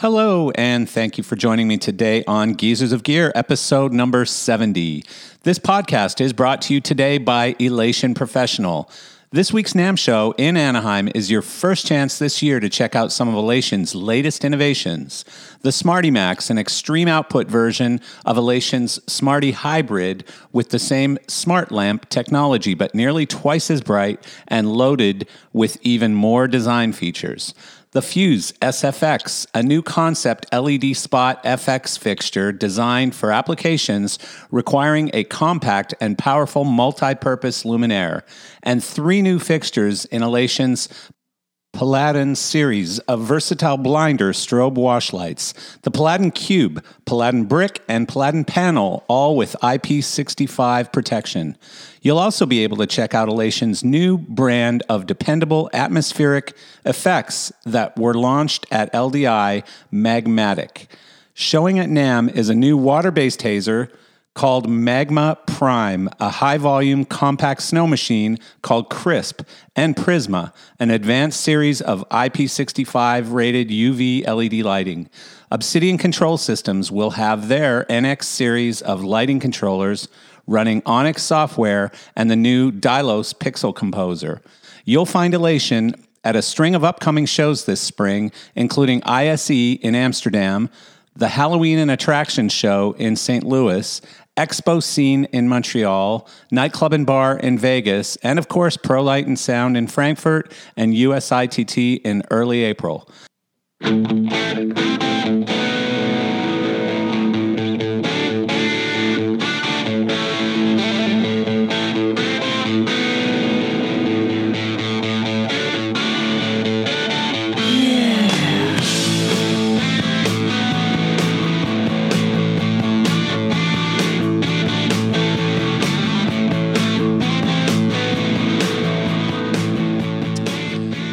[0.00, 5.02] Hello, and thank you for joining me today on Geezers of Gear, episode number 70.
[5.42, 8.88] This podcast is brought to you today by Elation Professional.
[9.30, 13.10] This week's NAMM show in Anaheim is your first chance this year to check out
[13.10, 15.24] some of Elation's latest innovations.
[15.62, 21.72] The Smarty Max, an extreme output version of Elation's Smarty Hybrid with the same smart
[21.72, 27.52] lamp technology, but nearly twice as bright and loaded with even more design features.
[27.92, 34.18] The Fuse SFX, a new concept LED spot FX fixture designed for applications
[34.50, 38.24] requiring a compact and powerful multi purpose luminaire,
[38.62, 40.90] and three new fixtures in Elation's
[41.72, 48.44] Paladin series of versatile blinder strobe wash lights, the Paladin Cube, Paladin Brick, and Paladin
[48.44, 51.56] Panel, all with IP65 protection.
[52.00, 57.96] You'll also be able to check out Elation's new brand of dependable atmospheric effects that
[57.96, 60.86] were launched at LDI Magmatic.
[61.34, 63.90] Showing at NAMM is a new water based hazer
[64.34, 69.42] called Magma Prime, a high volume compact snow machine called Crisp,
[69.74, 75.10] and Prisma, an advanced series of IP65 rated UV LED lighting.
[75.50, 80.06] Obsidian Control Systems will have their NX series of lighting controllers
[80.48, 84.42] running Onyx software and the new Dylos Pixel Composer.
[84.84, 90.68] You'll find Elation at a string of upcoming shows this spring, including ISE in Amsterdam,
[91.14, 93.44] the Halloween and Attraction Show in St.
[93.44, 94.00] Louis,
[94.36, 99.38] Expo Scene in Montreal, Nightclub and Bar in Vegas, and of course, Pro Light and
[99.38, 103.10] Sound in Frankfurt and USITT in early April.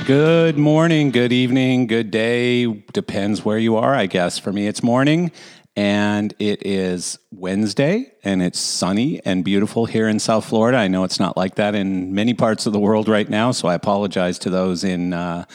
[0.06, 2.68] Good morning, good evening, good day.
[2.68, 4.38] Depends where you are, I guess.
[4.38, 5.32] For me, it's morning,
[5.76, 10.78] and it is Wednesday, and it's sunny and beautiful here in South Florida.
[10.78, 13.68] I know it's not like that in many parts of the world right now, so
[13.68, 15.12] I apologize to those in.
[15.12, 15.46] Uh,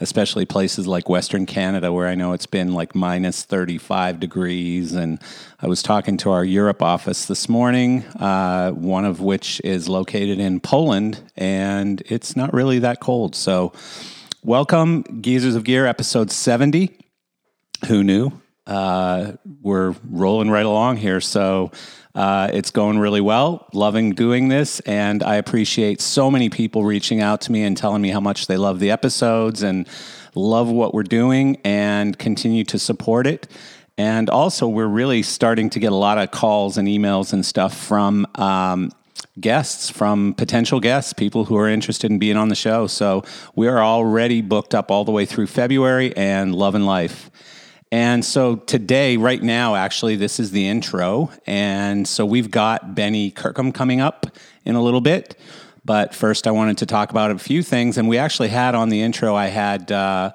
[0.00, 4.92] especially places like Western Canada, where I know it's been like minus 35 degrees.
[4.92, 5.20] And
[5.60, 10.38] I was talking to our Europe office this morning, uh, one of which is located
[10.38, 13.34] in Poland, and it's not really that cold.
[13.34, 13.72] So,
[14.42, 16.98] welcome, Geezers of Gear, episode 70.
[17.86, 18.32] Who knew?
[18.66, 21.20] Uh, we're rolling right along here.
[21.20, 21.70] So,
[22.14, 23.66] uh, it's going really well.
[23.72, 24.80] Loving doing this.
[24.80, 28.46] And I appreciate so many people reaching out to me and telling me how much
[28.46, 29.88] they love the episodes and
[30.34, 33.48] love what we're doing and continue to support it.
[33.96, 37.76] And also, we're really starting to get a lot of calls and emails and stuff
[37.76, 38.90] from um,
[39.38, 42.88] guests, from potential guests, people who are interested in being on the show.
[42.88, 47.30] So we are already booked up all the way through February and loving life.
[47.92, 51.30] And so today, right now, actually, this is the intro.
[51.46, 54.26] And so we've got Benny Kirkham coming up
[54.64, 55.36] in a little bit.
[55.84, 57.98] But first, I wanted to talk about a few things.
[57.98, 59.92] And we actually had on the intro, I had.
[59.92, 60.32] Uh,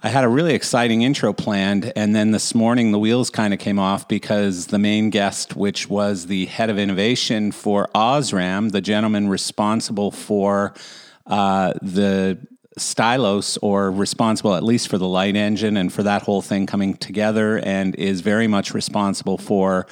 [0.00, 3.58] I had a really exciting intro planned, and then this morning the wheels kind of
[3.58, 8.80] came off because the main guest, which was the head of innovation for Osram, the
[8.80, 10.72] gentleman responsible for
[11.26, 12.38] uh, the
[12.78, 16.94] Xtylos or responsible at least for the light engine and for that whole thing coming
[16.96, 19.86] together and is very much responsible for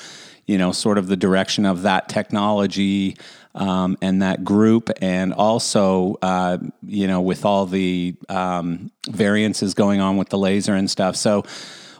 [0.47, 3.17] you know sort of the direction of that technology
[3.55, 4.91] um, and that group.
[5.01, 10.75] And also uh, you know with all the um, variances going on with the laser
[10.75, 11.17] and stuff.
[11.17, 11.45] So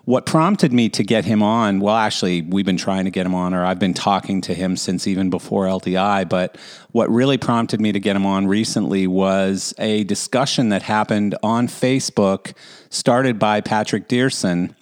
[0.07, 3.35] what prompted me to get him on, well, actually, we've been trying to get him
[3.35, 6.57] on, or I've been talking to him since even before LDI, but
[6.93, 11.67] what really prompted me to get him on recently was a discussion that happened on
[11.67, 12.55] Facebook,
[12.89, 14.76] started by Patrick Dierson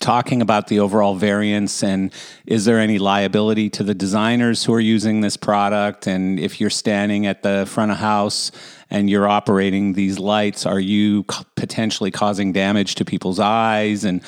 [0.00, 2.12] talking about the overall variance and
[2.46, 6.70] is there any liability to the designers who are using this product and if you're
[6.70, 8.50] standing at the front of house
[8.90, 11.24] and you're operating these lights are you
[11.54, 14.22] potentially causing damage to people's eyes and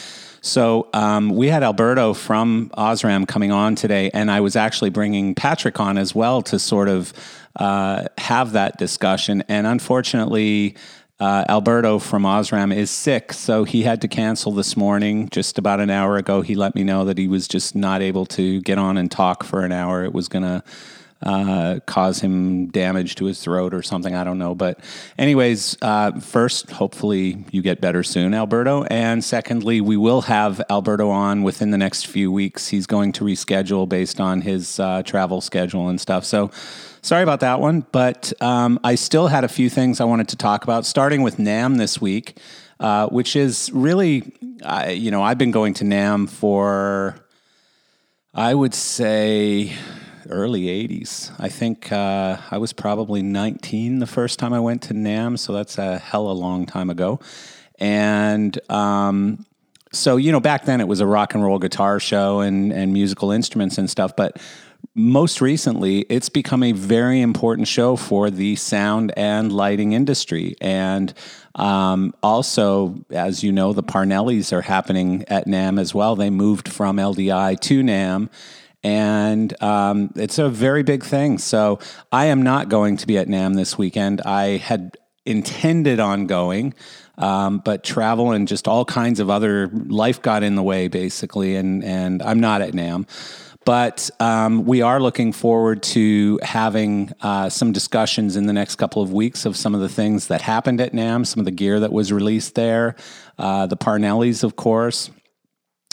[0.46, 5.34] so um, we had Alberto from Osram coming on today, and I was actually bringing
[5.34, 7.12] Patrick on as well to sort of
[7.56, 9.42] uh, have that discussion.
[9.48, 10.76] And unfortunately,
[11.18, 15.28] uh, Alberto from Osram is sick, so he had to cancel this morning.
[15.30, 18.26] Just about an hour ago, he let me know that he was just not able
[18.26, 20.04] to get on and talk for an hour.
[20.04, 20.62] It was going to
[21.22, 24.14] uh, cause him damage to his throat or something.
[24.14, 24.54] I don't know.
[24.54, 24.80] But,
[25.18, 28.84] anyways, uh, first, hopefully you get better soon, Alberto.
[28.84, 32.68] And secondly, we will have Alberto on within the next few weeks.
[32.68, 36.26] He's going to reschedule based on his uh, travel schedule and stuff.
[36.26, 36.50] So,
[37.06, 37.86] sorry about that one.
[37.92, 41.36] But um, I still had a few things I wanted to talk about, starting with
[41.36, 42.38] NAMM this week.
[42.78, 47.16] Uh, which is really, uh, you know, I've been going to NAMM for,
[48.34, 49.72] I would say,
[50.28, 51.32] early 80s.
[51.38, 55.54] I think uh, I was probably 19 the first time I went to NAMM, so
[55.54, 57.18] that's a hell of a long time ago.
[57.78, 59.46] And um,
[59.90, 62.92] so, you know, back then it was a rock and roll guitar show and, and
[62.92, 64.38] musical instruments and stuff, but
[64.98, 70.56] most recently, it's become a very important show for the sound and lighting industry.
[70.58, 71.12] And
[71.54, 76.16] um, also, as you know, the Parnellis are happening at NAMM as well.
[76.16, 78.30] They moved from LDI to NAMM.
[78.82, 81.36] and um, it's a very big thing.
[81.36, 81.78] So
[82.10, 84.22] I am not going to be at NAMM this weekend.
[84.22, 84.96] I had
[85.26, 86.72] intended on going,
[87.18, 91.56] um, but travel and just all kinds of other life got in the way, basically,
[91.56, 93.06] and and I'm not at NAMM.
[93.66, 99.02] But um, we are looking forward to having uh, some discussions in the next couple
[99.02, 101.80] of weeks of some of the things that happened at NAMM, some of the gear
[101.80, 102.94] that was released there,
[103.40, 105.10] uh, the Parnellis, of course.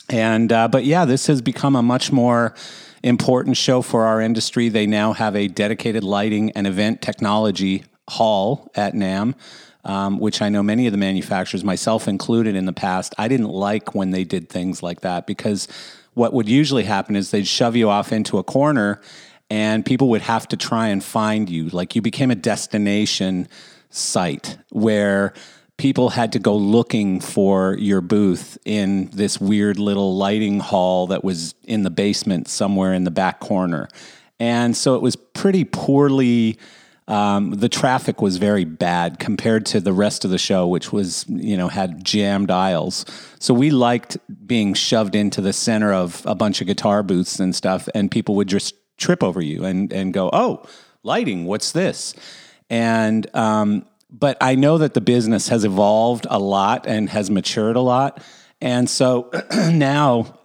[0.07, 2.53] And uh, but yeah, this has become a much more
[3.01, 4.69] important show for our industry.
[4.69, 9.33] They now have a dedicated lighting and event technology hall at NAMM.
[9.85, 13.49] Um, which I know many of the manufacturers, myself included in the past, I didn't
[13.49, 15.67] like when they did things like that because
[16.13, 19.01] what would usually happen is they'd shove you off into a corner
[19.49, 21.69] and people would have to try and find you.
[21.69, 23.47] Like you became a destination
[23.89, 25.33] site where
[25.77, 31.23] people had to go looking for your booth in this weird little lighting hall that
[31.23, 33.87] was in the basement somewhere in the back corner.
[34.39, 36.57] And so it was pretty poorly.
[37.07, 41.25] Um, the traffic was very bad compared to the rest of the show, which was,
[41.27, 43.05] you know, had jammed aisles.
[43.39, 47.53] So we liked being shoved into the center of a bunch of guitar booths and
[47.53, 50.65] stuff, and people would just trip over you and, and go, oh,
[51.03, 52.13] lighting, what's this?
[52.69, 57.75] And um, but I know that the business has evolved a lot and has matured
[57.75, 58.21] a lot.
[58.61, 60.39] And so now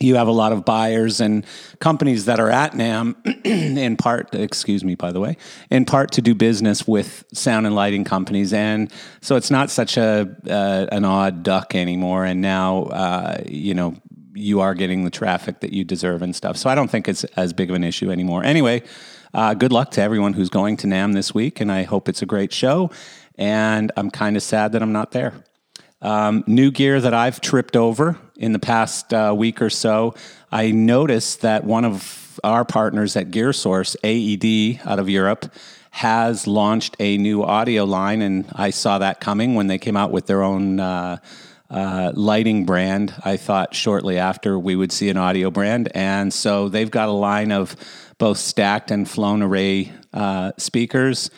[0.00, 1.44] you have a lot of buyers and
[1.78, 3.14] companies that are at NAMM
[3.76, 5.36] in part, excuse me, by the way,
[5.70, 8.52] in part to do business with sound and lighting companies.
[8.52, 12.24] And so it's not such a uh, an odd duck anymore.
[12.24, 13.94] And now, uh, you know,
[14.34, 16.56] you are getting the traffic that you deserve and stuff.
[16.56, 18.42] So I don't think it's as big of an issue anymore.
[18.42, 18.82] Anyway,
[19.34, 22.22] uh, good luck to everyone who's going to NAMM this week, and I hope it's
[22.22, 22.90] a great show.
[23.36, 25.34] And I'm kind of sad that I'm not there.
[26.02, 30.14] Um, new gear that I've tripped over in the past uh, week or so.
[30.50, 35.52] I noticed that one of our partners at GearSource, AED out of Europe,
[35.92, 40.10] has launched a new audio line, and I saw that coming when they came out
[40.10, 40.80] with their own.
[40.80, 41.18] Uh,
[41.72, 43.14] uh, lighting brand.
[43.24, 45.88] I thought shortly after we would see an audio brand.
[45.94, 47.76] And so they've got a line of
[48.18, 51.30] both stacked and flown array uh, speakers.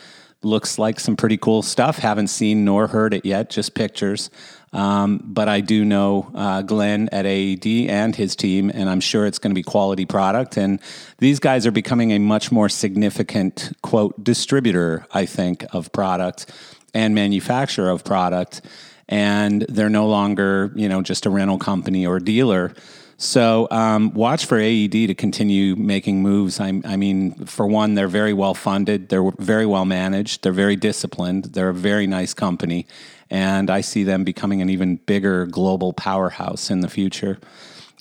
[0.43, 1.99] Looks like some pretty cool stuff.
[1.99, 4.31] Haven't seen nor heard it yet, just pictures.
[4.73, 9.27] Um, but I do know uh, Glenn at AED and his team, and I'm sure
[9.27, 10.57] it's going to be quality product.
[10.57, 10.81] And
[11.19, 16.51] these guys are becoming a much more significant, quote, distributor, I think, of product
[16.95, 18.63] and manufacturer of product.
[19.09, 22.75] And they're no longer, you know, just a rental company or dealer.
[23.19, 26.59] So um, watch for AED to continue making moves.
[26.59, 30.75] I, I, mean, for one, they're very well funded, they're very well managed, they're very
[30.75, 32.87] disciplined, they're a very nice company,
[33.33, 37.39] and I see them becoming an even bigger global powerhouse in the future.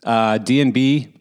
[0.03, 1.13] Uh, DNB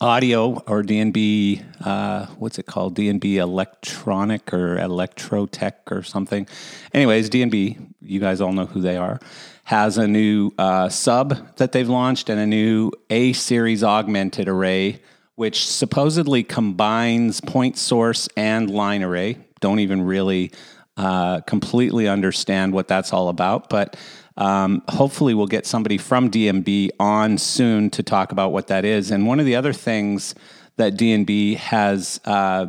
[0.00, 2.96] audio or DNB, uh, what's it called?
[2.96, 6.48] DNB Electronic or Electrotech or something.
[6.94, 9.20] Anyways, DNB, you guys all know who they are
[9.64, 15.02] has a new uh, sub that they've launched and a new A series augmented array,
[15.34, 19.36] which supposedly combines point source and line array.
[19.60, 20.50] Don't even really
[20.98, 23.96] uh, completely understand what that's all about, but
[24.36, 29.10] um, hopefully we'll get somebody from DNB on soon to talk about what that is.
[29.12, 30.34] And one of the other things
[30.76, 32.66] that DNB has, uh,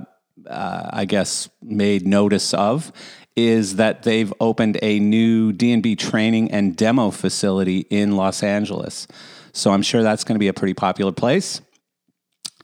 [0.48, 2.92] uh, I guess, made notice of
[3.36, 9.08] is that they've opened a new DNB training and demo facility in Los Angeles.
[9.54, 11.62] So I'm sure that's going to be a pretty popular place.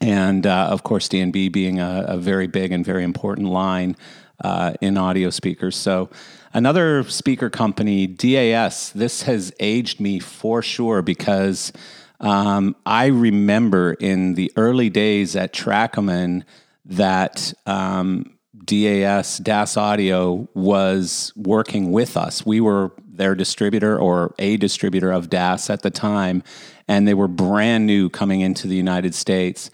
[0.02, 3.96] And uh, of course, DNB being a, a, very big and very important line
[4.44, 5.76] uh, in audio speakers.
[5.76, 6.10] So
[6.54, 11.72] another speaker company, DAS, this has aged me for sure because
[12.20, 16.44] um, I remember in the early days at Trackman
[16.86, 22.46] that um, DAS, DAS Audio was working with us.
[22.46, 26.44] We were their distributor or a distributor of DAS at the time,
[26.88, 29.70] and they were brand new coming into the United States.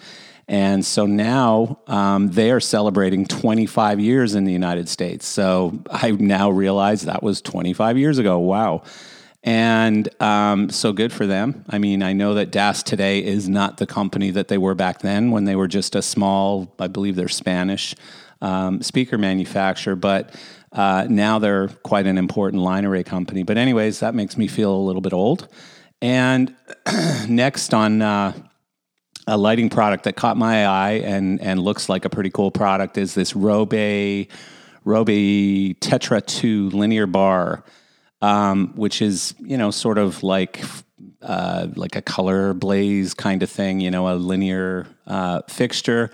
[0.52, 5.26] And so now um, they are celebrating 25 years in the United States.
[5.26, 8.38] So I now realize that was 25 years ago.
[8.38, 8.84] Wow.
[9.46, 11.64] And um, so good for them.
[11.70, 15.00] I mean, I know that DAS today is not the company that they were back
[15.00, 17.96] then when they were just a small, I believe they're Spanish
[18.42, 20.36] um, speaker manufacturer, but
[20.74, 23.44] uh, now they're quite an important line array company.
[23.44, 25.48] But, anyways, that makes me feel a little bit old.
[26.02, 26.54] And
[27.30, 28.34] next on uh,
[29.28, 32.98] a lighting product that caught my eye and, and looks like a pretty cool product
[32.98, 33.74] is this Robe,
[34.84, 37.64] Robe Tetra 2 linear bar
[38.22, 40.64] um, which is you know sort of like
[41.22, 46.12] uh, like a ColorBlaze kind of thing, you know, a linear uh, fixture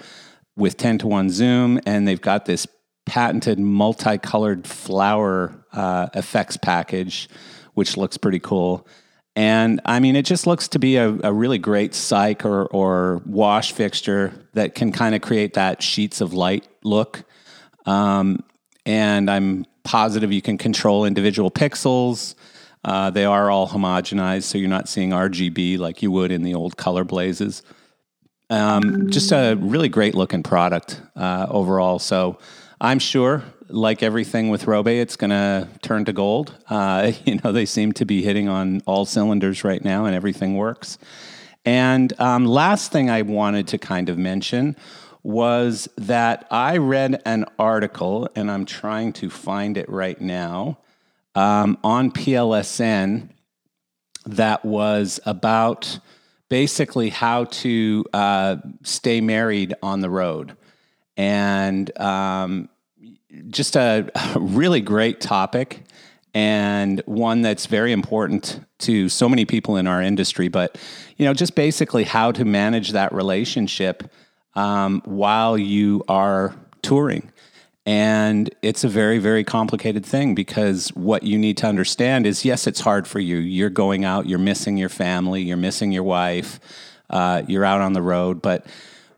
[0.55, 2.65] with ten to one zoom, and they've got this
[3.05, 7.29] patented multicolored flower uh, effects package,
[7.73, 8.87] which looks pretty cool.
[9.37, 13.21] And I mean, it just looks to be a, a really great cyc or, or
[13.23, 17.23] wash fixture that can kind of create that sheets of light look.
[17.85, 18.43] Um,
[18.83, 22.33] and I'm positive you can control individual pixels.
[22.83, 26.55] Uh, they are all homogenized, so you're not seeing RGB like you would in the
[26.55, 27.61] old ColorBlazes.
[28.49, 31.99] Um, just a really great looking product uh, overall.
[31.99, 32.39] So
[32.81, 36.53] I'm sure, like everything with Robe, it's going to turn to gold.
[36.69, 40.55] Uh, you know, they seem to be hitting on all cylinders right now, and everything
[40.55, 40.97] works.
[41.65, 44.75] And um, last thing I wanted to kind of mention
[45.23, 50.77] was that I read an article, and I'm trying to find it right now,
[51.35, 53.29] um, on PLSN
[54.25, 55.99] that was about
[56.49, 60.55] basically how to uh, stay married on the road.
[61.15, 62.69] And um,
[63.49, 65.83] just a, really great topic
[66.33, 70.47] and one that's very important to so many people in our industry.
[70.47, 70.77] But,
[71.17, 74.03] you know, just basically how to manage that relationship
[74.53, 77.31] um, while you are touring.
[77.87, 82.67] And it's a very, very complicated thing because what you need to understand is yes,
[82.67, 83.37] it's hard for you.
[83.37, 86.59] You're going out, you're missing your family, you're missing your wife,
[87.09, 88.41] uh, you're out on the road.
[88.41, 88.65] But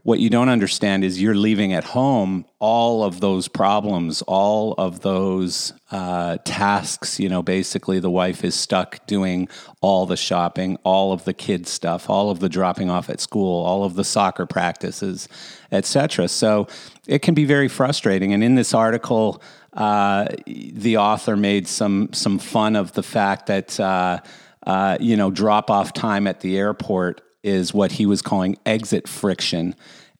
[0.04, 5.02] what you don't understand is you're leaving at home all of those problems, all of
[5.02, 7.20] those uh, tasks.
[7.20, 9.50] You know, basically, the wife is stuck doing
[9.82, 13.66] all the shopping, all of the kids' stuff, all of the dropping off at school,
[13.66, 15.28] all of the soccer practices,
[15.72, 16.28] etc.
[16.28, 16.68] So
[17.06, 18.34] it can be very frustrating.
[18.34, 19.42] And in this article,
[19.74, 23.80] uh, the author made some some fun of the fact that.
[23.80, 24.20] Uh,
[24.68, 29.08] uh you know, drop off time at the airport is what he was calling exit
[29.08, 29.76] friction,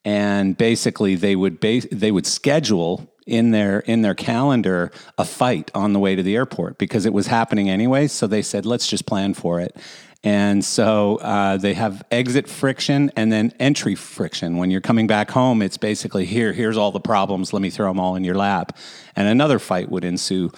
[0.06, 5.94] and basically they would they would schedule in their in their calendar a fight on
[5.94, 8.08] the way to the airport because it was happening anyway.
[8.08, 9.78] So they said, let's just plan for it.
[10.22, 14.58] And so uh, they have exit friction and then entry friction.
[14.58, 17.54] When you're coming back home, it's basically here, here's all the problems.
[17.54, 18.78] Let me throw them all in your lap.
[19.16, 20.52] And another fight would ensue.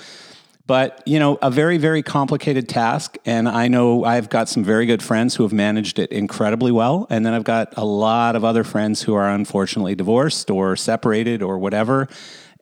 [0.68, 3.18] But, you know, a very, very complicated task.
[3.26, 7.08] And I know I've got some very good friends who have managed it incredibly well.
[7.10, 11.42] And then I've got a lot of other friends who are unfortunately divorced or separated
[11.42, 12.08] or whatever.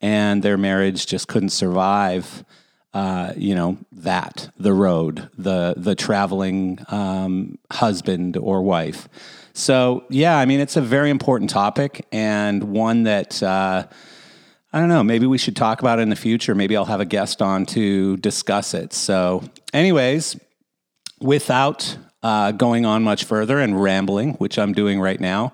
[0.01, 2.45] And their marriage just couldn't survive.
[2.91, 9.07] Uh, you know that the road, the the traveling um, husband or wife.
[9.53, 13.85] So yeah, I mean it's a very important topic and one that uh,
[14.71, 15.03] I don't know.
[15.03, 16.53] Maybe we should talk about it in the future.
[16.53, 18.93] Maybe I'll have a guest on to discuss it.
[18.93, 20.39] So, anyways,
[21.19, 25.53] without uh, going on much further and rambling, which I'm doing right now,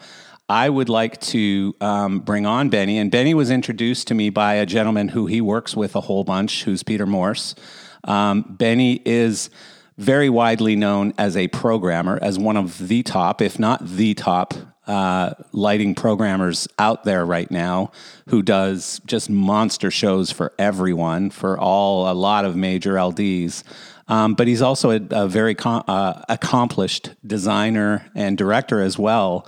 [0.49, 2.97] I would like to um, bring on Benny.
[2.97, 6.25] And Benny was introduced to me by a gentleman who he works with a whole
[6.25, 7.55] bunch, who's Peter Morse.
[8.03, 9.49] Um, Benny is
[9.97, 14.53] very widely known as a programmer, as one of the top, if not the top,
[14.87, 17.91] uh, lighting programmers out there right now
[18.29, 23.63] who does just monster shows for everyone, for all, a lot of major LDs.
[24.07, 29.47] Um, but he's also a, a very com- uh, accomplished designer and director as well.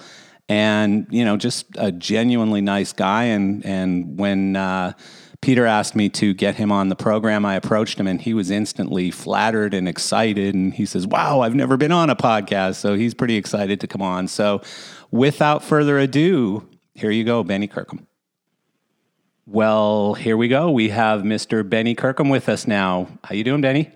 [0.49, 3.25] And, you know, just a genuinely nice guy.
[3.25, 4.93] And, and when, uh,
[5.41, 7.45] Peter asked me to get him on the program.
[7.45, 10.55] I approached him and he was instantly flattered and excited.
[10.55, 12.75] And he says, Wow, I've never been on a podcast.
[12.75, 14.27] So he's pretty excited to come on.
[14.27, 14.61] So
[15.11, 18.07] without further ado, here you go, Benny Kirkham.
[19.45, 20.69] Well, here we go.
[20.71, 21.67] We have Mr.
[21.67, 23.07] Benny Kirkham with us now.
[23.23, 23.91] How you doing, Benny?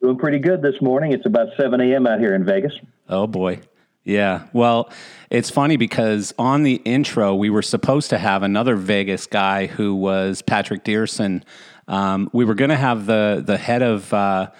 [0.00, 1.12] Doing pretty good this morning.
[1.12, 2.06] It's about 7 a.m.
[2.06, 2.72] out here in Vegas.
[3.08, 3.60] Oh boy.
[4.04, 4.46] Yeah.
[4.52, 4.90] Well,
[5.28, 9.94] it's funny because on the intro, we were supposed to have another Vegas guy who
[9.94, 11.42] was Patrick Dierson.
[11.86, 14.50] Um, we were going to have the the head of uh,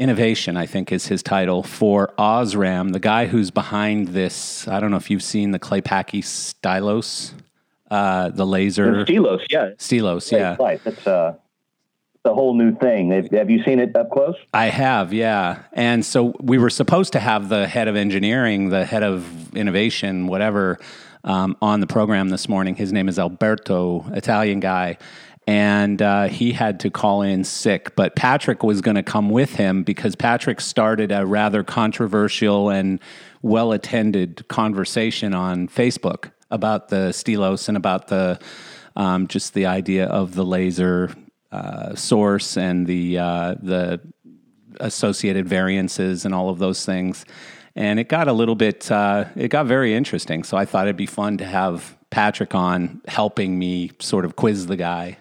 [0.00, 4.66] innovation, I think is his title for Osram, the guy who's behind this.
[4.66, 7.34] I don't know if you've seen the Claypaky Xtylos,
[7.90, 9.04] uh, the laser.
[9.04, 9.66] Xtylos, yeah.
[9.76, 10.56] Xtylos, yeah.
[10.58, 10.82] Right.
[10.82, 11.34] That's uh,
[12.24, 13.10] a whole new thing.
[13.10, 14.36] Have you seen it up close?
[14.54, 15.64] I have, yeah.
[15.74, 20.28] And so we were supposed to have the head of engineering, the head of innovation,
[20.28, 20.78] whatever,
[21.24, 22.74] um, on the program this morning.
[22.74, 24.96] His name is Alberto, Italian guy.
[25.50, 29.56] And uh, he had to call in sick, but Patrick was going to come with
[29.56, 33.00] him because Patrick started a rather controversial and
[33.42, 38.38] well attended conversation on Facebook about the Xtylos and about the
[38.94, 41.12] um, just the idea of the laser
[41.50, 44.00] uh, source and the uh, the
[44.78, 47.24] associated variances and all of those things.
[47.74, 50.44] And it got a little bit, uh, it got very interesting.
[50.44, 54.66] So I thought it'd be fun to have Patrick on helping me sort of quiz
[54.66, 55.18] the guy.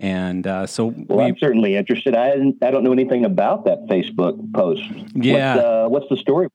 [0.00, 2.14] And uh, so, well, we, I'm certainly interested.
[2.14, 4.82] I I don't know anything about that Facebook post.
[5.14, 6.48] Yeah, what's, uh, what's the story?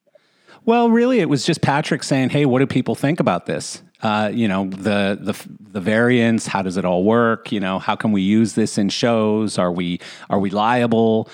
[0.65, 3.83] Well, really, it was just Patrick saying, "Hey, what do people think about this?
[4.01, 6.47] Uh, you know, the the the variants.
[6.47, 7.51] How does it all work?
[7.51, 9.59] You know, how can we use this in shows?
[9.59, 11.29] Are we are we liable?"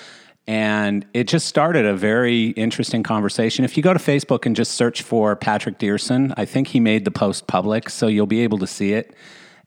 [0.46, 3.64] And it just started a very interesting conversation.
[3.64, 7.04] If you go to Facebook and just search for Patrick Dierson, I think he made
[7.04, 9.14] the post public, so you'll be able to see it.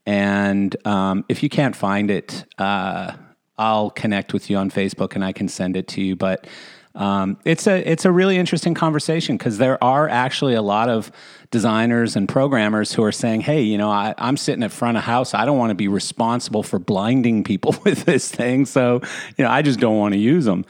[0.05, 3.13] And um, if you can't find it, uh,
[3.57, 6.15] I'll connect with you on Facebook and I can send it to you.
[6.15, 6.47] But
[6.93, 11.12] um, it's a it's a really interesting conversation because there are actually a lot of
[11.51, 15.03] designers and programmers who are saying, "Hey, you know, I, am sitting at front of
[15.03, 15.33] house.
[15.33, 18.65] I don't want to be responsible for blinding people with this thing.
[18.65, 19.01] So,
[19.38, 20.65] you know, I just don't want to use them."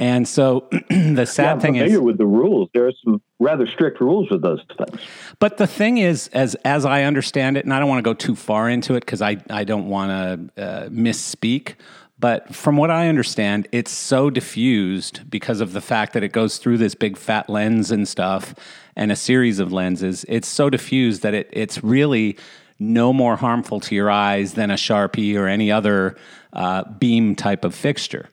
[0.00, 2.70] And so the sad yeah, I'm thing familiar is, with the rules.
[2.72, 4.98] There are some rather strict rules with those things.
[5.38, 8.14] But the thing is, as as I understand it, and I don't want to go
[8.14, 11.74] too far into it because I I don't want to uh, misspeak.
[12.18, 16.58] But from what I understand, it's so diffused because of the fact that it goes
[16.58, 18.54] through this big fat lens and stuff
[18.96, 20.24] and a series of lenses.
[20.28, 22.36] It's so diffused that it, it's really
[22.78, 26.16] no more harmful to your eyes than a Sharpie or any other
[26.52, 28.28] uh, beam type of fixture.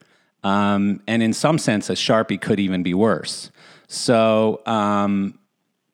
[0.47, 3.51] Um, and in some sense, a Sharpie could even be worse.
[3.89, 5.37] So, um,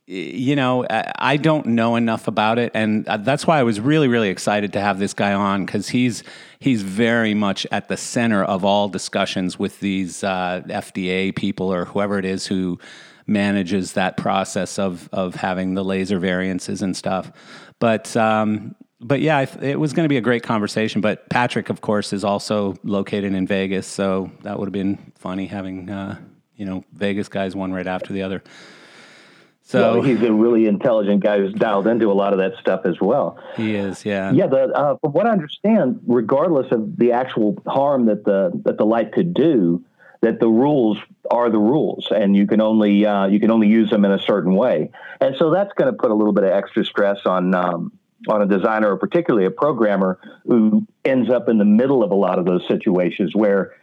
[0.05, 4.07] you know, I don't know enough about it, and uh, that's why I was really,
[4.07, 6.23] really excited to have this guy on because he's
[6.59, 11.85] he's very much at the center of all discussions with these uh, FDA people or
[11.85, 12.77] whoever it is who
[13.25, 17.31] manages that process of of having the laser variances and stuff.
[17.79, 21.01] But um, but yeah, it was going to be a great conversation.
[21.01, 25.47] But Patrick, of course, is also located in Vegas, so that would have been funny
[25.47, 26.17] having uh,
[26.55, 28.43] you know Vegas guys one right after the other.
[29.65, 32.81] So well, he's a really intelligent guy who's dialed into a lot of that stuff
[32.85, 33.39] as well.
[33.55, 34.29] He is, yeah.
[34.33, 38.77] Yeah, the, uh, from what I understand, regardless of the actual harm that the that
[38.77, 39.83] the light could do,
[40.21, 40.97] that the rules
[41.31, 44.19] are the rules, and you can only uh, you can only use them in a
[44.19, 44.91] certain way.
[45.21, 47.91] And so that's going to put a little bit of extra stress on um,
[48.27, 52.15] on a designer, or particularly a programmer, who ends up in the middle of a
[52.15, 53.73] lot of those situations where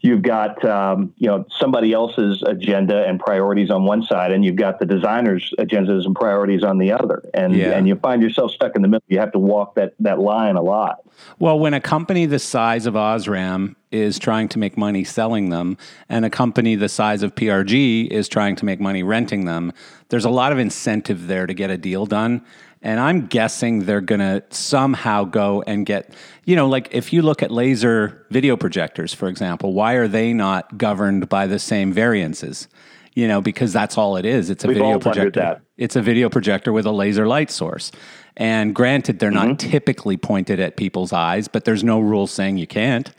[0.00, 4.56] you've got um, you know somebody else's agenda and priorities on one side, and you've
[4.56, 7.72] got the designer's agendas and priorities on the other, and yeah.
[7.72, 9.04] and you find yourself stuck in the middle.
[9.08, 11.00] You have to walk that that line a lot.
[11.38, 15.76] Well, when a company the size of Osram is trying to make money selling them,
[16.08, 19.72] and a company the size of PRG is trying to make money renting them,
[20.10, 22.44] there's a lot of incentive there to get a deal done.
[22.80, 26.14] And I'm guessing they're going to somehow go and get,
[26.44, 30.32] you know, like if you look at laser video projectors, for example, why are they
[30.32, 32.68] not governed by the same variances?
[33.14, 34.48] You know, because that's all it is.
[34.48, 35.60] It's a We've video projector.
[35.76, 37.90] It's a video projector with a laser light source.
[38.36, 39.48] And granted, they're mm-hmm.
[39.48, 43.10] not typically pointed at people's eyes, but there's no rule saying you can't.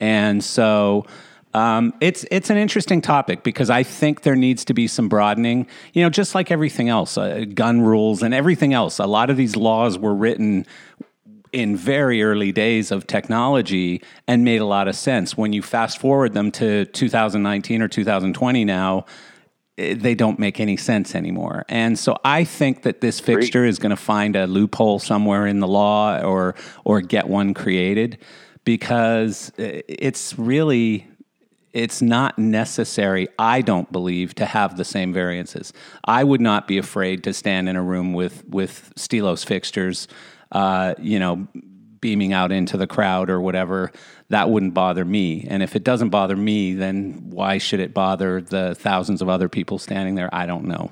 [0.00, 1.04] And so
[1.56, 5.66] um, it's it's an interesting topic because I think there needs to be some broadening.
[5.94, 8.98] You know, just like everything else, uh, gun rules and everything else.
[8.98, 10.66] A lot of these laws were written
[11.52, 15.34] in very early days of technology and made a lot of sense.
[15.34, 19.06] When you fast forward them to 2019 or 2020 now,
[19.78, 21.64] eh, they don't make any sense anymore.
[21.70, 25.60] And so I think that this fixture is going to find a loophole somewhere in
[25.60, 28.18] the law or or get one created
[28.64, 31.06] because eh, it's really
[31.76, 35.74] it's not necessary, I don't believe, to have the same variances.
[36.06, 40.08] I would not be afraid to stand in a room with with Xtylos fixtures,
[40.52, 41.46] uh, you know,
[42.00, 43.92] beaming out into the crowd or whatever.
[44.30, 45.46] That wouldn't bother me.
[45.50, 49.50] And if it doesn't bother me, then why should it bother the thousands of other
[49.50, 50.30] people standing there?
[50.34, 50.90] I don't know.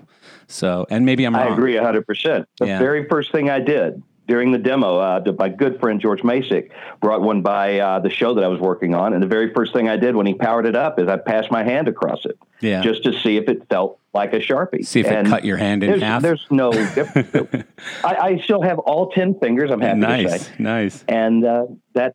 [0.49, 1.49] So, and maybe I'm wrong.
[1.49, 2.45] I agree 100%.
[2.61, 2.79] The Yeah.
[2.79, 7.21] very first thing I did during the demo, uh, my good friend George Masick brought
[7.21, 9.13] one by uh, the show that I was working on.
[9.13, 11.51] And the very first thing I did when he powered it up is I passed
[11.51, 12.83] my hand across it Yeah.
[12.83, 14.87] just to see if it felt like a Sharpie.
[14.87, 16.23] See if it cut your hand in there's, half.
[16.23, 17.65] There's no difference.
[18.05, 20.53] I, I still have all 10 fingers, I'm happy to nice, say.
[20.59, 21.05] nice.
[21.09, 22.15] And uh, that.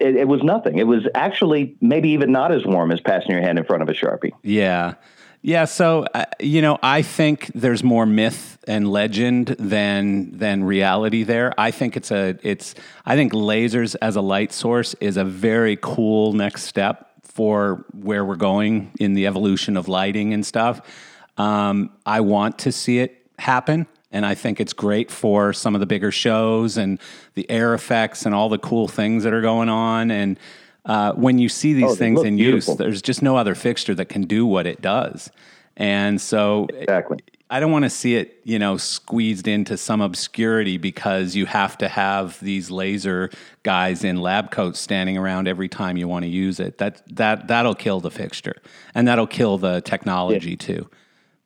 [0.00, 0.78] It, it was nothing.
[0.78, 3.88] It was actually maybe even not as warm as passing your hand in front of
[3.88, 4.30] a sharpie.
[4.44, 4.94] Yeah.
[5.48, 11.22] Yeah, so uh, you know, I think there's more myth and legend than than reality
[11.22, 11.54] there.
[11.56, 12.74] I think it's a it's
[13.06, 18.26] I think lasers as a light source is a very cool next step for where
[18.26, 20.82] we're going in the evolution of lighting and stuff.
[21.38, 23.86] Um, I want to see it happen.
[24.12, 27.00] And I think it's great for some of the bigger shows and
[27.34, 30.10] the air effects and all the cool things that are going on.
[30.10, 30.38] And
[30.88, 32.72] uh, when you see these Oh, things in beautiful.
[32.72, 35.30] use, there's just no other fixture that can do what it does.
[35.76, 37.18] And so Exactly.
[37.50, 41.78] I don't want to see it, you know, squeezed into some obscurity because you have
[41.78, 43.30] to have these laser
[43.62, 46.76] guys in lab coats standing around every time you want to use it.
[46.78, 48.56] That that that'll kill the fixture,
[48.94, 50.90] and that'll kill the technology too.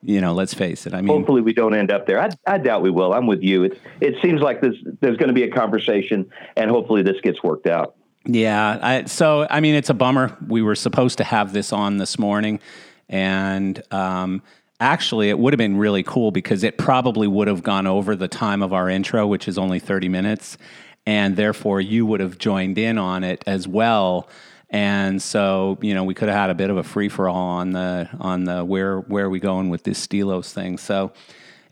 [0.01, 0.93] You know, let's face it.
[0.93, 2.19] I mean, Hopefully, we don't end up there.
[2.21, 3.13] I, I doubt we will.
[3.13, 3.63] I'm with you.
[3.63, 7.41] It, it seems like this, there's going to be a conversation, and hopefully, this gets
[7.41, 7.95] worked out.
[8.25, 8.79] Yeah.
[8.81, 10.37] I, so, I mean, it's a bummer.
[10.47, 12.59] We were supposed to have this on this morning,
[13.09, 14.41] and um,
[14.79, 18.27] actually, it would have been really cool because it probably would have gone over the
[18.27, 20.57] time of our intro, which is only 30 minutes.
[21.05, 24.29] And therefore, you would have joined in on it as well.
[24.69, 27.49] And so, you know, we could have had a bit of a free for all
[27.49, 30.79] on the on the where where are we going with this Xtylos thing.
[30.79, 31.11] So,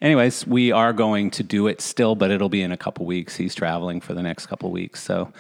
[0.02, 3.38] anyways, we are going to do it still, but it'll be in a couple weeks.
[3.38, 5.34] He's traveling for the next couple weeks, so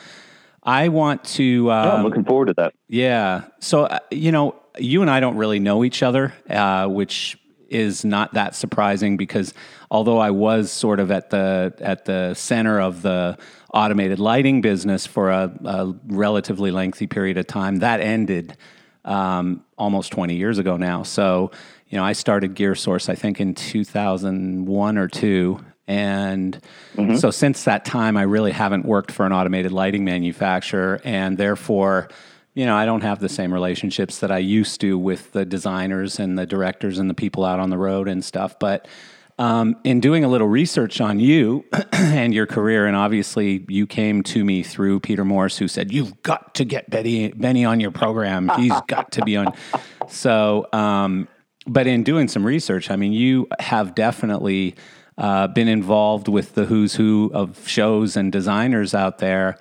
[0.63, 1.69] I want to.
[1.69, 2.73] Oh, I'm Um, looking forward to that.
[2.87, 3.43] yeah.
[3.59, 7.37] So, uh, you know, you and I don't really know each other, uh, which
[7.69, 9.53] is not that surprising because
[9.89, 13.37] although I was sort of at the at the center of the
[13.73, 18.57] automated lighting business for a, a relatively lengthy period of time, that ended
[19.05, 21.01] um, almost 20 years ago now.
[21.03, 21.51] So,
[21.89, 25.59] you know, I started Gear Source, I think, in 2001 or two.
[25.87, 26.61] And
[27.17, 31.01] so since that time, I really haven't worked for an automated lighting manufacturer.
[31.03, 32.09] And therefore,
[32.53, 36.19] you know, I don't have the same relationships that I used to with the designers
[36.19, 38.59] and the directors and the people out on the road and stuff.
[38.59, 38.87] But
[39.39, 44.21] um, in doing a little research on you and your career, and obviously you came
[44.23, 47.91] to me through Peter Morse, who said you've got to get Betty Benny on your
[47.91, 48.51] program.
[48.57, 49.53] He's got to be on.
[50.09, 51.27] So, um,
[51.65, 54.75] but in doing some research, I mean, you have definitely
[55.21, 59.57] uh, been involved with the who's who of shows and designers out there.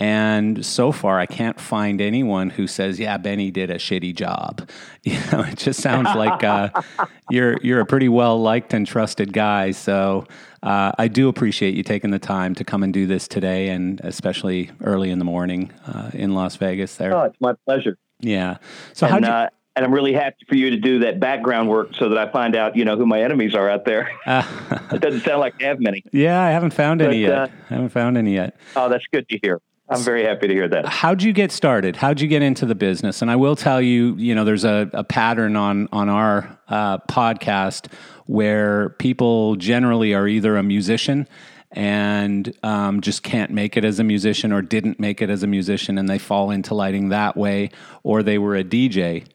[0.00, 4.68] And so far, I can't find anyone who says, "Yeah, Benny did a shitty job."
[5.04, 6.70] You know, it just sounds like uh,
[7.30, 9.70] you're you're a pretty well liked and trusted guy.
[9.72, 10.26] So
[10.62, 14.00] uh, I do appreciate you taking the time to come and do this today, and
[14.00, 16.96] especially early in the morning uh, in Las Vegas.
[16.96, 17.96] There, Oh, it's my pleasure.
[18.20, 18.56] yeah.
[18.94, 19.48] So how you?
[19.74, 22.30] Uh, and I'm really happy for you to do that background work so that I
[22.30, 24.10] find out, you know, who my enemies are out there.
[24.26, 26.04] it doesn't sound like I have many.
[26.12, 27.32] yeah, I haven't found any yet.
[27.32, 28.56] uh, I haven't found any yet.
[28.76, 29.60] Oh, that's good to hear.
[29.86, 30.86] I'm very happy to hear that.
[30.86, 31.96] how'd you get started?
[31.96, 33.20] How'd you get into the business?
[33.20, 36.98] And I will tell you, you know, there's a, a pattern on on our uh,
[36.98, 37.92] podcast
[38.24, 41.28] where people generally are either a musician
[41.72, 45.46] and um, just can't make it as a musician, or didn't make it as a
[45.46, 47.68] musician, and they fall into lighting that way,
[48.04, 49.26] or they were a DJ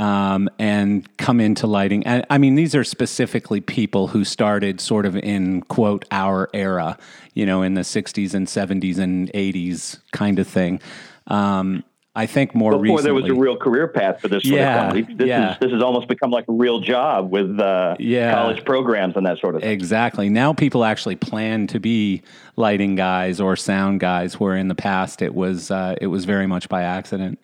[0.00, 2.04] um, and come into lighting.
[2.06, 6.96] And I mean, these are specifically people who started sort of in quote our era,
[7.34, 10.80] you know, in the '60s and '70s and '80s kind of thing.
[11.26, 11.84] Um,
[12.16, 14.88] I think more Before recently, there was a real career path for this sort Yeah,
[14.88, 15.16] of.
[15.16, 15.52] This, yeah.
[15.52, 18.34] is, this has almost become like a real job with uh, Yeah.
[18.34, 19.70] college programs and that sort of thing.
[19.70, 20.28] Exactly.
[20.28, 22.22] Now people actually plan to be
[22.56, 26.48] lighting guys or sound guys, where in the past it was uh, it was very
[26.48, 27.38] much by accident.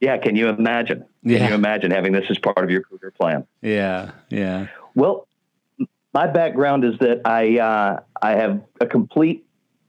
[0.00, 1.04] Yeah, can you imagine?
[1.26, 3.46] Can you imagine having this as part of your career plan?
[3.62, 5.26] Yeah, yeah, Well,
[6.12, 9.46] my background is that I uh, I have a complete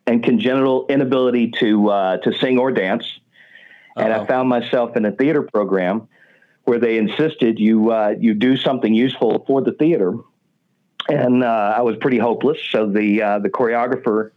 [0.07, 3.05] and congenital inability to uh, to sing or dance,
[3.95, 4.23] and Uh-oh.
[4.23, 6.07] I found myself in a theater program
[6.63, 10.13] where they insisted you uh, you do something useful for the theater,
[11.09, 12.57] and uh, I was pretty hopeless.
[12.71, 14.31] So the uh, the choreographer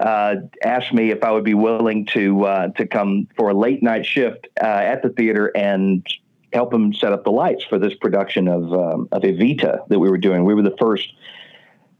[0.00, 3.82] uh, asked me if I would be willing to uh, to come for a late
[3.82, 6.06] night shift uh, at the theater and
[6.52, 10.08] help him set up the lights for this production of um, of Evita that we
[10.10, 10.44] were doing.
[10.44, 11.12] We were the first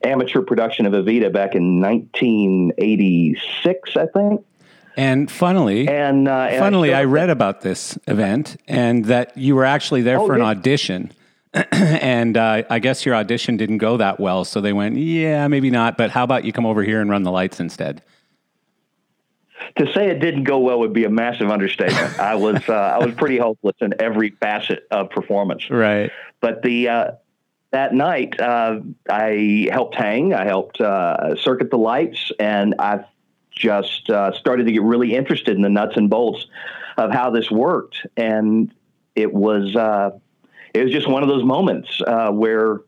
[0.04, 4.44] amateur production of Evita back in 1986, I think.
[4.96, 9.56] And funnily, And, uh, and funnily, I, showed- read about this event and that you
[9.56, 10.46] were actually there Oh, for an yeah.
[10.46, 11.10] audition.
[11.72, 14.44] and uh, I guess your audition didn't go that well.
[14.44, 15.96] So they went, yeah, maybe not.
[15.96, 18.02] But how about you come over here and run the lights instead?
[19.76, 22.18] To say it didn't go well would be a massive understatement.
[22.18, 25.70] I was uh, I was pretty hopeless in every facet of performance.
[25.70, 26.10] Right.
[26.40, 27.10] But the uh,
[27.70, 30.34] that night, uh, I helped hang.
[30.34, 33.04] I helped uh, circuit the lights, and I
[33.50, 36.46] just uh, started to get really interested in the nuts and bolts
[36.96, 38.06] of how this worked.
[38.16, 38.72] And
[39.14, 40.10] it was uh,
[40.74, 42.80] it was just one of those moments uh, where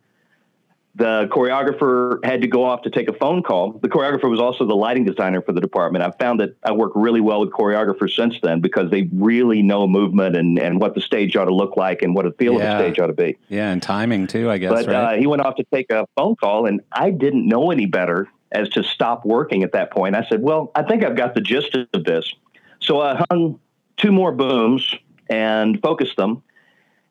[0.97, 3.73] the choreographer had to go off to take a phone call.
[3.73, 6.03] The choreographer was also the lighting designer for the department.
[6.03, 9.87] I've found that I work really well with choreographers since then because they really know
[9.87, 12.59] movement and, and what the stage ought to look like and what the feel yeah.
[12.59, 13.37] of the stage ought to be.
[13.49, 14.73] Yeah, and timing too, I guess.
[14.73, 14.95] But right?
[14.95, 18.27] uh, he went off to take a phone call, and I didn't know any better
[18.53, 20.17] as to stop working at that point.
[20.17, 22.33] I said, Well, I think I've got the gist of this.
[22.81, 23.61] So I hung
[23.99, 24.95] two more booms
[25.29, 26.43] and focused them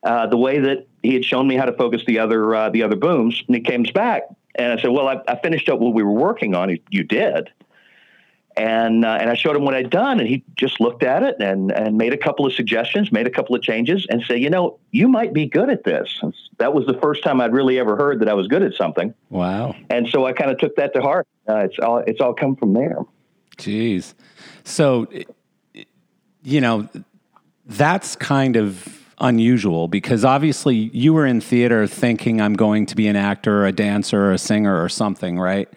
[0.06, 2.84] uh, the way that he had shown me how to focus the other uh, the
[2.84, 3.44] other booms.
[3.48, 6.12] And he comes back, and I said, "Well, I, I finished up what we were
[6.12, 6.70] working on.
[6.70, 7.52] He, you did."
[8.56, 11.38] And uh, and I showed him what I'd done, and he just looked at it
[11.42, 14.50] and and made a couple of suggestions, made a couple of changes, and said, "You
[14.50, 17.80] know, you might be good at this." And that was the first time I'd really
[17.80, 19.14] ever heard that I was good at something.
[19.30, 19.76] Wow!
[19.90, 21.28] And so I kind of took that to heart.
[21.50, 23.00] Uh, it's all it's all come from there.
[23.58, 24.14] Jeez.
[24.64, 25.08] So,
[26.44, 26.88] you know,
[27.66, 33.08] that's kind of unusual because obviously you were in theater thinking I'm going to be
[33.08, 35.70] an actor, or a dancer, or a singer, or something, right?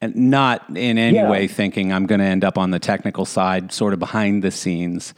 [0.00, 1.30] And not in any yeah.
[1.30, 4.50] way thinking I'm going to end up on the technical side, sort of behind the
[4.50, 5.14] scenes.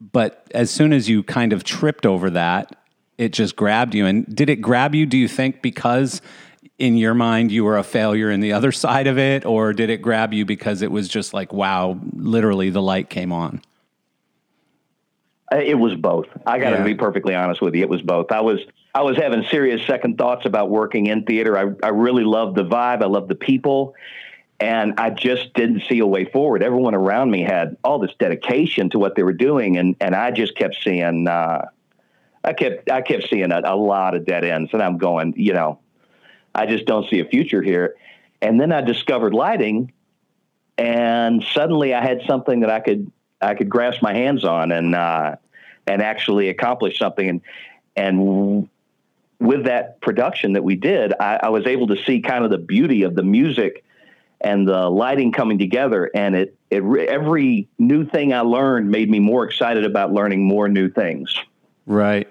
[0.00, 2.76] But as soon as you kind of tripped over that,
[3.18, 4.06] it just grabbed you.
[4.06, 6.20] And did it grab you, do you think, because
[6.78, 9.44] in your mind you were a failure in the other side of it?
[9.44, 13.32] Or did it grab you because it was just like, wow, literally the light came
[13.32, 13.62] on?
[15.52, 16.26] Uh, it was both.
[16.46, 16.84] I got to yeah.
[16.84, 17.82] be perfectly honest with you.
[17.82, 18.32] It was both.
[18.32, 18.60] I was
[18.94, 21.58] I was having serious second thoughts about working in theater.
[21.58, 23.02] I I really loved the vibe.
[23.02, 23.94] I loved the people,
[24.58, 26.62] and I just didn't see a way forward.
[26.62, 30.30] Everyone around me had all this dedication to what they were doing, and and I
[30.30, 31.28] just kept seeing.
[31.28, 31.66] Uh,
[32.42, 35.52] I kept I kept seeing a, a lot of dead ends, and I'm going, you
[35.52, 35.80] know,
[36.54, 37.96] I just don't see a future here.
[38.40, 39.92] And then I discovered lighting,
[40.78, 44.94] and suddenly I had something that I could I could grasp my hands on and
[44.94, 45.36] uh,
[45.86, 47.28] and actually accomplish something.
[47.28, 47.40] And
[47.96, 48.68] and
[49.38, 52.58] with that production that we did, I, I, was able to see kind of the
[52.58, 53.84] beauty of the music
[54.40, 56.10] and the lighting coming together.
[56.14, 60.68] And it it every new thing I learned made me more excited about learning more
[60.68, 61.34] new things.
[61.86, 62.28] Right.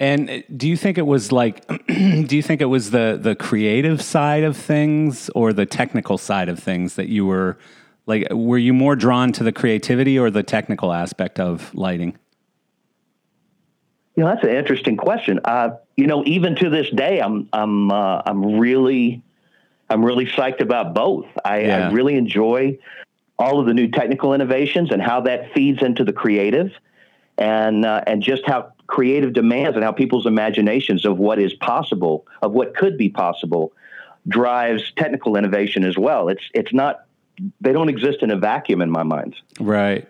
[0.00, 3.34] And uh, do you think it was like, do you think it was the the
[3.34, 7.58] creative side of things or the technical side of things that you were
[8.08, 12.18] like, were you more drawn to the creativity or the technical aspect of lighting?
[14.16, 15.38] You know, that's an interesting question.
[15.44, 19.22] Uh, you know, even to this day, I'm I'm uh, I'm really
[19.90, 21.26] I'm really psyched about both.
[21.44, 21.88] I, yeah.
[21.88, 22.78] I, really enjoy
[23.38, 26.72] all of the new technical innovations and how that feeds into the creative,
[27.36, 32.26] and uh, and just how creative demands and how people's imaginations of what is possible,
[32.42, 33.72] of what could be possible,
[34.26, 36.28] drives technical innovation as well.
[36.28, 37.04] It's it's not
[37.60, 39.36] they don't exist in a vacuum in my mind.
[39.60, 40.08] Right.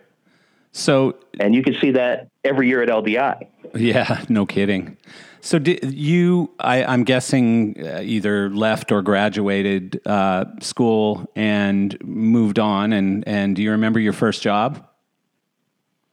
[0.71, 3.47] So, and you can see that every year at LDI.
[3.75, 4.97] Yeah, no kidding.
[5.41, 6.51] So, did you?
[6.59, 12.93] I, am guessing uh, either left or graduated uh, school and moved on.
[12.93, 14.85] And and do you remember your first job?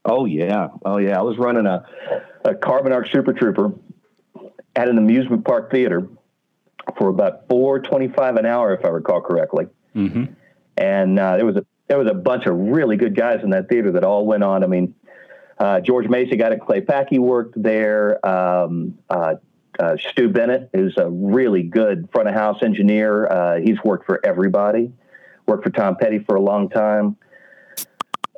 [0.04, 1.18] Oh yeah, oh yeah.
[1.18, 1.84] I was running a
[2.44, 3.72] a Carbon Arc Super Trouper
[4.76, 6.08] at an amusement park theater
[6.96, 9.66] for about four twenty five an hour, if I recall correctly.
[9.94, 10.32] Mm-hmm
[10.76, 13.68] and uh, there was a there was a bunch of really good guys in that
[13.68, 14.64] theater that all went on.
[14.64, 14.94] I mean,
[15.58, 16.60] uh, George Macy got it.
[16.60, 18.24] Claypaky worked there.
[18.26, 19.34] Um, uh,
[19.78, 23.26] uh, Stu Bennett is a really good front of house engineer.
[23.26, 24.92] Uh, he's worked for everybody.
[25.46, 27.16] Worked for Tom Petty for a long time.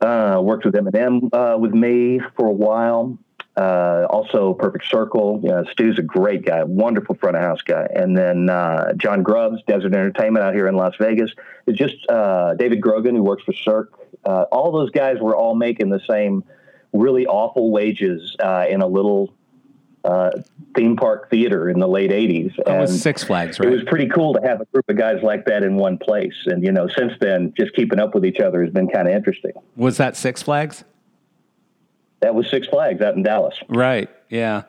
[0.03, 3.19] Uh, worked with Eminem with me for a while.
[3.59, 5.41] Uh, also, Perfect Circle.
[5.43, 7.89] You know, Stu's a great guy, wonderful front of house guy.
[7.93, 11.33] And then uh, John Grubbs, Desert Entertainment out here in Las Vegas.
[11.67, 13.99] It's just uh, David Grogan, who works for Cirque.
[14.25, 16.45] Uh, all those guys were all making the same
[16.93, 19.35] really awful wages uh, in a little
[20.05, 20.31] uh,
[20.77, 22.55] theme park theater in the late 80s.
[22.59, 23.69] That and was Six Flags, right?
[23.69, 26.47] It was pretty cool to have a group of guys like that in one place.
[26.47, 29.15] And, you know, since then, just keeping up with each other has been kind of
[29.15, 29.53] interesting.
[29.75, 30.85] Was that Six Flags?
[32.21, 33.57] That was Six Flags out in Dallas.
[33.69, 34.11] Right.
[34.29, 34.63] Yeah.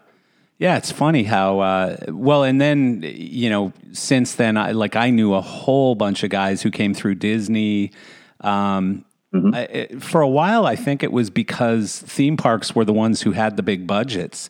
[0.58, 5.10] Yeah, it's funny how uh, well, and then you know, since then, I like I
[5.10, 7.94] knew a whole bunch of guys who came through Disney.
[8.42, 9.56] Um, mm-hmm.
[9.56, 13.32] I, for a while, I think it was because theme parks were the ones who
[13.32, 14.50] had the big budgets,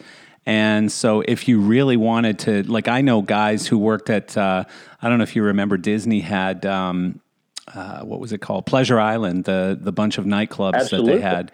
[0.49, 4.63] And so, if you really wanted to, like, I know guys who worked at, uh,
[4.99, 7.21] I don't know if you remember, Disney had, um,
[7.67, 8.65] uh, what was it called?
[8.65, 11.11] Pleasure Island, the, the bunch of nightclubs Absolutely.
[11.11, 11.51] that they had.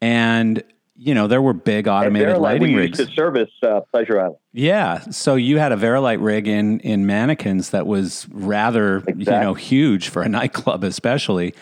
[0.00, 0.64] And,
[1.02, 2.98] you know, there were big automated lighting rigs.
[2.98, 4.36] to service uh, Pleasure Island.
[4.52, 5.00] Yeah.
[5.10, 10.10] So you had a Vari-Lite rig in in mannequins that was rather you know huge
[10.10, 11.54] for a nightclub, especially.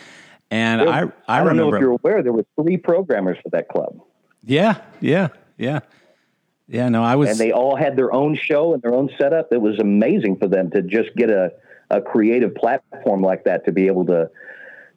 [0.51, 1.77] And I I, I don't know remember.
[1.77, 4.01] if you're aware, there were three programmers for that club,
[4.43, 5.81] yeah, yeah, yeah,
[6.67, 6.89] yeah.
[6.89, 7.31] No, I was.
[7.31, 9.53] and they all had their own show and their own setup.
[9.53, 11.53] It was amazing for them to just get a,
[11.91, 14.31] a creative platform like that to be able to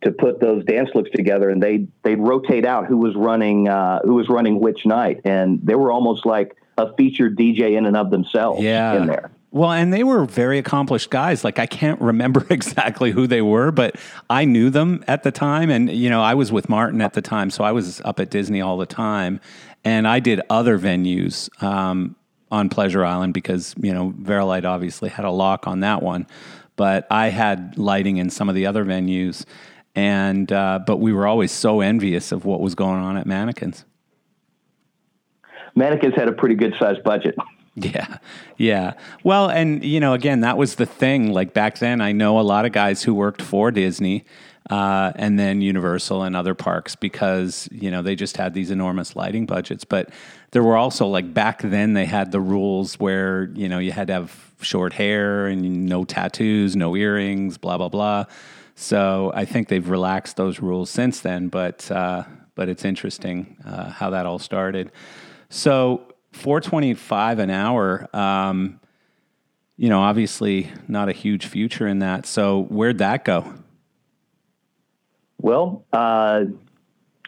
[0.04, 4.00] to put those dance looks together, and they they'd rotate out who was running uh,
[4.04, 7.96] who was running which night, and they were almost like a featured DJ in and
[7.96, 8.96] of themselves yeah.
[8.96, 9.32] in there.
[9.54, 11.44] Well, and they were very accomplished guys.
[11.44, 13.98] Like I can't remember exactly who they were, but
[14.30, 15.70] I knew them at the time.
[15.70, 18.30] And you know, I was with Martin at the time, so I was up at
[18.30, 19.40] Disney all the time.
[19.84, 22.16] And I did other venues um,
[22.52, 26.28] on Pleasure Island because you know Vari-Lite obviously had a lock on that one,
[26.76, 29.46] but I had lighting in some of the other venues.
[29.96, 33.86] And uh, but we were always so envious of what was going on at Mannequins.
[35.76, 37.36] Mannequins had a pretty good sized budget.
[37.76, 38.18] Yeah.
[38.58, 38.96] Yeah.
[39.24, 41.32] Well, and you know, again, that was the thing.
[41.32, 44.26] Like back then, I know a lot of guys who worked for Disney
[44.70, 49.16] uh, and then Universal and other parks because, you know, they just had these enormous
[49.16, 49.86] lighting budgets.
[49.86, 50.10] But
[50.52, 54.08] there were also like back then they had the rules where, you know, you had
[54.08, 58.26] to have short hair and no tattoos, no earrings, blah, blah, blah.
[58.82, 62.24] So I think they've relaxed those rules since then, but uh,
[62.56, 64.91] but it's interesting uh, how that all started.
[65.50, 68.80] So 425 an hour, um,
[69.78, 72.26] you know, obviously not a huge future in that.
[72.26, 73.54] So where'd that go?
[75.38, 76.46] Well, uh,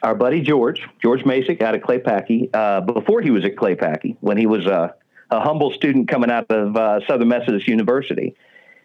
[0.02, 4.38] our buddy George, George Masek out of Claypaky, uh, before he was at Claypaky, when
[4.38, 4.96] he was a,
[5.30, 8.36] a humble student coming out of uh, Southern Methodist University,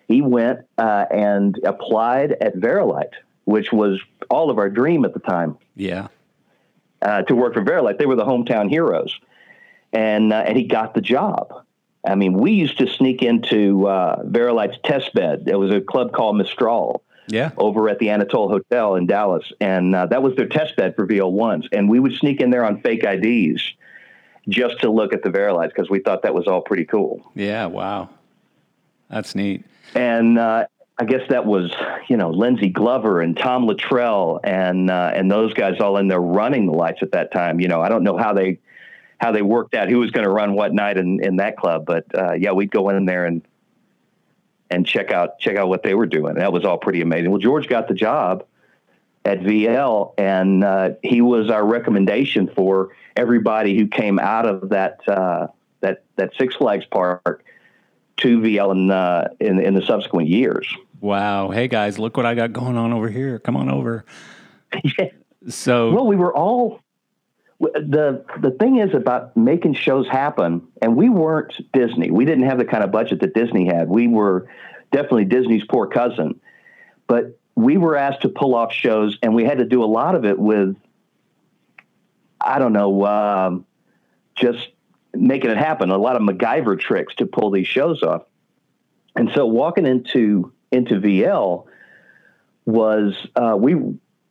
[0.09, 5.21] he went uh, and applied at Vari-Lite, which was all of our dream at the
[5.21, 6.09] time Yeah.
[7.03, 9.17] uh, to work for Vari-Lite, They were the hometown heroes,
[9.93, 11.53] and uh, and he got the job.
[12.05, 15.45] I mean, we used to sneak into uh, Vari-Lite's test bed.
[15.45, 17.51] There was a club called Mistral Yeah.
[17.59, 21.07] over at the Anatole Hotel in Dallas, and uh, that was their test bed for
[21.07, 21.67] VL1s.
[21.73, 23.75] And we would sneak in there on fake IDs
[24.49, 27.31] just to look at the Vari-Lites because we thought that was all pretty cool.
[27.35, 27.67] Yeah.
[27.67, 28.09] Wow.
[29.11, 29.65] That's neat.
[29.95, 30.67] And uh,
[30.99, 31.73] I guess that was,
[32.09, 36.21] you know, Lindsey Glover and Tom Luttrell and uh, and those guys all in there
[36.21, 37.61] running the lights at that time.
[37.61, 38.59] You know, I don't know how they
[39.19, 41.85] how they worked out who was going to run what night in, in that club,
[41.87, 43.43] but uh, yeah, we'd go in there and
[44.71, 46.35] and check out check out what they were doing.
[46.35, 47.31] That was all pretty amazing.
[47.31, 48.45] Well, George got the job
[49.25, 55.01] at VL, and uh, he was our recommendation for everybody who came out of that
[55.09, 55.49] uh,
[55.81, 57.45] that that Six Flags park
[58.19, 60.73] to VL in, uh, in in the subsequent years.
[61.01, 61.51] Wow.
[61.51, 63.39] Hey guys, look what I got going on over here.
[63.39, 64.05] Come on over.
[64.85, 65.09] yeah.
[65.49, 66.81] So Well, we were all
[67.61, 72.11] the the thing is about making shows happen, and we weren't Disney.
[72.11, 73.89] We didn't have the kind of budget that Disney had.
[73.89, 74.49] We were
[74.93, 76.41] definitely Disney's poor cousin,
[77.07, 80.15] but we were asked to pull off shows, and we had to do a lot
[80.15, 80.77] of it with
[82.41, 83.67] I don't know, um,
[84.37, 84.69] just
[85.15, 85.91] making it happen.
[85.91, 88.23] A lot of MacGyver tricks to pull these shows off,
[89.17, 91.67] and so walking into into VL
[92.67, 93.77] was uh, we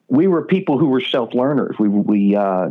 [0.07, 1.75] we were people who were self learners.
[1.79, 2.69] We we uh,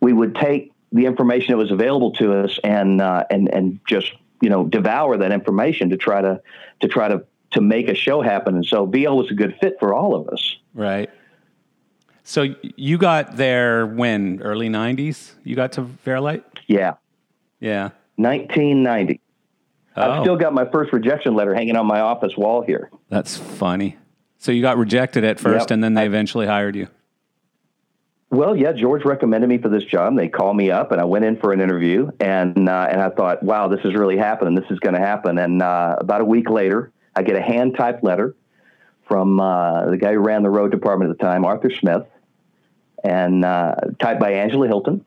[0.00, 4.12] we would take the information that was available to us and uh, and and just
[4.40, 6.40] you know devour that information to try to
[6.80, 8.56] to try to to make a show happen.
[8.56, 10.56] And so VL was a good fit for all of us.
[10.74, 11.10] right.
[12.26, 15.32] So you got there when early '90s?
[15.44, 16.42] You got to Vari-Lite?
[16.66, 16.94] Yeah,
[17.64, 17.90] Yeah.
[18.16, 19.20] 1990.
[19.96, 22.90] I've Oh, still got my first rejection letter hanging on my office wall here.
[23.08, 23.96] that's funny.
[24.38, 25.70] So you got rejected at first, Yep.
[25.70, 26.88] and then they eventually hired you.
[28.30, 30.14] Well, yeah, George recommended me for this job.
[30.16, 33.08] They called me up, and I went in for an interview, and uh, and I
[33.10, 34.54] thought, wow, this is really happening.
[34.56, 35.38] This is going to happen.
[35.38, 38.34] And uh, about a week later, I get a hand typed letter
[39.08, 42.02] from uh, the guy who ran the road department at the time, Arthur Smith,
[43.04, 45.04] and uh, typed by Angela Hilton.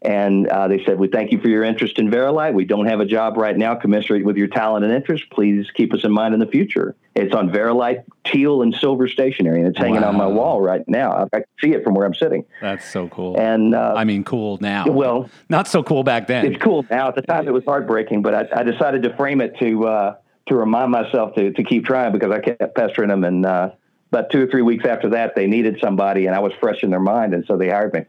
[0.00, 2.54] And uh, they said, "We thank you for your interest in Vari-Lite.
[2.54, 5.24] We don't have a job right now commensurate with your talent and interest.
[5.30, 9.58] Please keep us in mind in the future." It's on Vari-Lite teal and silver stationery,
[9.58, 11.10] and it's hanging on my wall right now.
[11.10, 12.44] I, I can see it from where I'm sitting.
[12.60, 13.36] That's so cool.
[13.40, 14.86] And uh, I mean, cool now.
[14.86, 16.46] well, not so cool back then.
[16.46, 17.08] it's cool now.
[17.08, 20.16] At the time, it was heartbreaking, but I, I decided to frame it to uh,
[20.46, 23.24] to remind myself to to keep trying because I kept pestering them.
[23.24, 23.70] And uh,
[24.12, 26.90] about two or three weeks after that, they needed somebody, and I was fresh in
[26.90, 28.02] their mind, and so they hired me.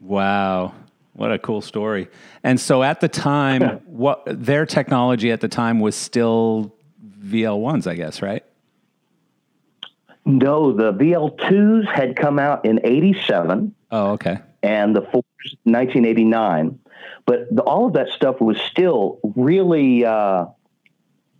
[0.00, 0.72] Wow.
[1.16, 2.08] What a cool story.
[2.42, 6.74] And so at the time, what their technology at the time was still
[7.22, 8.44] VL1s, I guess, right?
[10.26, 13.74] No, the VL2s had come out in 87.
[13.92, 14.40] Oh, okay.
[14.62, 15.22] And the 4s
[15.64, 16.78] 1989.
[17.24, 20.46] But the, all of that stuff was still really, uh,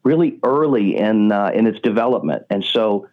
[0.05, 3.09] really early in uh, in its development, and so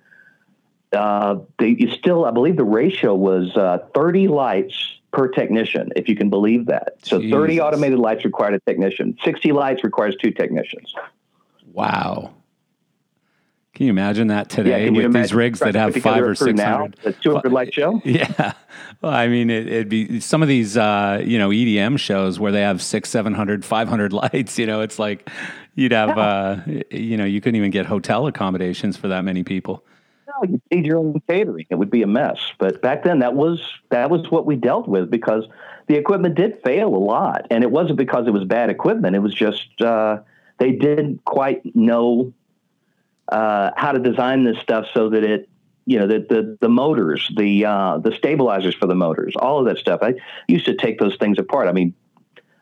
[0.91, 4.75] uh, they, you still, I believe, the ratio was uh, 30 lights
[5.13, 6.95] per technician, if you can believe that.
[7.03, 7.31] So Jesus.
[7.31, 9.17] 30 automated lights required a technician.
[9.23, 10.93] 60 lights requires two technicians.
[11.71, 12.33] Wow.
[13.75, 16.95] Can you imagine that today yeah, with these rigs that have five or six hundred?
[17.01, 17.99] The two hundred light show.
[18.05, 18.53] Yeah,
[19.01, 22.51] well, I mean, it, would be some of these, uh, you know, EDM shows where
[22.51, 24.59] they have six, seven hundred, five hundred lights.
[24.59, 25.27] You know, it's like
[25.73, 26.23] you'd have, yeah.
[26.23, 26.61] uh,
[26.91, 29.83] you know, you couldn't even get hotel accommodations for that many people.
[30.41, 31.65] No, you need your own catering.
[31.69, 32.37] It would be a mess.
[32.57, 35.45] But back then, that was that was what we dealt with because
[35.87, 39.15] the equipment did fail a lot, and it wasn't because it was bad equipment.
[39.15, 40.19] It was just uh,
[40.57, 42.33] they didn't quite know
[43.27, 45.49] uh, how to design this stuff so that it
[45.85, 49.65] you know the the, the motors the uh, the stabilizers for the motors all of
[49.65, 50.13] that stuff i
[50.47, 51.93] used to take those things apart i mean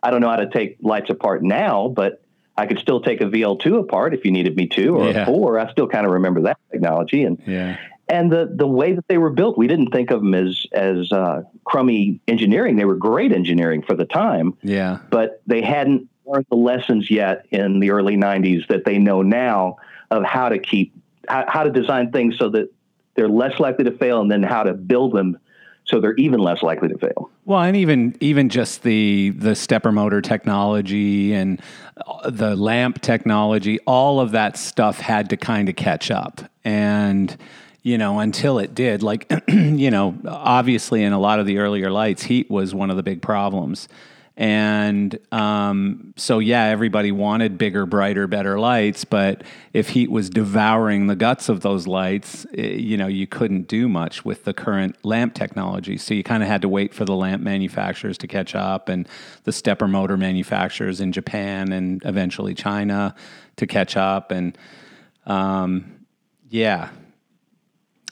[0.01, 2.23] i don't know how to take lights apart now but
[2.57, 5.23] i could still take a vl2 apart if you needed me to or yeah.
[5.23, 7.23] a 4 i still kind of remember that technology.
[7.23, 7.77] And yeah.
[8.07, 11.11] and the the way that they were built we didn't think of them as as
[11.11, 12.75] uh, crummy engineering.
[12.75, 14.57] They were great engineering for the time.
[14.61, 14.99] Yeah.
[15.09, 19.77] But they hadn't learned the lessons yet in the early 90s that they know now
[20.09, 20.93] of how to keep
[21.27, 22.73] how, how to design things so that
[23.15, 25.37] they're less likely to fail, and then how to build them
[25.91, 27.29] so they're even less likely to fail.
[27.45, 31.61] Well, and even even just the the stepper motor technology and
[32.07, 37.35] uh, the lamp technology, all of that stuff had to kind of catch up, and
[37.83, 41.91] you know until it did, like you know, obviously in a lot of the earlier
[41.91, 43.87] lights, heat was one of the big problems.
[44.41, 49.05] And um, so, yeah, everybody wanted bigger, brighter, better lights.
[49.05, 53.27] But if heat was devouring the guts of those lights, it, eh, you know, you
[53.27, 55.95] couldn't do much with the current lamp technology.
[55.95, 59.07] So you kind of had to wait for the lamp manufacturers to catch up and
[59.43, 63.13] the stepper motor manufacturers in Japan and eventually China
[63.57, 64.31] to catch up.
[64.31, 64.57] And
[65.27, 65.99] um,
[66.49, 66.89] yeah,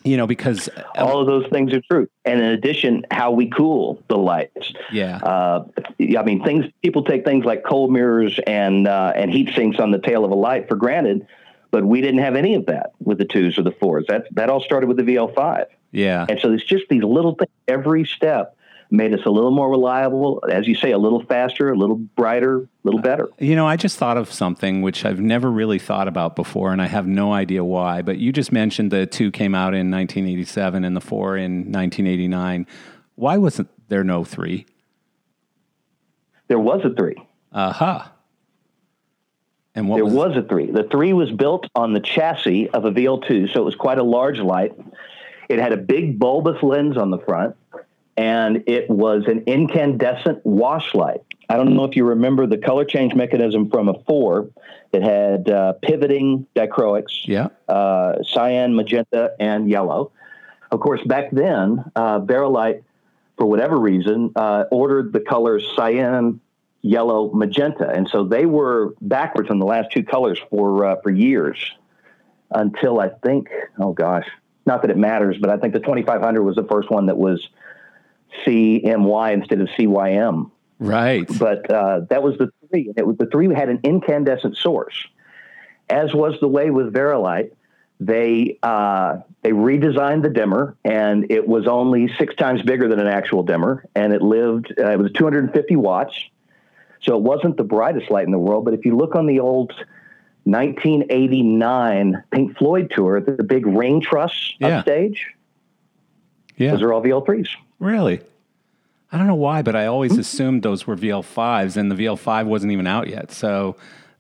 [0.04, 2.08] you know, because um, all of those things are true.
[2.26, 4.74] And in addition, how we cool the lights.
[4.92, 5.18] Yeah.
[5.18, 5.66] Uh,
[6.00, 9.92] I mean, things people take things like cold mirrors and uh, and heat sinks on
[9.92, 11.28] the tail of a light for granted,
[11.72, 14.06] but we didn't have any of that with the twos or the fours.
[14.08, 15.66] That that all started with the VL5.
[15.92, 16.26] Yeah.
[16.30, 18.56] And so it's just these little things every step
[18.92, 22.62] made us a little more reliable, as you say, a little faster, a little brighter,
[22.62, 23.30] a little better.
[23.38, 26.82] You know, I just thought of something which I've never really thought about before, and
[26.82, 28.02] I have no idea why.
[28.02, 32.66] But you just mentioned the two came out in 1987 and the four in 1989.
[33.16, 34.66] Why wasn't there no three?
[36.48, 37.16] There was a three.
[37.54, 37.70] Aha.
[37.70, 38.10] Uh-huh.
[39.76, 40.72] And what was there was, was a three.
[40.72, 44.04] The three was built on the chassis of a VL2, so it was quite a
[44.04, 44.74] large light.
[45.48, 47.56] It had a big bulbous lens on the front
[48.20, 51.22] and it was an incandescent wash light.
[51.48, 54.50] I don't know if you remember the color change mechanism from a four.
[54.92, 60.12] It had uh, pivoting dichroics, yeah, uh, cyan, magenta, and yellow.
[60.70, 62.84] Of course, back then, uh, Vari-Lite,
[63.38, 66.42] for whatever reason, uh, ordered the colors cyan,
[66.82, 71.10] yellow, magenta, and so they were backwards on the last two colors for uh, for
[71.10, 71.72] years
[72.52, 73.48] until I think,
[73.80, 74.28] oh gosh,
[74.66, 77.48] not that it matters, but I think the 2500 was the first one that was
[78.46, 80.52] CMY instead of CYM.
[80.80, 81.28] Right.
[81.38, 82.92] But uh, that was the three.
[82.96, 84.96] It was the three had an incandescent source,
[85.90, 87.54] as was the way with Vari-Lite.
[88.00, 93.08] They uh, they redesigned the dimmer, and it was only six times bigger than an
[93.08, 94.74] actual dimmer, and it lived.
[94.80, 96.16] Uh, it was 250 watts,
[97.02, 98.64] so it wasn't the brightest light in the world.
[98.64, 99.74] But if you look on the old
[100.46, 104.80] 1989 Pink Floyd tour, the, the big ring truss yeah.
[104.80, 105.28] upstage,
[106.56, 106.72] yeah.
[106.72, 107.50] those are all VL3s.
[107.80, 108.22] Really?
[109.12, 112.72] I don't know why, but I always assumed those were VL5s, and the VL5 wasn't
[112.72, 113.32] even out yet.
[113.32, 113.76] So,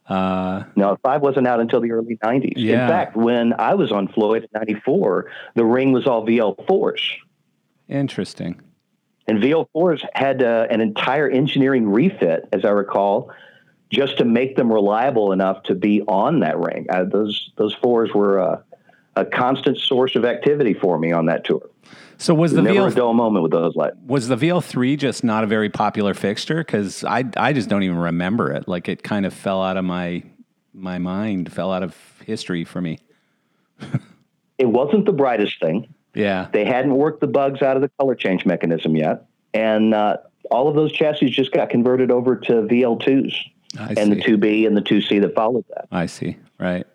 [0.07, 2.53] uh, no, five wasn't out until the early '90s.
[2.55, 2.83] Yeah.
[2.83, 7.17] In fact, when I was on Floyd in '94, the ring was all VL4s.
[7.87, 8.59] Interesting.
[9.27, 13.31] And VL4s had uh, an entire engineering refit, as I recall,
[13.91, 16.87] just to make them reliable enough to be on that ring.
[16.89, 18.61] Uh, those those fours were uh,
[19.15, 21.69] a constant source of activity for me on that tour.
[22.17, 23.95] So was the never VL, a dull moment with those lights.
[24.05, 26.57] Was the VL3 just not a very popular fixture?
[26.57, 28.67] Because I I just don't even remember it.
[28.67, 30.23] Like it kind of fell out of my
[30.73, 31.95] my mind, fell out of
[32.25, 32.99] history for me.
[34.57, 35.93] it wasn't the brightest thing.
[36.13, 40.17] Yeah, they hadn't worked the bugs out of the color change mechanism yet, and uh,
[40.51, 43.33] all of those chassis just got converted over to VL2s
[43.77, 44.09] I and see.
[44.09, 45.87] the 2B and the 2C that followed that.
[45.91, 46.37] I see.
[46.59, 46.85] Right.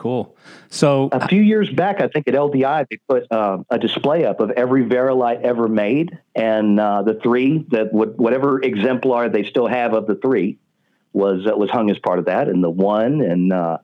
[0.00, 0.34] Cool.
[0.70, 4.40] So A few years back, I think at LDI, they put uh, a display up
[4.40, 9.66] of every Vari-Lite ever made, and uh, the three that would, whatever exemplar they still
[9.66, 10.56] have of the three
[11.12, 13.76] was uh, was hung as part of that, and the one and uh,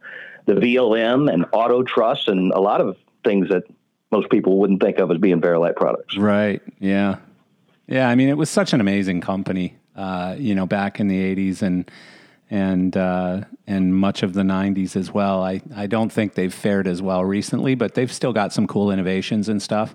[0.46, 3.64] the VLM and Auto Truss and a lot of things that
[4.10, 6.16] most people wouldn't think of as being Vari-Lite products.
[6.16, 6.62] Right.
[6.78, 7.16] Yeah.
[7.88, 8.08] Yeah.
[8.08, 11.60] I mean, it was such an amazing company, uh, you know, back in the 80s
[11.60, 11.90] and,
[12.50, 15.42] and, uh, and much of the 90s as well.
[15.42, 18.90] I, I don't think they've fared as well recently, but they've still got some cool
[18.90, 19.94] innovations and stuff.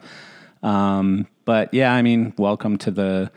[0.64, 3.32] Um, but yeah, I mean, welcome to the,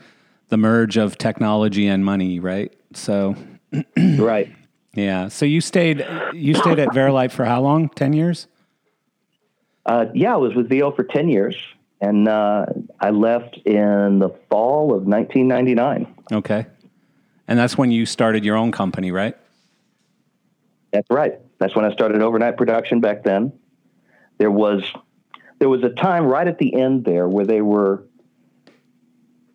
[0.49, 2.73] the merge of technology and money, right?
[2.93, 3.35] So,
[4.17, 4.53] right.
[4.93, 5.29] yeah.
[5.29, 7.89] So you stayed, you stayed at Vari-Lite for how long?
[7.89, 8.47] 10 years?
[9.85, 11.55] Uh, yeah, I was with VO for 10 years,
[12.01, 12.65] and uh,
[12.99, 16.13] I left in the fall of 1999.
[16.31, 16.65] Okay.
[17.47, 19.37] And that's when you started your own company, right?
[20.91, 21.39] That's right.
[21.59, 23.53] That's when I started overnight production back then.
[24.37, 24.83] There was
[25.59, 28.03] there was a time right at the end there where they were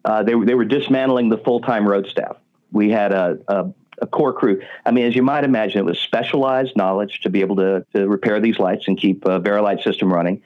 [0.05, 2.37] uh, they they were dismantling the full time road staff.
[2.73, 4.63] We had a, a a core crew.
[4.85, 8.09] I mean, as you might imagine, it was specialized knowledge to be able to, to
[8.09, 10.43] repair these lights and keep a Vari-Lite system running.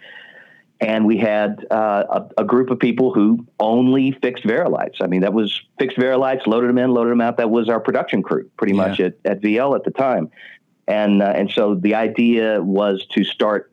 [0.85, 4.99] And we had uh, a, a, group of people who only fixed Vari-Lites.
[5.01, 7.39] I mean, that was fixed Vari-Lites, loaded them in, loaded them out.
[7.39, 8.87] That was our production crew, pretty yeah.
[8.87, 10.31] much at, at VL at the time.
[10.87, 13.73] And uh, and so the idea was to start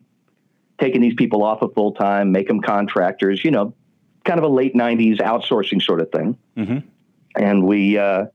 [0.79, 3.43] taking these people off of full time, make them contractors.
[3.43, 3.73] You know,
[4.23, 6.37] kind of a late '90s outsourcing sort of thing.
[6.57, 6.87] Mm-hmm.
[7.35, 7.97] And we.
[7.97, 8.27] Uh,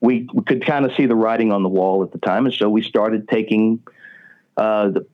[0.00, 2.68] we, could kind of see the writing on the wall at the time, and so
[2.68, 3.80] we started taking.
[4.56, 5.06] Uh, the,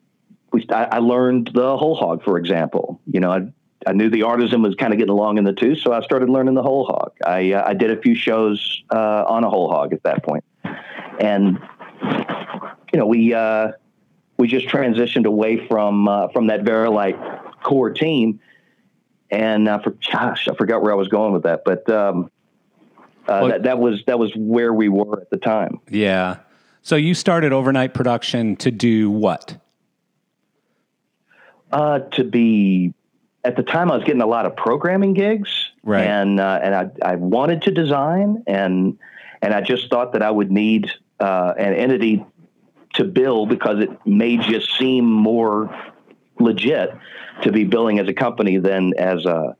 [0.59, 3.01] we I, I, learned the whole hog, for example.
[3.07, 3.53] You know, I,
[3.87, 6.29] I knew the artisan was kind of getting along in the two, so I started
[6.29, 7.13] learning the whole hog.
[7.25, 10.45] I uh, I did a few shows uh, on a whole hog at that point,
[11.21, 11.59] and
[12.93, 13.73] you know we uh,
[14.37, 17.19] we just transitioned away from uh, from that Vari-Lite
[17.63, 18.41] core team,
[19.31, 21.89] and uh, for gosh, I forgot where I was going with that, but.
[21.91, 22.31] Um,
[23.27, 25.79] uh, well, that, that was that was where we were at the time.
[25.91, 26.39] Yeah.
[26.81, 29.59] So you started overnight production to do what?
[31.71, 32.95] Uh, to be
[33.45, 36.05] at the time, I was getting a lot of programming gigs, right?
[36.05, 38.99] And uh, and I I wanted to design, and
[39.43, 40.91] and I just thought that I would need
[41.21, 42.25] uh, an entity
[42.95, 45.75] to bill because it made you seem more
[46.39, 46.91] legit
[47.43, 49.57] to be billing as a company than as a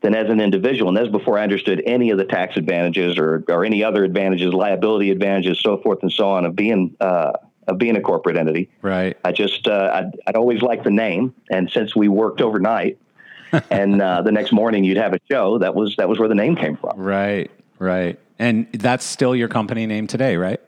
[0.00, 0.88] than as an individual.
[0.88, 4.52] And that's before I understood any of the tax advantages or, or any other advantages,
[4.52, 7.32] liability advantages, so forth and so on of being uh,
[7.68, 8.70] of being a corporate entity.
[8.82, 9.16] Right.
[9.24, 12.98] I just uh, I'd, I'd, always liked the name, and since we worked overnight,
[13.70, 16.34] and uh, the next morning you'd have a show, that was that was where the
[16.34, 16.98] name came from.
[16.98, 17.50] Right.
[17.78, 18.18] Right.
[18.38, 20.60] And that's still your company name today, right?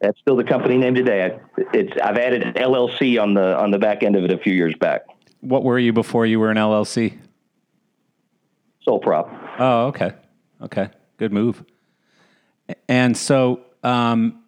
[0.00, 1.24] That's still the company name today.
[1.24, 4.52] I, it's I've added LLC on the on the back end of it a few
[4.52, 5.02] years back.
[5.40, 7.18] What were you before you were an LLC?
[8.82, 9.30] sole prop.
[9.58, 10.12] Oh, okay,
[10.62, 11.62] okay, good move.
[12.88, 14.39] And so um,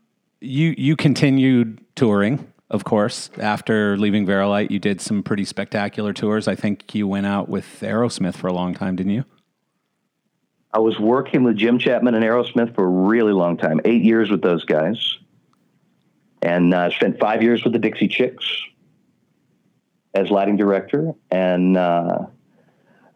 [0.43, 4.71] you you continued touring, of course, after leaving Vari-Lite.
[4.71, 6.49] You did some pretty spectacular tours.
[6.49, 9.25] I think you went out with Aerosmith for a long time, didn't you?
[10.75, 14.31] I was working with Jim Chapman and Aerosmith for a really long time, eight years
[14.31, 15.19] with those guys,
[16.41, 18.45] and uh, spent five years with the Dixie Chicks
[20.15, 22.19] as lighting director, and uh,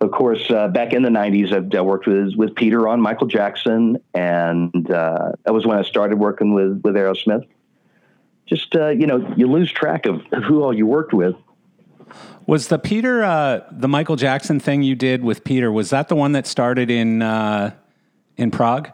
[0.01, 3.27] of course, uh, back in the '90s, I, I, worked with with Peter on Michael
[3.27, 7.47] Jackson, and uh, that was when I started working with with Aerosmith.
[8.47, 11.35] Just uh, you know, you lose track of who all you worked with.
[12.47, 15.73] Was the Peter uh, the Michael Jackson thing you did with Peter?
[15.73, 17.75] Was that the one that started in uh,
[18.37, 18.91] in Prague?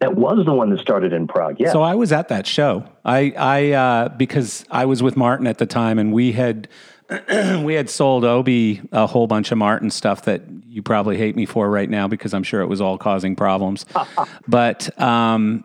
[0.00, 1.56] That was the one that started in Prague.
[1.58, 1.72] Yeah.
[1.72, 2.88] So I was at that show.
[3.04, 6.68] I I uh, because I was with Martin at the time, and we had
[7.64, 11.46] we had sold Obi a whole bunch of Martin stuff that you probably hate me
[11.46, 13.86] for right now because I'm sure it was all causing problems.
[14.48, 15.64] but um,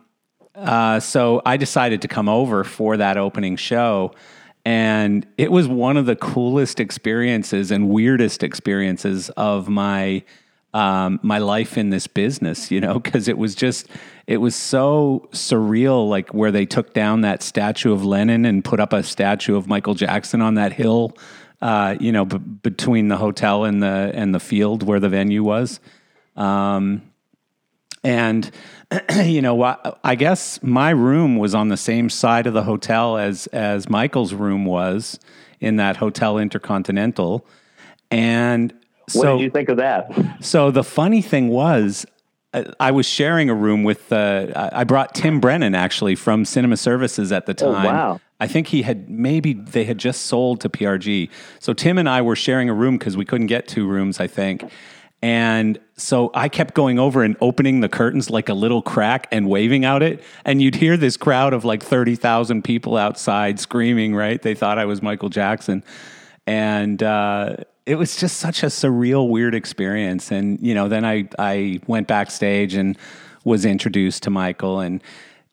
[0.56, 4.14] uh, so I decided to come over for that opening show.
[4.66, 10.24] And it was one of the coolest experiences and weirdest experiences of my
[10.74, 13.88] um, my life in this business, you know, because it was just,
[14.28, 18.80] it was so surreal, like where they took down that statue of Lenin and put
[18.80, 21.16] up a statue of Michael Jackson on that hill,
[21.62, 25.44] uh, you know, b- between the hotel and the and the field where the venue
[25.44, 25.80] was.
[26.36, 27.04] Um,
[28.04, 28.52] and
[29.24, 29.64] you know,
[30.04, 34.34] I guess my room was on the same side of the hotel as as Michael's
[34.34, 35.20] room was
[35.60, 37.46] in that hotel Intercontinental,
[38.12, 38.74] and
[39.12, 40.12] What So- did you think of that?
[40.42, 42.06] So the funny thing was,
[42.80, 44.14] I- was sharing a room with.
[44.14, 47.86] Uh, I brought Tim Brennan actually from Cinema Services at the time.
[47.86, 48.20] wow.
[48.40, 51.30] I think he had maybe they had just sold to PRG.
[51.60, 54.20] So Tim and I were sharing a room because we couldn't get two rooms.
[54.20, 54.66] I think.
[55.24, 59.48] And so I kept going over and opening the curtains like a little crack and
[59.48, 60.22] waving out it.
[60.44, 64.42] And you'd hear this crowd of like 30,000 people outside screaming, right?
[64.42, 65.82] They thought I was Michael Jackson.
[66.46, 67.56] And uh,
[67.86, 70.32] it was just such a surreal, weird experience.
[70.32, 72.98] And, you know, then I, I went backstage and
[73.44, 74.80] was introduced to Michael.
[74.80, 75.04] And,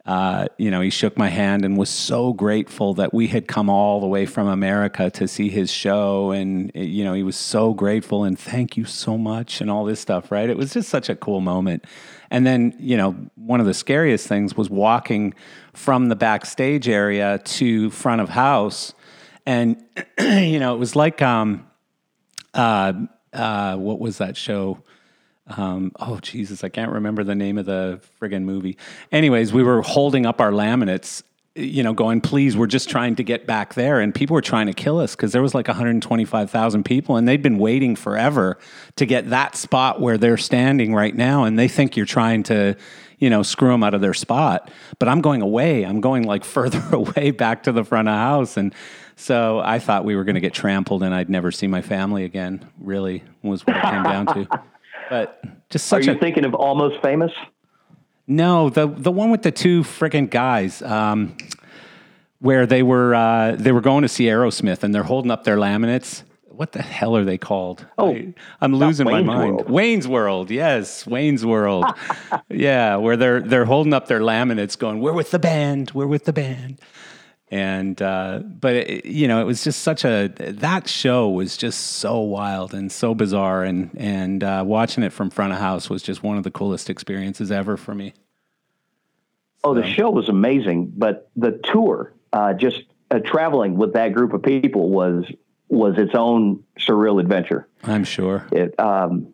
[0.06, 3.68] uh, you know, he shook my hand and was so grateful that we had come
[3.68, 6.30] all the way from America to see his show.
[6.30, 9.84] And, eh, you know, he was so grateful and thank you so much and all
[9.84, 10.48] this stuff, right?
[10.48, 11.84] It was just such a cool moment.
[12.30, 15.34] And then, you know, one of the scariest things was walking
[15.72, 18.94] from the backstage area to front of house.
[19.46, 19.84] And,
[20.20, 21.66] you know, it was like, um,
[22.54, 22.92] uh,
[23.32, 24.82] uh, what was that show?
[25.46, 28.76] Um, oh Jesus, I can't remember the name of the friggin' movie.
[29.10, 31.22] Anyways, we were holding up our laminates,
[31.56, 34.00] you know, going, please, we're just trying to get back there.
[34.00, 37.42] And people were trying to kill us because there was like 125,000 people and they'd
[37.42, 38.58] been waiting forever
[38.96, 41.44] to get that spot where they're standing right now.
[41.44, 42.76] And they think you're trying to,
[43.18, 44.70] you know, screw them out of their spot.
[45.00, 45.84] But I'm going away.
[45.84, 48.56] I'm going like further away back to the front of house.
[48.56, 48.72] And
[49.20, 52.24] so I thought we were going to get trampled and I'd never see my family
[52.24, 54.48] again, really, was what it came down to.
[55.10, 57.32] But just Are you a thinking of Almost Famous?
[58.28, 61.36] no, the the one with the two freaking guys, um,
[62.38, 65.56] where they were uh, they were going to see Aerosmith and they're holding up their
[65.56, 66.22] laminates.
[66.46, 67.84] What the hell are they called?
[67.98, 69.56] Oh, I, am losing my mind.
[69.56, 69.70] World.
[69.70, 71.86] Wayne's World, yes, Wayne's World.
[72.48, 75.90] yeah, where they're they're holding up their laminates, going, "We're with the band.
[75.90, 76.78] We're with the band."
[77.50, 81.80] And uh, but it, you know, it was just such a that show was just
[81.96, 86.00] so wild and so bizarre, and and uh, watching it from front of house was
[86.00, 88.14] just one of the coolest experiences ever for me.
[89.64, 94.32] Oh, the show was amazing, but the tour, uh, just uh, traveling with that group
[94.32, 95.24] of people was
[95.68, 97.66] was its own surreal adventure.
[97.82, 98.46] I'm sure.
[98.52, 99.32] It um,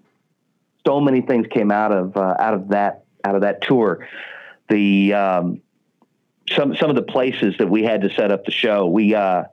[0.86, 4.08] so many things came out of uh, out of that out of that tour.
[4.68, 5.62] The um,
[6.50, 8.86] some some of the places that we had to set up the show.
[8.86, 9.44] We uh,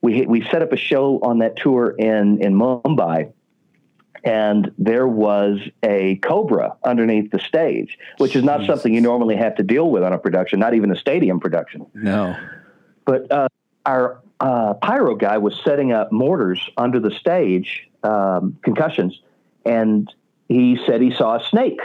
[0.00, 3.32] we we set up a show on that tour in in Mumbai,
[4.24, 9.56] and there was a cobra underneath the stage, which is not something you normally have
[9.56, 11.86] to deal with on a production, not even a stadium production.
[11.94, 12.36] No.
[13.04, 13.48] But uh,
[13.86, 19.20] our uh, pyro guy was setting up mortars under the stage, um, concussions,
[19.64, 20.12] and
[20.48, 21.80] he said he saw a snake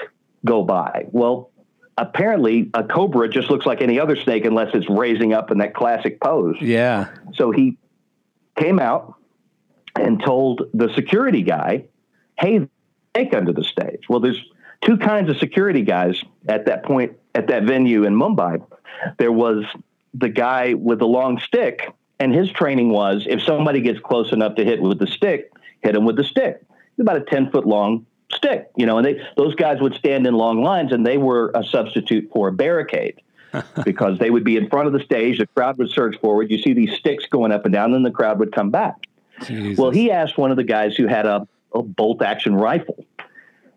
[0.45, 1.05] go by.
[1.11, 1.49] Well,
[1.97, 5.73] apparently a cobra just looks like any other snake unless it's raising up in that
[5.73, 6.57] classic pose.
[6.59, 7.09] Yeah.
[7.35, 7.77] So he
[8.57, 9.15] came out
[9.95, 11.85] and told the security guy,
[12.39, 12.67] "Hey,
[13.15, 14.43] snake under the stage." Well, there's
[14.81, 18.63] two kinds of security guys at that point at that venue in Mumbai.
[19.17, 19.65] There was
[20.13, 24.55] the guy with the long stick, and his training was if somebody gets close enough
[24.55, 26.61] to hit with the stick, hit him with the stick.
[26.61, 28.05] It's about a ten foot long
[28.35, 31.51] stick, you know, and they those guys would stand in long lines, and they were
[31.55, 33.21] a substitute for a barricade
[33.85, 35.37] because they would be in front of the stage.
[35.39, 36.51] The crowd would surge forward.
[36.51, 38.95] You see these sticks going up and down, then the crowd would come back.
[39.45, 39.77] Jesus.
[39.77, 43.05] Well, he asked one of the guys who had a, a bolt action rifle.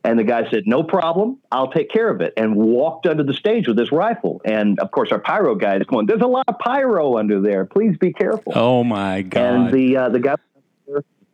[0.04, 1.38] And the guy said, No problem.
[1.50, 2.32] I'll take care of it.
[2.36, 4.40] And walked under the stage with his rifle.
[4.44, 7.64] And of course, our pyro guy is going, There's a lot of pyro under there.
[7.64, 8.52] Please be careful.
[8.54, 9.42] oh my God.
[9.42, 10.36] and the, uh, the guy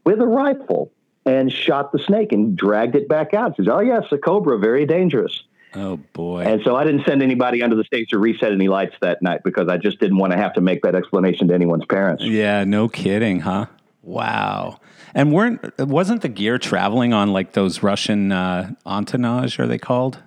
[0.04, 0.90] with a rifle
[1.24, 3.56] and shot the snake and dragged it back out.
[3.56, 5.42] Says, Oh, yes, a cobra, very dangerous.
[5.74, 6.42] oh boy.
[6.42, 9.40] And so I didn't send anybody under the stage to reset any lights that night
[9.44, 12.24] because I just didn't want to have to make that explanation to anyone's parents.
[12.24, 13.66] yeah, no kidding, huh?
[14.02, 14.80] Wow.
[15.14, 20.18] And weren't wasn't the gear traveling on like those Russian uh, Antonovs, are they called?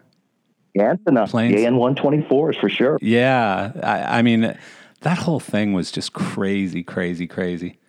[0.76, 1.32] Enough.
[1.32, 1.56] Planes.
[1.56, 2.98] The AN 124s for sure.
[3.02, 3.72] Yeah.
[3.82, 4.58] I, I mean,
[5.02, 7.80] that whole thing was just crazy, crazy, crazy.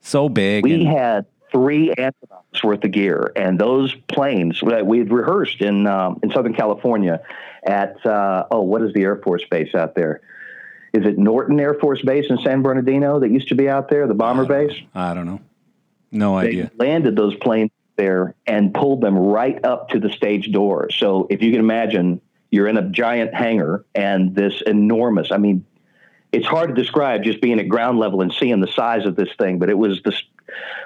[0.00, 0.62] So big.
[0.64, 5.60] We and- had three astronauts worth of gear, and those planes that we had rehearsed
[5.60, 7.20] in um, in Southern California
[7.66, 10.20] at uh, oh, what is the Air Force base out there?
[10.92, 14.06] Is it Norton Air Force Base in San Bernardino that used to be out there,
[14.06, 14.72] the bomber base?
[14.94, 15.40] I don't know.
[16.10, 16.70] No They idea.
[16.78, 20.88] landed those planes there and pulled them right up to the stage door.
[20.90, 25.66] So if you can imagine, you're in a giant hangar and this enormous, I mean,
[26.32, 29.28] it's hard to describe just being at ground level and seeing the size of this
[29.38, 30.14] thing, but it was the,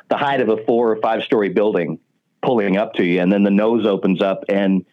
[0.08, 1.98] the height of a four or five story building
[2.42, 3.20] pulling up to you.
[3.20, 4.84] And then the nose opens up and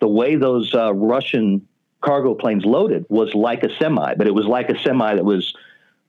[0.00, 1.66] the way those uh, Russian
[2.00, 5.54] cargo planes loaded was like a semi, but it was like a semi that was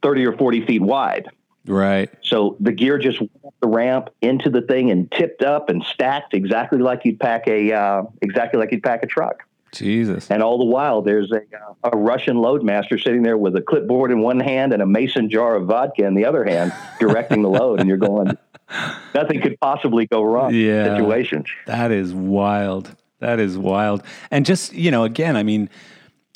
[0.01, 1.29] 30 or 40 feet wide.
[1.65, 2.09] Right.
[2.23, 6.33] So the gear just went the ramp into the thing and tipped up and stacked
[6.33, 9.43] exactly like you'd pack a uh, exactly like you'd pack a truck.
[9.73, 10.29] Jesus.
[10.31, 14.11] And all the while, there's a, uh, a Russian loadmaster sitting there with a clipboard
[14.11, 17.49] in one hand and a mason jar of vodka in the other hand, directing the
[17.49, 17.79] load.
[17.79, 18.37] And you're going,
[19.15, 20.53] nothing could possibly go wrong.
[20.53, 20.95] Yeah.
[20.95, 21.47] Situations.
[21.65, 22.95] That is wild.
[23.19, 24.03] That is wild.
[24.31, 25.69] And just, you know, again, I mean,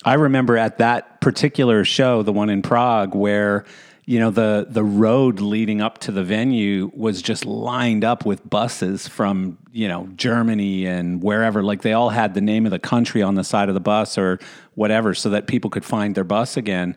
[0.03, 3.65] I remember at that particular show, the one in Prague, where
[4.07, 8.49] you know the the road leading up to the venue was just lined up with
[8.49, 11.61] buses from you know Germany and wherever.
[11.61, 14.17] Like they all had the name of the country on the side of the bus
[14.17, 14.39] or
[14.75, 16.95] whatever so that people could find their bus again.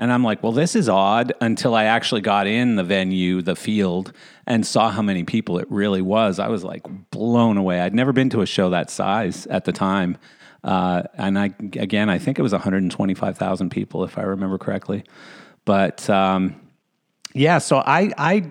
[0.00, 3.54] And I'm like well this is odd until I actually got in the venue the
[3.54, 4.12] field
[4.44, 6.40] and saw how many people it really was.
[6.40, 6.82] I was like
[7.12, 7.80] blown away.
[7.80, 10.18] I'd never been to a show that size at the time.
[10.64, 15.04] Uh, and I again I think it was 125,000 people if I remember correctly
[15.68, 16.58] but um,
[17.34, 18.50] yeah, so I I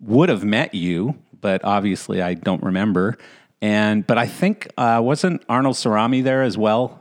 [0.00, 3.16] would have met you, but obviously I don't remember.
[3.62, 7.00] And but I think uh, wasn't Arnold Cerami there as well?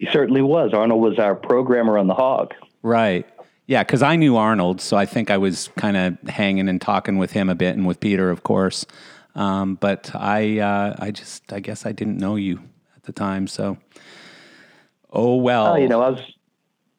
[0.00, 0.74] He certainly was.
[0.74, 2.54] Arnold was our programmer on the Hog.
[2.82, 3.24] Right.
[3.66, 7.18] Yeah, because I knew Arnold, so I think I was kind of hanging and talking
[7.18, 8.84] with him a bit, and with Peter, of course.
[9.36, 12.64] Um, but I, uh, I just, I guess I didn't know you
[12.96, 13.46] at the time.
[13.46, 13.78] So,
[15.12, 15.74] oh well.
[15.74, 16.20] Oh, you know, I was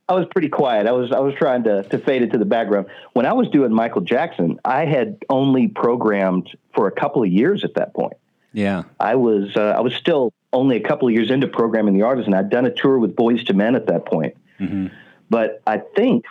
[0.10, 0.86] I was pretty quiet.
[0.86, 2.88] I was I was trying to to fade into the background.
[3.14, 7.64] When I was doing Michael Jackson, I had only programmed for a couple of years
[7.64, 8.14] at that point.
[8.52, 12.04] Yeah, I was uh, I was still only a couple of years into programming the
[12.04, 14.36] artist, and I'd done a tour with Boyz II Men at that point.
[14.60, 14.88] Mm-hmm.
[15.30, 16.26] But I think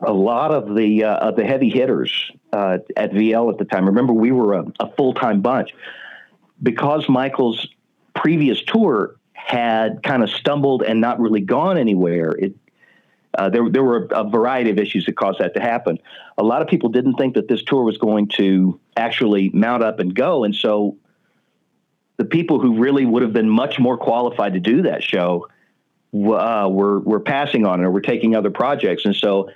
[0.00, 3.86] a lot of the uh, of the heavy hitters uh, at VL at the time.
[3.86, 5.74] Remember, we were a, a full time bunch
[6.62, 7.68] because Michael's
[8.14, 12.30] previous tour had kind of stumbled and not really gone anywhere.
[12.30, 12.54] It
[13.36, 15.98] uh, there, there were a variety of issues that caused that to happen.
[16.38, 19.98] A lot of people didn't think that this tour was going to actually mount up
[19.98, 20.96] and go, and so
[22.16, 25.48] the people who really would have been much more qualified to do that show
[26.14, 29.50] uh, were were passing on it or were taking other projects, and so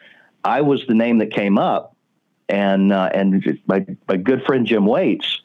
[0.45, 1.97] I was the name that came up,
[2.49, 5.42] and uh, and my my good friend Jim Waits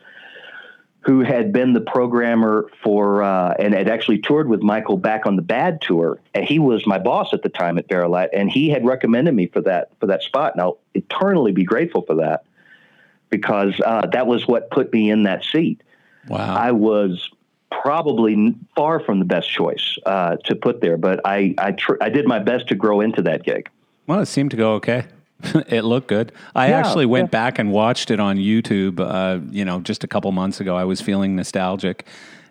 [1.08, 5.38] who had been the programmer for uh, and had actually toured with Michael back on
[5.38, 6.20] the Bad tour.
[6.34, 9.48] And he was my boss at the time at Vari-Lite, and he had recommended me
[9.48, 10.52] for that for that spot.
[10.52, 12.44] And I'll eternally be grateful for that
[13.30, 15.82] because uh, that was what put me in that seat.
[16.28, 17.30] Wow, I was
[17.72, 22.10] probably far from the best choice uh, to put there, but I I, tr- I
[22.10, 23.70] did my best to grow into that gig.
[24.08, 25.06] Well, it seemed to go okay.
[25.68, 26.32] it looked good.
[26.56, 27.40] I yeah, actually went yeah.
[27.40, 29.00] back and watched it on YouTube.
[29.00, 32.06] Uh, you know, just a couple months ago, I was feeling nostalgic,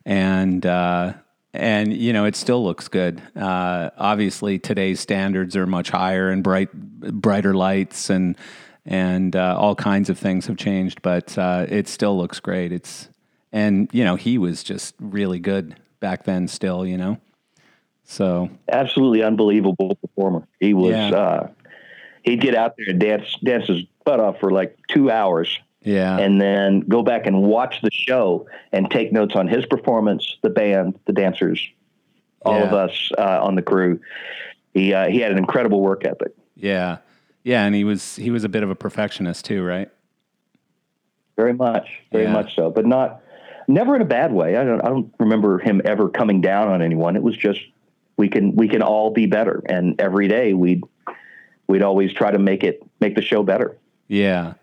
[0.05, 1.14] and uh,
[1.53, 3.20] and you know, it still looks good.
[3.34, 8.37] Uh, obviously, today's standards are much higher and bright, brighter lights and
[8.84, 12.72] and uh, all kinds of things have changed, but uh, it still looks great.
[12.72, 13.09] It's
[13.53, 16.47] and you know, he was just really good back then.
[16.47, 17.18] Still, you know.
[18.05, 20.47] So absolutely unbelievable performer.
[20.61, 21.11] He was yeah.
[21.11, 21.49] uh,
[22.27, 25.59] he'd get out there and dance dance his butt off for like two hours.
[25.83, 26.18] Yeah.
[26.18, 30.51] And then go back and watch the show and take notes on his performance, the
[30.51, 31.61] band, the dancers,
[32.43, 32.64] all yeah.
[32.64, 34.01] of us uh, on the crew.
[34.74, 36.33] He uh, he had an incredible work ethic.
[36.57, 36.99] Yeah.
[37.45, 39.89] Yeah, and he was he was a bit of a perfectionist too, right?
[41.37, 42.33] Very much, very yeah.
[42.33, 43.22] much so, but not
[43.68, 44.57] never in a bad way.
[44.57, 47.14] I don't I don't remember him ever coming down on anyone.
[47.14, 47.61] It was just
[48.16, 50.83] we can we can all be better, and every day we'd
[51.68, 53.76] we'd always try to make it make the show better.
[54.08, 54.54] Yeah.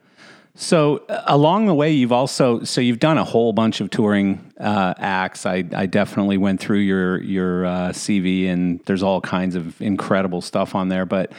[0.55, 4.53] So uh, along the way, you've also so you've done a whole bunch of touring
[4.59, 5.45] uh, acts.
[5.45, 10.41] I, I definitely went through your your uh, CV, and there's all kinds of incredible
[10.41, 11.05] stuff on there.
[11.05, 11.31] But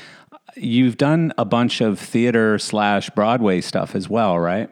[0.57, 4.69] you've done a bunch of theater slash Broadway stuff as well, right?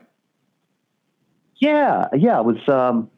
[1.56, 2.40] Yeah, yeah.
[2.40, 3.10] It was um,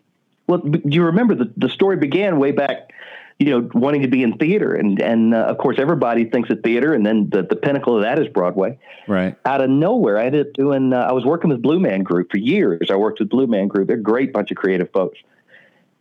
[0.46, 0.58] well.
[0.58, 2.92] Do you remember the the story began way back
[3.38, 4.74] you know, wanting to be in theater.
[4.74, 8.02] And, and uh, of course, everybody thinks of theater, and then the, the pinnacle of
[8.02, 8.78] that is Broadway.
[9.08, 9.36] Right.
[9.44, 12.30] Out of nowhere, I ended up doing, uh, I was working with Blue Man Group
[12.30, 12.90] for years.
[12.90, 13.88] I worked with Blue Man Group.
[13.88, 15.18] They're a great bunch of creative folks.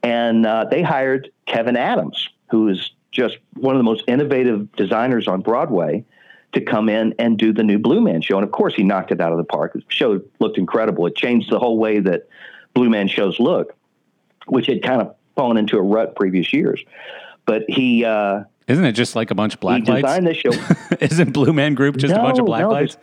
[0.03, 5.27] And uh, they hired Kevin Adams, who is just one of the most innovative designers
[5.27, 6.05] on Broadway,
[6.53, 8.37] to come in and do the new Blue Man show.
[8.37, 9.73] And of course, he knocked it out of the park.
[9.73, 11.07] The show looked incredible.
[11.07, 12.27] It changed the whole way that
[12.75, 13.75] Blue Man shows look,
[14.45, 16.83] which had kind of fallen into a rut previous years.
[17.45, 20.03] But he uh, isn't it just like a bunch of black he lights?
[20.03, 20.51] Designed this show.
[20.99, 22.97] isn't Blue Man Group just no, a bunch of black no, lights?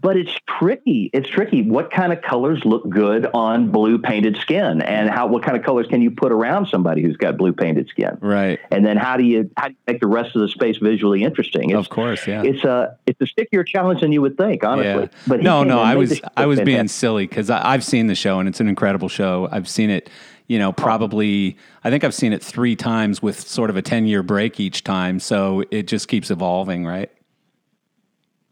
[0.00, 1.08] But it's tricky.
[1.14, 1.62] It's tricky.
[1.62, 5.64] What kind of colors look good on blue painted skin, and how what kind of
[5.64, 8.18] colors can you put around somebody who's got blue painted skin?
[8.20, 8.60] Right.
[8.70, 11.22] And then how do you how do you make the rest of the space visually
[11.22, 11.70] interesting?
[11.70, 12.42] It's, of course, yeah.
[12.42, 15.04] It's a it's a stickier challenge than you would think, honestly.
[15.04, 15.22] Yeah.
[15.26, 18.46] But no, no, I was I was being silly because I've seen the show and
[18.46, 19.48] it's an incredible show.
[19.50, 20.10] I've seen it,
[20.46, 24.06] you know, probably I think I've seen it three times with sort of a ten
[24.06, 25.20] year break each time.
[25.20, 27.10] So it just keeps evolving, right?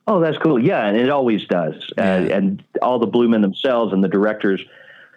[0.07, 0.59] Oh, that's cool.
[0.59, 1.75] Yeah, and it always does.
[1.97, 4.61] Uh, and all the Blue Men themselves and the directors,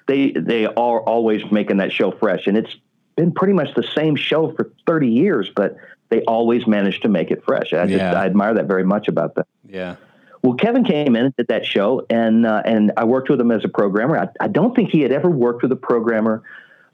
[0.07, 2.45] they they are always making that show fresh.
[2.47, 2.76] And it's
[3.15, 5.78] been pretty much the same show for 30 years, but
[6.09, 7.73] they always manage to make it fresh.
[7.73, 8.13] I just Yeah.
[8.13, 9.45] I admire that very much about them.
[9.67, 9.95] Yeah.
[10.43, 13.65] Well, Kevin came in at that show, and uh, and I worked with him as
[13.65, 14.19] a programmer.
[14.19, 16.43] I, I don't think he had ever worked with a programmer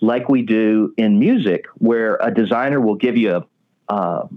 [0.02, 3.46] like we do in music, where a designer will give you a
[3.94, 4.28] uh,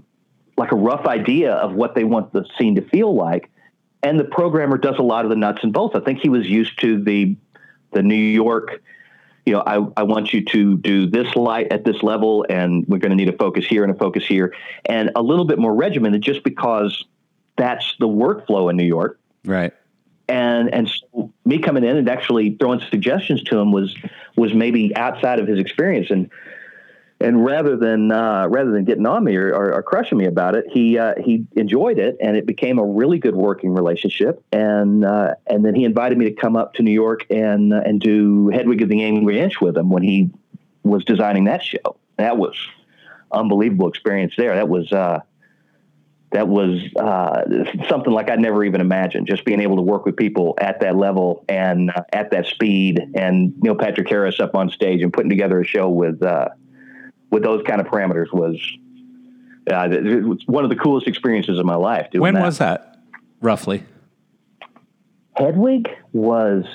[0.57, 3.49] like a rough idea of what they want the scene to feel like,
[4.03, 5.95] and the programmer does a lot of the nuts and bolts.
[5.95, 7.35] I think he was used to the
[7.91, 8.81] the New York.
[9.45, 12.97] You know, I, I want you to do this light at this level, and we're
[12.97, 14.55] going to need a focus here and a focus here,
[14.85, 17.05] and a little bit more regimented, just because
[17.55, 19.73] that's the workflow in New York Right.
[20.27, 23.95] And and so me coming in and actually throwing suggestions to him was
[24.35, 26.29] was maybe outside of his experience and
[27.21, 30.55] and rather than uh, rather than getting on me or, or, or crushing me about
[30.55, 34.43] it, he uh, he enjoyed it and it became a really good working relationship.
[34.51, 37.81] And uh, and then he invited me to come up to New York and uh,
[37.85, 40.29] and do Hedwig of the Angry Inch with him when he
[40.83, 41.97] was designing that show.
[42.17, 42.55] That was
[43.31, 44.55] unbelievable experience there.
[44.55, 45.21] That was uh,
[46.35, 47.43] that was uh,
[47.87, 49.25] something like I'd never even imagined.
[49.25, 52.99] Just being able to work with people at that level and uh, at that speed,
[53.15, 56.49] and Neil Patrick Harris up on stage and putting together a show with uh,
[57.31, 58.57] with those kind of parameters was
[59.71, 59.87] uh,
[60.27, 62.11] was one of the coolest experiences of my life.
[62.11, 62.43] Doing When that.
[62.43, 62.97] was that,
[63.39, 63.85] roughly?
[65.37, 65.87] Hedwig?
[66.11, 66.65] Was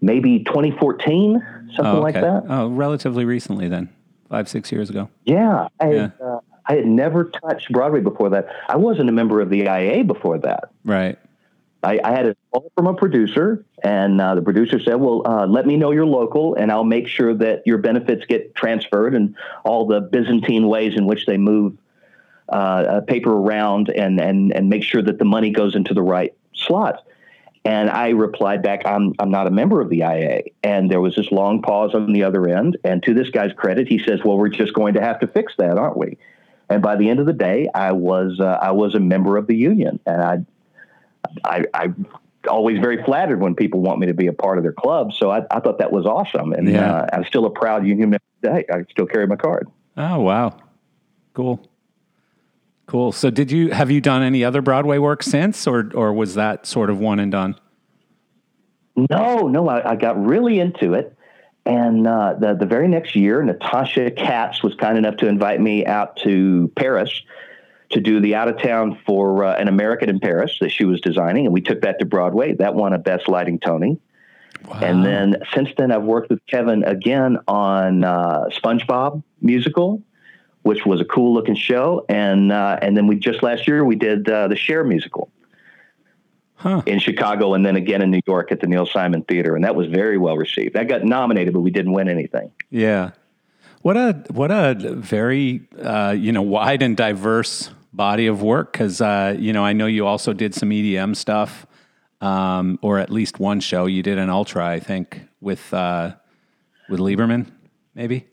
[0.00, 2.44] maybe 2014, something Oh, like that.
[2.48, 3.90] Oh, relatively recently then,
[4.30, 5.10] five, six years ago.
[5.26, 6.10] Yeah, I Yeah.
[6.66, 8.48] I had never touched Broadway before that.
[8.68, 10.70] I wasn't a member of the IA before that.
[10.84, 11.18] Right.
[11.84, 15.46] I, I had a call from a producer, and uh, the producer said, "Well, uh,
[15.46, 19.36] let me know you're local, and I'll make sure that your benefits get transferred and
[19.64, 21.76] all the Byzantine ways in which they move
[22.48, 26.02] uh, uh, paper around, and and and make sure that the money goes into the
[26.02, 27.06] right slot."
[27.66, 31.14] And I replied back, "I'm I'm not a member of the IA." And there was
[31.16, 32.78] this long pause on the other end.
[32.82, 35.54] And to this guy's credit, he says, "Well, we're just going to have to fix
[35.58, 36.16] that, aren't we?"
[36.74, 39.46] And by the end of the day, I was uh, I was a member of
[39.46, 40.38] the union, and I
[41.44, 42.04] I, I'm
[42.48, 45.12] always very flattered when people want me to be a part of their club.
[45.12, 46.52] So I, I thought that was awesome.
[46.52, 46.92] And Yeah.
[46.92, 48.64] uh, I'm still a proud union member today.
[48.72, 49.68] I still carry my card.
[49.96, 50.56] Oh wow,
[51.34, 51.64] cool,
[52.88, 53.12] cool.
[53.12, 56.66] So, did you have you done any other Broadway work since, or or was that
[56.66, 57.54] sort of one and done?
[58.96, 61.16] No, no, I, I got really into it.
[61.66, 65.86] And uh, the, the very next year, Natasha Katz was kind enough to invite me
[65.86, 67.22] out to Paris
[67.90, 71.00] to do the out of town for uh, an American in Paris that she was
[71.00, 71.46] designing.
[71.46, 72.54] And we took that to Broadway.
[72.54, 73.98] That won a Best Lighting Tony.
[74.66, 74.80] Wow.
[74.82, 80.02] And then since then, I've worked with Kevin again on uh, SpongeBob musical,
[80.62, 82.04] which was a cool looking show.
[82.08, 85.30] And uh, and then we just last year we did uh, the Cher musical
[86.56, 86.82] Huh.
[86.86, 89.74] in Chicago, and then again in New York at the Neil Simon Theater, and that
[89.74, 90.74] was very well received.
[90.74, 92.52] That got nominated, but we didn't win anything.
[92.70, 93.10] Yeah.
[93.82, 99.00] What a what a very uh, you know wide and diverse body of work because
[99.02, 101.66] uh, you know I know you also did some EDM stuff
[102.22, 106.14] um, or at least one show you did an ultra I think with uh,
[106.88, 107.46] with Lieberman
[107.94, 108.26] maybe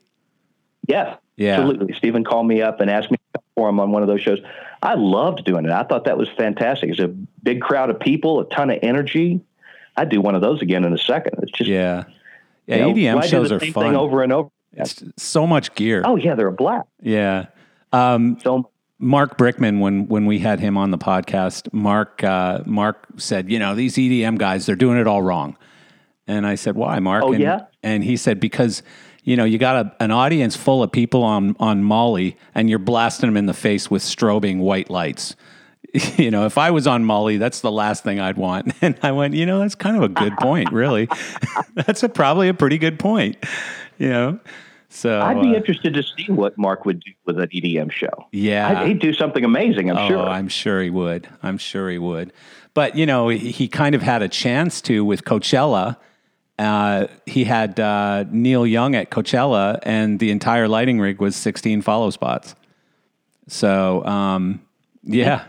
[0.87, 1.59] Yeah, Yeah.
[1.59, 1.93] absolutely.
[1.95, 3.17] Stephen called me up and asked me
[3.55, 4.39] to perform on one of those shows.
[4.81, 5.71] I loved doing it.
[5.71, 6.89] I thought that was fantastic.
[6.89, 9.41] It's a big crowd of people, a ton of energy.
[9.95, 11.35] I'd do one of those again in a second.
[11.43, 12.05] It's just yeah
[12.65, 14.49] yeah you know, EDM shows the are same fun thing over and over.
[14.73, 16.87] it's so much gear Oh yeah, they're a blast.
[17.01, 17.47] yeah
[17.91, 23.05] um, So Mark Brickman, when when we had him on the podcast, Mark uh, Mark
[23.17, 25.57] said, you know, these EDM guys, they're doing it all wrong.
[26.27, 27.23] And I said, why, Mark?
[27.23, 27.65] Oh, and, yeah?
[27.83, 28.83] And he said, because
[29.23, 32.79] you know, you got a, an audience full of people on on Molly, and you're
[32.79, 35.35] blasting them in the face with strobing white lights.
[36.17, 38.71] You know, if I was on Molly, that's the last thing I'd want.
[38.81, 41.09] And I went, you know, that's kind of a good point, really.
[41.75, 43.35] that's a, probably a pretty good point.
[43.97, 44.39] You know,
[44.87, 48.09] so I'd be uh, interested to see what Mark would do with an EDM show.
[48.31, 49.91] yeah, I'd, he'd do something amazing.
[49.91, 50.19] I'm Oh, sure.
[50.29, 51.27] I'm sure he would.
[51.43, 52.31] I'm sure he would.
[52.73, 55.97] But you know, he he kind of had a chance to with Coachella.
[56.61, 61.81] Uh, he had uh, Neil Young at Coachella, and the entire lighting rig was 16
[61.81, 62.53] follow spots.
[63.47, 64.61] So, um,
[65.01, 65.45] yeah,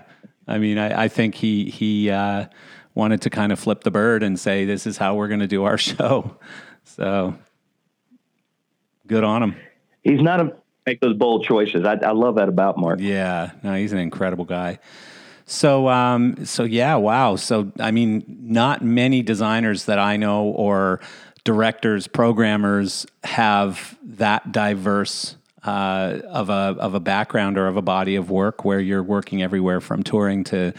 [0.48, 2.46] I mean, I, I think he he uh,
[2.94, 5.46] wanted to kind of flip the bird and say, "This is how we're going to
[5.46, 6.38] do our show."
[6.84, 7.36] So
[9.06, 9.56] good on him.
[10.02, 10.56] He's not a
[10.86, 11.84] make those bold choices.
[11.84, 13.00] I, I love that about Mark.
[13.00, 14.78] Yeah, no, he's an incredible guy.
[15.52, 17.36] So, um, so yeah, wow.
[17.36, 21.00] So, I mean, not many designers that I know or
[21.44, 28.16] directors, programmers have that diverse uh, of a of a background or of a body
[28.16, 30.72] of work where you're working everywhere from touring to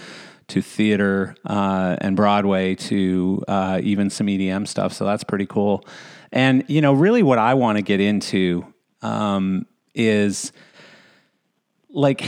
[0.48, 4.92] to theater uh, and Broadway to uh, even some EDM stuff.
[4.92, 5.86] So that's pretty cool.
[6.32, 8.66] And you know, really, what I want to get into
[9.04, 10.52] um, is
[11.94, 12.26] like,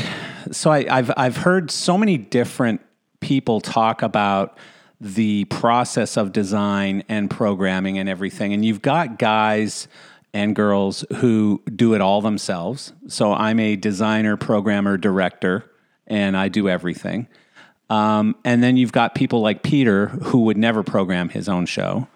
[0.52, 2.82] so I, I've I've heard so many different
[3.20, 4.58] people talk about
[5.02, 9.88] the process of design and programming and everything, and you've got guys
[10.34, 12.94] and girls who do it all themselves.
[13.08, 15.70] So I'm a designer, programmer, director,
[16.08, 17.28] and I do everything.
[17.90, 22.08] Um, and then you've got people like Peter who would never program his own show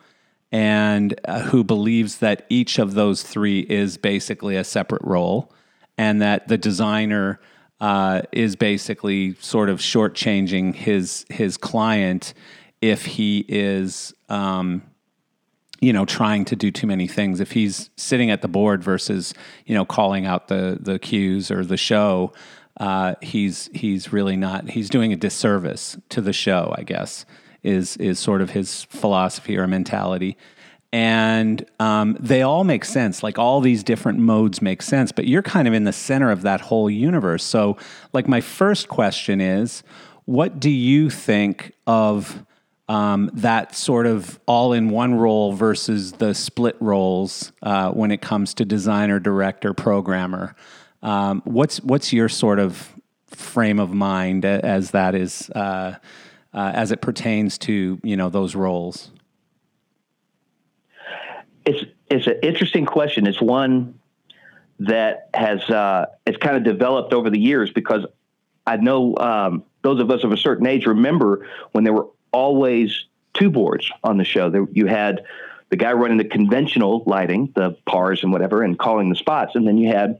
[0.51, 5.51] and uh, who believes that each of those three is basically a separate role
[5.99, 7.39] and that the designer
[7.81, 12.33] uh, is basically sort of shortchanging his his client
[12.81, 14.81] if he is um,
[15.81, 17.39] you know trying to do too many things.
[17.39, 19.33] If he's sitting at the board versus
[19.65, 22.33] you know calling out the the cues or the show
[22.79, 27.25] uh, he's he's really not he's doing a disservice to the show i guess
[27.61, 30.37] is is sort of his philosophy or mentality
[30.91, 33.21] and um, they all make sense.
[33.21, 36.41] Like all these different modes make sense but you're kind of in the center of
[36.43, 37.43] that whole universe.
[37.43, 37.77] So
[38.13, 39.83] like my first question is
[40.25, 42.45] what do you think of
[42.87, 48.21] um, that sort of all in one role versus the split roles uh, when it
[48.21, 50.55] comes to designer director programmer?
[51.01, 52.93] Um, what's what's your sort of
[53.27, 55.95] frame of mind as that is uh,
[56.53, 59.11] uh, as it pertains to you know those roles?
[61.69, 63.27] It's it's an interesting question.
[63.27, 63.99] It's one
[64.79, 68.05] that has uh, it's kind of developed over the years because
[68.65, 73.05] I know um, those of us of a certain age remember when there were always
[73.33, 74.49] two boards on the show.
[74.49, 75.23] There, you had
[75.69, 79.67] the guy running the conventional lighting, the pars and whatever, and calling the spots, and
[79.67, 80.19] then you had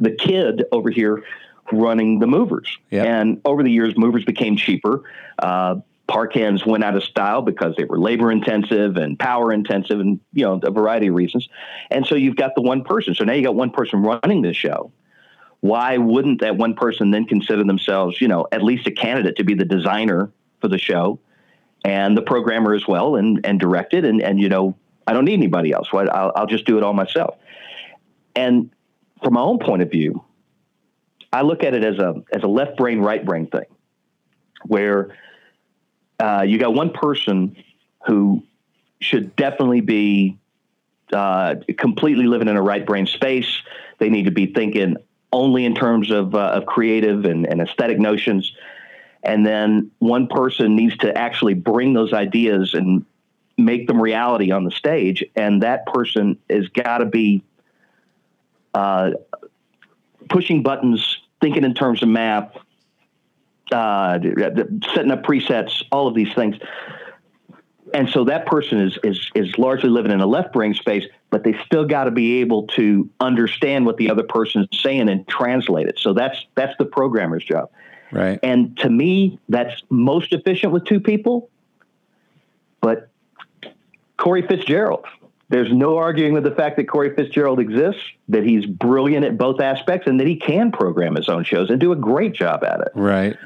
[0.00, 1.24] the kid over here
[1.72, 2.78] running the movers.
[2.90, 3.06] Yep.
[3.06, 5.02] And over the years, movers became cheaper.
[5.38, 5.76] Uh,
[6.08, 10.18] PAR cans went out of style because they were labor intensive and power intensive and,
[10.32, 11.48] you know, a variety of reasons.
[11.90, 13.14] And so you've got the one person.
[13.14, 14.90] So now you got one person running the show.
[15.60, 19.44] Why wouldn't that one person then consider themselves, you know, at least a candidate to
[19.44, 20.30] be the designer
[20.60, 21.20] for the show
[21.84, 24.04] and the programmer as well and, and direct it?
[24.04, 25.88] And, and, you know, I don't need anybody else.
[25.92, 27.36] I'll, I'll just do it all myself.
[28.34, 28.70] And
[29.22, 30.24] from my own point of view,
[31.32, 33.66] I look at it as a as a left brain right brain thing,
[34.64, 35.14] where
[36.18, 37.56] uh, you got one person
[38.06, 38.42] who
[39.00, 40.38] should definitely be
[41.12, 43.62] uh, completely living in a right brain space.
[43.98, 44.96] They need to be thinking
[45.32, 48.52] only in terms of, uh, of creative and, and aesthetic notions.
[49.22, 53.04] And then one person needs to actually bring those ideas and
[53.56, 55.24] make them reality on the stage.
[55.36, 57.42] And that person has got to be
[58.74, 59.10] uh,
[60.28, 62.56] pushing buttons, thinking in terms of map,
[63.72, 64.18] uh,
[64.94, 66.56] setting up presets, all of these things.
[67.94, 71.42] And so that person is is is largely living in a left brain space, but
[71.42, 75.26] they still got to be able to understand what the other person is saying and
[75.26, 75.98] translate it.
[75.98, 77.70] So that's that's the programmer's job.
[78.12, 78.38] Right.
[78.42, 81.50] And to me, that's most efficient with two people.
[82.80, 83.08] But
[84.16, 85.04] Cory FitzGerald,
[85.48, 89.60] there's no arguing with the fact that Cory FitzGerald exists, that he's brilliant at both
[89.60, 92.80] aspects, and that he can program his own shows and do a great job at
[92.80, 92.92] it.
[92.94, 93.36] Right.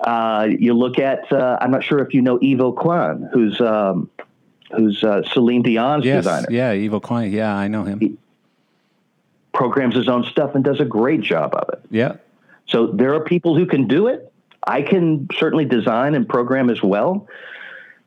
[0.00, 4.10] Uh, you look at, uh, I'm not sure if you know Yves Aucoin, who's um,
[4.74, 6.46] who's uh, Celine Dion's yes, designer.
[6.50, 7.32] Yeah, Yves Aucoin.
[7.32, 8.00] Yeah, I know him.
[8.00, 8.16] He
[9.52, 11.80] programs his own stuff and does a great job of it.
[11.90, 12.16] Yeah.
[12.66, 14.32] So there are people who can do it.
[14.64, 17.26] I can certainly design and program as well.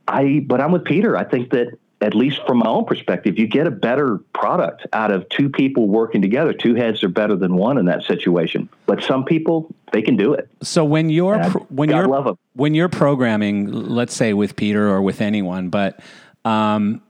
[0.07, 1.17] I, but I'm with Peter.
[1.17, 5.11] I think that at least from my own perspective, you get a better product out
[5.11, 6.51] of two people working together.
[6.51, 8.69] Two heads are better than one in that situation.
[8.87, 10.49] But some people, they can do it.
[10.63, 15.21] So when you're when God you're when you're programming, let's say with Peter or with
[15.21, 15.99] anyone, but
[16.43, 17.03] um,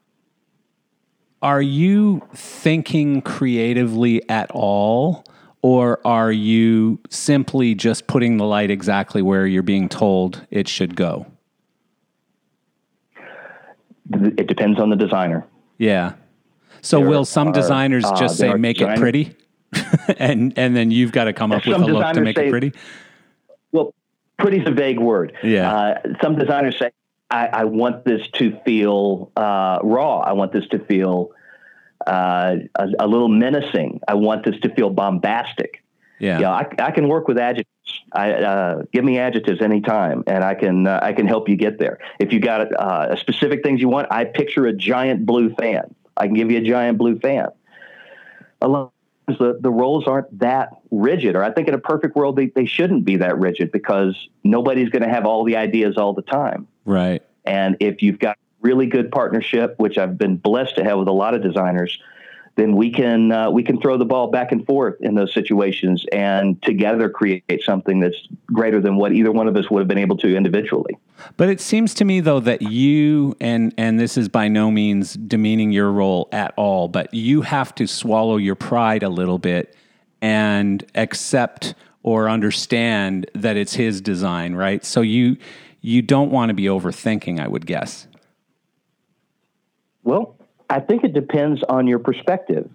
[1.42, 5.24] are you thinking creatively at all?
[5.64, 10.96] Or are you simply just putting the light exactly where you're being told it should
[10.96, 11.28] go?
[14.38, 15.45] It depends on the designer.
[15.78, 16.14] Yeah.
[16.82, 19.36] So there will some are, designers uh, just say make it pretty,
[20.18, 22.51] and and then you've got to come up with a look to make say, it
[22.51, 22.74] pretty?
[23.72, 23.93] Well,
[24.39, 25.34] pretty is a vague word.
[25.43, 25.72] Yeah.
[25.72, 26.91] Uh, some designers say
[27.32, 30.20] I, I want this to feel uh, raw.
[30.20, 31.32] I want this to feel
[32.05, 34.01] uh, a, a, little menacing.
[34.07, 35.84] I want this to feel bombastic.
[36.20, 36.51] Yeah, yeah.
[36.51, 37.68] I, I can work with adjectives.
[38.12, 41.80] I uh, give me adjectives anytime, and I can uh, I can help you get
[41.80, 42.00] there.
[42.20, 45.94] If you got uh, specific things you want, I picture a giant blue fan.
[46.18, 47.48] I can give you a giant blue fan.
[48.62, 48.92] A lot
[49.28, 52.48] of the, the roles aren't that rigid, or I think in a perfect world they,
[52.48, 56.22] they shouldn't be that rigid because nobody's going to have all the ideas all the
[56.22, 56.68] time.
[56.86, 57.24] Right.
[57.46, 61.14] And if you've got really good partnership, which I've been blessed to have with a
[61.14, 61.98] lot of designers,
[62.56, 66.06] then we can uh, we can throw the ball back and forth in those situations
[66.12, 69.97] and together create something that's greater than what either one of us would have been
[69.97, 70.97] able to individually.
[71.38, 75.14] But it seems to me though that you and and this is by no means
[75.14, 79.76] demeaning your role at all, but you have to swallow your pride a little bit
[80.22, 81.74] and accept
[82.04, 84.84] or understand that it's his design, right?
[84.84, 85.38] So you
[85.82, 88.08] you don't want to be overthinking, I would guess.
[90.04, 90.36] Well,
[90.72, 92.69] I think it depends on your perspective.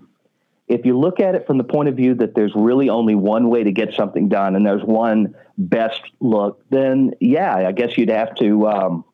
[0.68, 3.49] If you look at it from the point of view that there's really only one
[3.49, 8.11] way to get something done and there's one best look, then yeah, I guess you'd
[8.11, 9.05] have to um,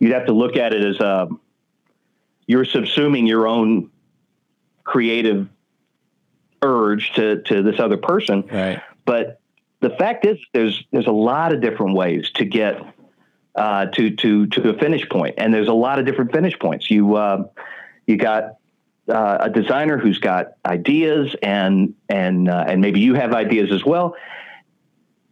[0.00, 1.40] you'd have to look at it as um,
[2.48, 3.90] you're subsuming your own
[4.82, 5.48] creative
[6.62, 8.42] urge to to this other person.
[8.50, 8.82] Right.
[9.04, 9.40] But
[9.80, 12.80] the fact is, there's there's a lot of different ways to get
[13.54, 16.90] uh, to to to a finish point, and there's a lot of different finish points.
[16.90, 17.44] You uh,
[18.06, 18.56] you got
[19.08, 23.84] uh, a designer who's got ideas and and uh, and maybe you have ideas as
[23.84, 24.16] well.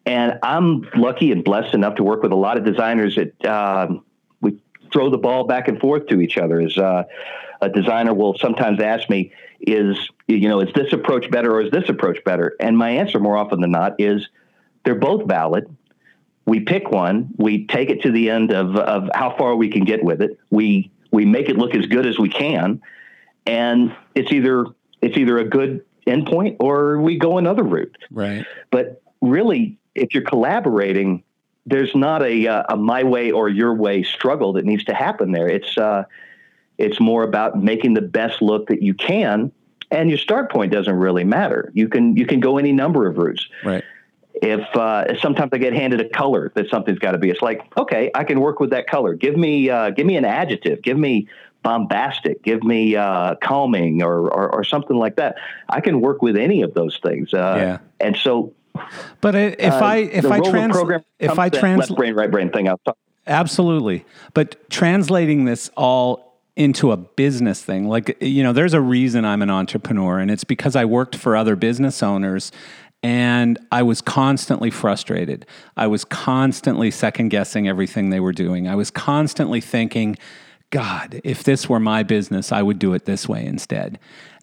[0.07, 4.05] And I'm lucky and blessed enough to work with a lot of designers that um,
[4.41, 4.61] we
[4.93, 6.61] throw the ball back and forth to each other.
[6.61, 7.05] As uh,
[7.62, 9.97] a designer will sometimes ask me, "Is
[10.29, 13.37] you know is this approach better or is this approach better?" And my answer more
[13.37, 14.29] often than not is
[14.85, 15.75] they're both valid.
[16.47, 19.85] We pick one, we take it to the end of, of how far we can
[19.85, 20.39] get with it.
[20.51, 22.83] We we make it look as good as we can,
[23.47, 24.67] and it's either
[25.01, 27.97] it's either a good endpoint or we go another route.
[28.11, 28.45] Right.
[28.71, 31.23] But really, if you're collaborating,
[31.67, 35.33] there's not a, uh, a my way or your way struggle that needs to happen
[35.33, 35.49] there.
[35.49, 36.05] It's uh,
[36.77, 39.53] it's more about making the best look that you can,
[39.91, 41.71] and your start point doesn't really matter.
[41.75, 43.47] You can you can go any number of routes.
[43.65, 43.85] Right
[44.35, 47.62] if uh, sometimes I get handed a color that something's got to be, it's like,
[47.76, 49.14] okay, I can work with that color.
[49.14, 50.82] Give me, uh, give me an adjective.
[50.82, 51.28] Give me
[51.62, 52.43] bombastic.
[52.43, 55.37] Give me uh, calming or, or, or something like that.
[55.68, 57.32] I can work with any of those things.
[57.32, 57.78] Uh, yeah.
[58.07, 58.53] And so,
[59.20, 60.76] but if uh, I if I trans
[61.20, 62.99] if I trans left brain right brain thing, I'll talk.
[63.26, 64.05] Absolutely,
[64.35, 67.89] but translating this all into a business thing.
[67.89, 71.37] Like, you know, there's a reason I'm an entrepreneur, and it's because I worked for
[71.37, 72.53] other business owners
[73.05, 75.44] and I was constantly frustrated.
[75.76, 78.66] I was constantly second guessing everything they were doing.
[78.66, 80.16] I was constantly thinking,
[80.70, 83.98] God, if this were my business, I would do it this way instead.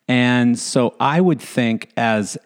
[0.07, 2.37] And so I would think, as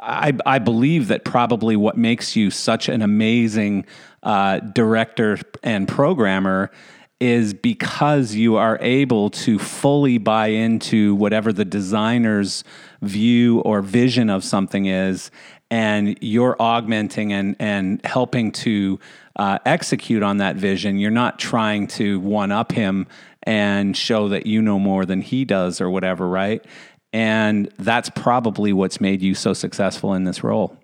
[0.00, 3.84] I, I believe that probably what makes you such an amazing
[4.22, 6.70] uh, director and programmer
[7.18, 12.62] is because you are able to fully buy into whatever the designer's
[13.02, 15.30] view or vision of something is,
[15.70, 18.98] and you're augmenting and, and helping to
[19.36, 20.98] uh, execute on that vision.
[20.98, 23.06] You're not trying to one up him
[23.42, 26.64] and show that you know more than he does or whatever, right?
[27.12, 30.76] And that's probably what's made you so successful in this role.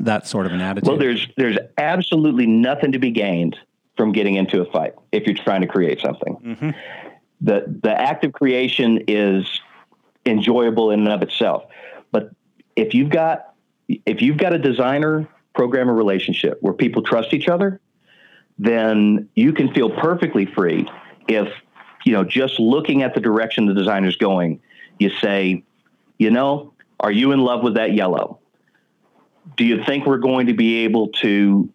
[0.00, 0.88] That sort of an attitude.
[0.88, 3.58] Well, there's there's absolutely nothing to be gained
[3.96, 6.36] from getting into a fight if you're trying to create something.
[6.36, 6.70] Mm-hmm.
[7.40, 9.60] The the act of creation is
[10.28, 11.64] enjoyable in and of itself.
[12.10, 12.30] But
[12.76, 13.54] if you've got
[13.88, 17.80] if you've got a designer programmer relationship where people trust each other,
[18.58, 20.86] then you can feel perfectly free
[21.26, 21.48] if
[22.04, 24.60] you know just looking at the direction the designer's going,
[24.98, 25.64] you say,
[26.18, 28.38] you know, are you in love with that yellow?
[29.56, 31.72] Do you think we're going to be able to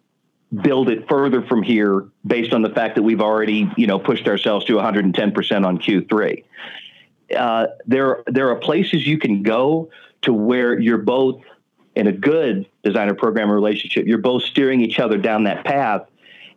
[0.61, 4.27] build it further from here based on the fact that we've already, you know, pushed
[4.27, 6.43] ourselves to 110% on Q3.
[7.35, 9.89] Uh, there, there are places you can go
[10.21, 11.41] to where you're both
[11.95, 14.05] in a good designer programmer relationship.
[14.07, 16.07] You're both steering each other down that path,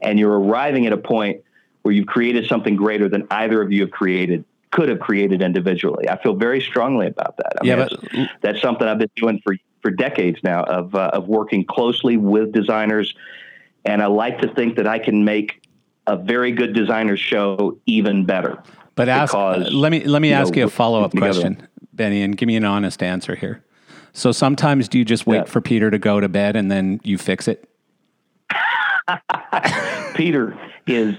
[0.00, 1.42] and you're arriving at a point
[1.82, 6.08] where you've created something greater than either of you have created could have created individually.
[6.08, 7.52] I feel very strongly about that.
[7.62, 11.10] I yeah, mean, but, that's something I've been doing for for decades now of uh,
[11.12, 13.14] of working closely with designers
[13.86, 15.62] and I like to think that I can make
[16.06, 18.62] a very good designer show even better.
[18.96, 22.22] But ask, because, let me let me ask know, you a follow up question, Benny,
[22.22, 23.62] and give me an honest answer here.
[24.14, 25.44] So sometimes do you just wait yeah.
[25.44, 27.68] for Peter to go to bed and then you fix it?
[30.14, 31.14] Peter is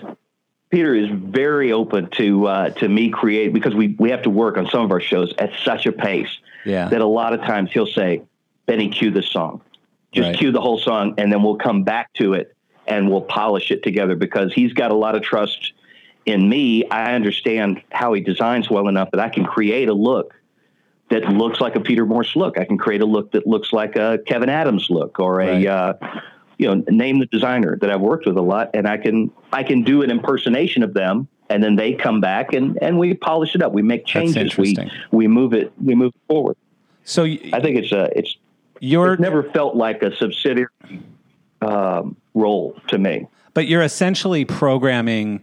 [0.71, 4.57] Peter is very open to uh, to me create because we we have to work
[4.57, 6.89] on some of our shows at such a pace Yeah.
[6.89, 8.23] that a lot of times he'll say,
[8.65, 9.61] "Benny, cue this song,
[10.11, 10.37] just Right.
[10.37, 12.55] cue the whole song, and then we'll come back to it
[12.87, 15.73] and we'll polish it together." Because he's got a lot of trust
[16.27, 16.85] in me.
[16.89, 20.35] I understand how he designs well enough that I can create a look
[21.09, 22.59] that looks like a Peter Morse look.
[22.59, 25.65] I can create a look that looks like a Kevin Adams look or a Right.
[25.65, 25.93] uh,
[26.57, 29.63] you know name the designer that I've worked with a lot, and I can I
[29.63, 33.55] can do an impersonation of them, and then they come back and and we polish
[33.55, 33.71] it up.
[33.73, 34.57] We make changes.
[34.57, 34.75] We
[35.11, 36.57] we move it we move it forward.
[37.05, 38.35] So y- I think it's a it's
[38.81, 40.67] you're it never felt like a subsidiary
[41.61, 43.27] um, role to me.
[43.53, 45.41] but you're essentially programming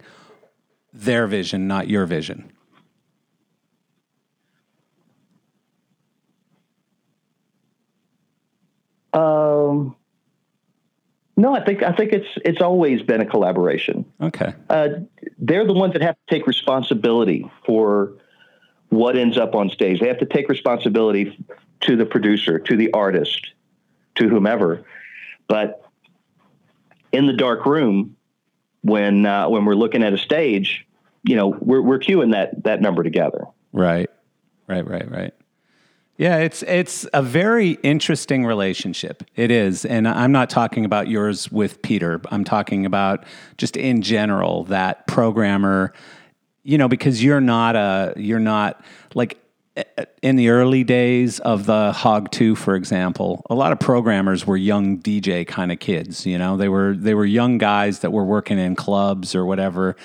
[0.95, 2.53] their vision, not your vision.
[9.13, 9.95] Um,
[11.37, 14.05] no, I think I think it's it's always been a collaboration.
[14.21, 14.55] Okay.
[14.71, 14.89] uh,
[15.39, 18.15] they're the ones that have to take responsibility for
[18.89, 20.01] what ends up on stage.
[20.01, 21.37] They have to take responsibility
[21.81, 23.53] to the producer, to the artist,
[24.17, 24.85] to whomever.
[25.49, 25.85] But
[27.13, 28.14] in the dark room,
[28.85, 30.87] when uh, when we're looking at a stage,
[31.23, 33.47] you know, we're we're cueing that that number together.
[33.73, 34.11] Right.
[34.69, 35.35] Right, right, right.
[36.17, 39.25] Yeah, it's it's a very interesting relationship.
[39.35, 39.85] It is.
[39.85, 42.21] And I'm not talking about yours with Peter.
[42.31, 43.25] I'm talking about
[43.59, 45.93] just in general that programmer,
[46.63, 48.81] you know, because you're not a you're not
[49.15, 49.39] like
[50.23, 54.57] in the early days of the Hog 2 for example, a lot of programmers were
[54.57, 56.57] young DJ kind of kids, you know.
[56.57, 59.97] They were they were young guys that were working in clubs or whatever.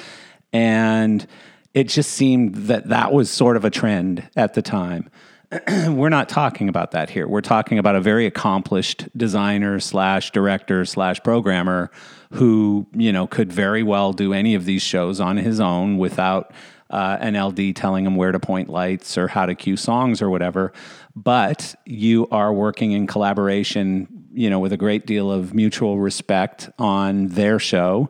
[0.51, 1.25] And
[1.73, 5.09] it just seemed that that was sort of a trend at the time.
[5.87, 7.27] We're not talking about that here.
[7.27, 11.91] We're talking about a very accomplished designer slash director slash programmer
[12.33, 16.51] who you know could very well do any of these shows on his own without
[16.89, 20.29] uh, an LD telling them where to point lights or how to cue songs or
[20.29, 20.73] whatever.
[21.15, 26.69] But you are working in collaboration, you know, with a great deal of mutual respect
[26.79, 28.09] on their show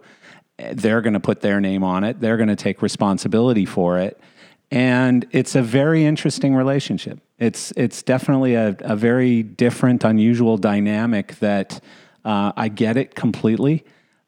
[0.74, 2.20] they're going to put their name on it.
[2.20, 4.20] They're going to take responsibility for it.
[4.72, 7.20] And it's a very interesting relationship.
[7.40, 11.82] It's it's definitely a, a very different, unusual dynamic that
[12.24, 13.84] uh, I get it completely.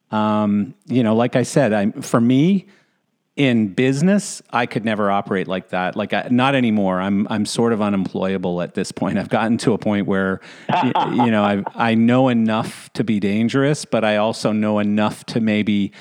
[0.10, 2.66] Um, you know, like I said, I for me
[3.38, 5.96] in business, I could never operate like that.
[5.96, 7.00] Like I, not anymore.
[7.00, 9.18] I'm I'm sort of unemployable at this point.
[9.18, 13.20] I've gotten to a point where y- you know I I know enough to be
[13.20, 15.94] dangerous, but I also know enough to maybe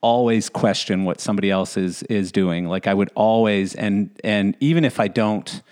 [0.00, 2.66] always question what somebody else is is doing.
[2.66, 5.62] Like I would always and and even if I don't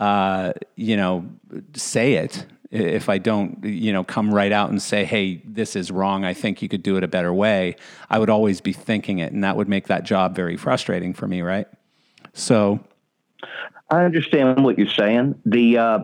[0.00, 1.26] uh, you know
[1.74, 2.46] say it,
[2.80, 6.24] if I don't you know come right out and say, "Hey, this is wrong.
[6.24, 7.76] I think you could do it a better way."
[8.10, 11.26] I would always be thinking it, and that would make that job very frustrating for
[11.26, 11.66] me, right?
[12.32, 12.80] So,
[13.90, 15.40] I understand what you're saying.
[15.44, 15.98] The uh,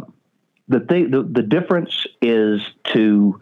[0.68, 2.62] the thing, the, the difference is
[2.92, 3.40] to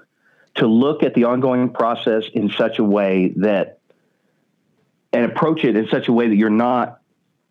[0.57, 3.79] to look at the ongoing process in such a way that
[5.13, 7.01] and approach it in such a way that you're not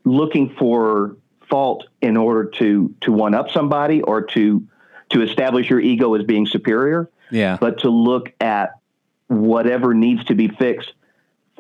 [0.04, 1.18] looking for
[1.50, 4.68] fault in order to to one up somebody or to
[5.10, 7.58] to establish your ego as being superior, yeah.
[7.60, 8.72] but to look at
[9.28, 10.94] whatever needs to be fixed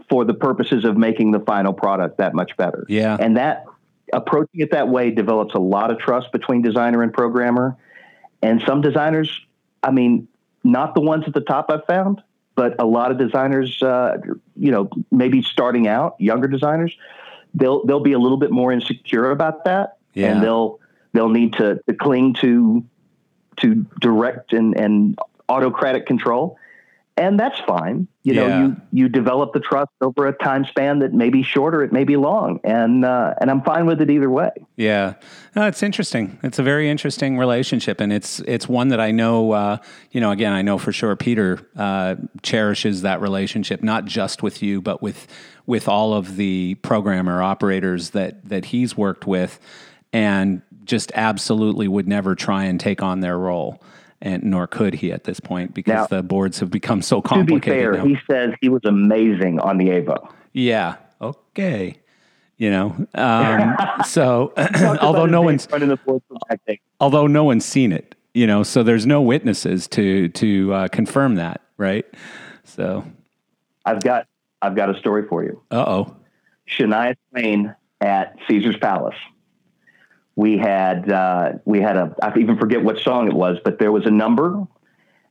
[0.09, 2.85] for the purposes of making the final product that much better.
[2.89, 3.15] Yeah.
[3.19, 3.65] And that
[4.11, 7.77] approaching it that way develops a lot of trust between designer and programmer.
[8.41, 9.39] And some designers,
[9.83, 10.27] I mean,
[10.63, 12.21] not the ones at the top I've found,
[12.55, 14.17] but a lot of designers, uh,
[14.55, 16.95] you know, maybe starting out, younger designers,
[17.53, 20.31] they'll they'll be a little bit more insecure about that, Yeah.
[20.31, 20.79] and they'll
[21.13, 22.83] they'll need to, to cling to
[23.61, 25.17] to direct and, and
[25.47, 26.57] autocratic control.
[27.17, 28.07] And that's fine.
[28.23, 28.61] You know, Yeah.
[28.61, 32.05] you you develop the trust over a time span that may be shorter, it may
[32.05, 34.51] be long, and uh, and I'm fine with it either way.
[34.77, 35.15] Yeah,
[35.53, 36.39] no, it's interesting.
[36.43, 39.51] It's a very interesting relationship, and it's it's one that I know.
[39.51, 39.77] Uh,
[40.11, 44.63] you know, again, I know for sure Peter uh, cherishes that relationship, not just with
[44.63, 45.27] you, but with
[45.65, 49.59] with all of the programmer operators that that he's worked with,
[50.13, 53.81] and just absolutely would never try and take on their role.
[54.21, 57.21] And nor could he at this point because Now- the boards have become so To
[57.21, 57.81] be complicated.
[57.81, 58.03] fair, now.
[58.05, 60.29] he says he was amazing on the Avo.
[60.51, 60.95] Yeah.
[61.21, 61.95] Okay.
[62.57, 62.95] You know.
[63.15, 63.75] Um,
[64.05, 64.51] so,
[65.01, 66.75] although no one's the board from back there.
[66.99, 71.35] although no one's seen it, you know, so there's no witnesses to to uh, confirm
[71.35, 72.05] that, right?
[72.65, 73.05] So,
[73.85, 74.27] I've got
[74.61, 75.61] I've got a story for you.
[75.71, 76.15] uh oh,
[76.67, 79.15] Shania Twain at Caesar's Palace.
[80.35, 83.91] We had uh, we had a I even forget what song it was, but there
[83.91, 84.65] was a number,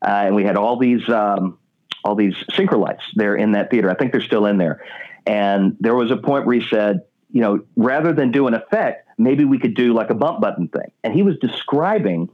[0.02, 1.58] uh, and we had all these um,
[2.04, 3.90] all these Syncrolites there in that theater.
[3.90, 4.84] I think they're still in there.
[5.26, 9.06] And there was a point where he said, you know, rather than do an effect,
[9.18, 10.90] maybe we could do like a bump button thing.
[11.04, 12.30] And he was describing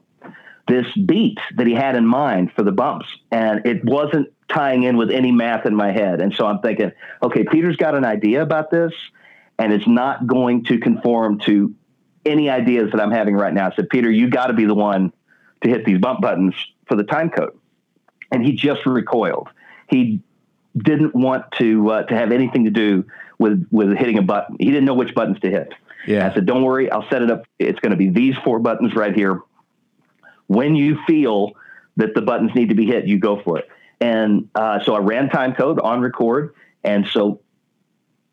[0.69, 4.97] this beat that he had in mind for the bumps, and it wasn't tying in
[4.97, 6.21] with any math in my head.
[6.21, 6.93] And so I'm thinking,
[7.23, 8.93] okay, Peter's got an idea about this,
[9.59, 11.75] and it's not going to conform to
[12.25, 13.71] any ideas that I'm having right now.
[13.71, 15.13] I said, Peter, you got to be the one
[15.63, 16.55] to hit these bump buttons
[16.87, 17.59] for the time code.
[18.31, 19.49] And he just recoiled.
[19.89, 20.23] He
[20.77, 23.05] didn't want to uh, to have anything to do
[23.39, 24.57] with with hitting a button.
[24.59, 25.73] He didn't know which buttons to hit.
[26.07, 26.29] Yeah.
[26.29, 27.45] I said, "Don't worry, I'll set it up.
[27.59, 29.41] It's going to be these four buttons right here.
[30.47, 31.53] When you feel
[31.97, 33.69] that the buttons need to be hit, you go for it."
[34.01, 37.41] And uh, so I ran time code on record, and so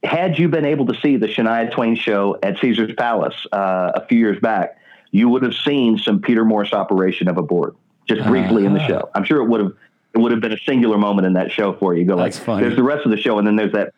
[0.04, 4.06] had you been able to see the Shania Twain show at Caesar's Palace uh, a
[4.08, 4.78] few years back,
[5.12, 7.76] you would have seen some Peter Morse operation of a board
[8.08, 9.10] just briefly uh, in the show.
[9.14, 9.74] I'm sure it would have
[10.14, 12.02] it would have been a singular moment in that show for you.
[12.02, 12.64] you go That's like, funny.
[12.64, 13.94] there's the rest of the show, and then there's that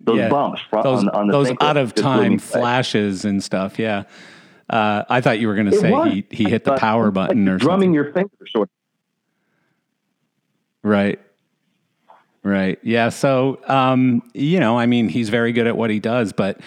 [0.00, 0.28] those Yeah.
[0.28, 3.78] bumps those on, on the those out of time flashes and stuff.
[3.78, 4.04] Yeah.
[4.68, 6.12] Uh, I thought you were going to say was.
[6.12, 7.94] he, he hit the power like button or drumming something.
[7.94, 8.72] your fingers, sort of.
[10.82, 11.20] Right.
[12.46, 12.78] Right.
[12.84, 13.08] Yeah.
[13.08, 16.60] So, um, you know, I mean, he's very good at what he does, but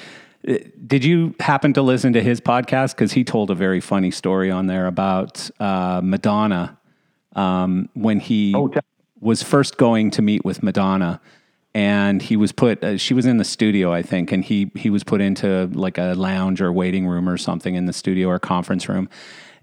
[0.45, 2.95] uh, did you happen to listen to his podcast?
[2.95, 6.77] Because he told a very funny story on there about uh, Madonna
[7.33, 8.81] um, when he Oh, tell-
[9.21, 11.21] was first going to meet with Madonna.
[11.73, 12.83] And he was put.
[12.83, 15.97] Uh, she was in the studio, I think, and he he was put into like
[15.97, 19.07] a lounge or waiting room or something in the studio or conference room.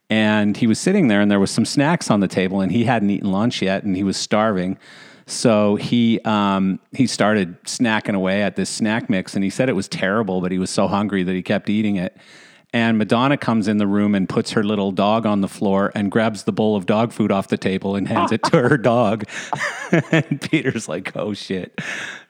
[0.09, 2.85] And he was sitting there, and there was some snacks on the table, and he
[2.85, 4.79] hadn't eaten lunch yet, and he was starving.
[5.27, 9.75] So he um, he started snacking away at this snack mix, and he said it
[9.75, 12.17] was terrible, but he was so hungry that he kept eating it.
[12.73, 16.11] And Madonna comes in the room and puts her little dog on the floor and
[16.13, 19.25] grabs the bowl of dog food off the table and hands it to her dog.
[20.13, 21.81] and Peter's like, "Oh shit,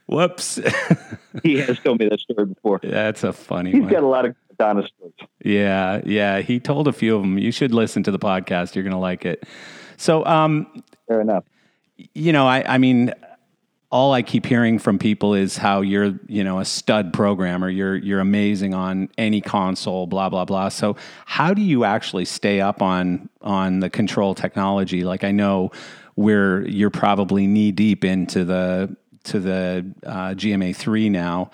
[0.07, 0.61] whoops."
[1.43, 2.81] he has told me that story before.
[2.83, 3.91] That's a funny He's one.
[3.91, 5.15] got a lot of Madonna stories.
[5.45, 6.41] Yeah, yeah.
[6.41, 7.39] He told a few of them.
[7.39, 8.75] You should listen to the podcast.
[8.75, 9.45] You're gonna like it.
[9.97, 11.45] So, um, Fair enough.
[12.15, 13.13] You know, I, I mean,
[13.91, 17.69] all I keep hearing from people is how you're, you know, a stud programmer.
[17.69, 20.69] You're you're amazing on any console, blah blah blah.
[20.69, 25.05] So, how do you actually stay up on on the control technology?
[25.05, 25.71] Like, I know
[26.17, 31.51] we're you're probably knee deep into the to the uh, GMA three now,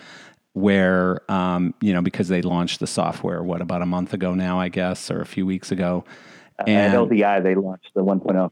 [0.54, 4.58] where um, you know because they launched the software what about a month ago now,
[4.58, 6.04] I guess, or a few weeks ago.
[6.58, 8.06] At And LDI, they launched the oh.
[8.06, 8.50] 1.0.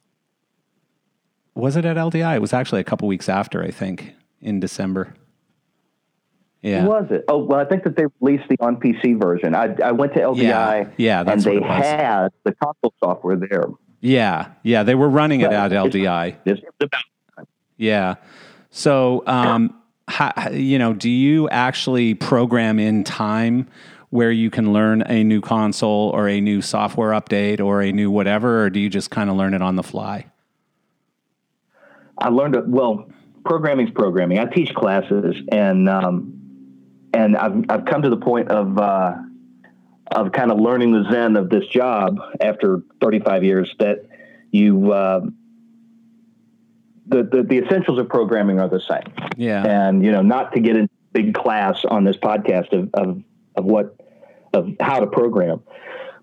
[1.61, 2.37] was it at LDI?
[2.37, 5.15] It was actually a couple weeks after, I think, in December.
[6.63, 6.85] Yeah.
[6.85, 7.25] Was it?
[7.29, 9.55] Oh, well, I think that they released the on PC version.
[9.55, 11.87] I, I went to LDI Yeah, yeah, and they what it was.
[11.87, 13.65] had the console software there.
[14.01, 14.49] Yeah.
[14.63, 14.83] Yeah.
[14.83, 16.37] They were running it at LDI.
[16.45, 17.03] It's about
[17.37, 17.47] time.
[17.79, 18.17] Yeah.
[18.71, 19.75] So, um,
[20.07, 23.69] how, you know, do you actually program in time
[24.11, 28.11] where you can learn a new console or a new software update or a new
[28.11, 30.27] whatever, or do you just kind of learn it on the fly?
[32.21, 32.67] I learned it.
[32.67, 33.11] Well,
[33.45, 34.39] programming's programming.
[34.39, 36.41] I teach classes, and um,
[37.13, 39.17] and I've I've come to the point of uh,
[40.13, 44.07] of kind of learning the zen of this job after 35 years that
[44.51, 45.21] you uh,
[47.07, 49.31] the, the the essentials of programming are the same.
[49.37, 49.65] Yeah.
[49.65, 53.23] and you know not to get into big class on this podcast of, of
[53.57, 53.97] of what
[54.53, 55.61] of how to program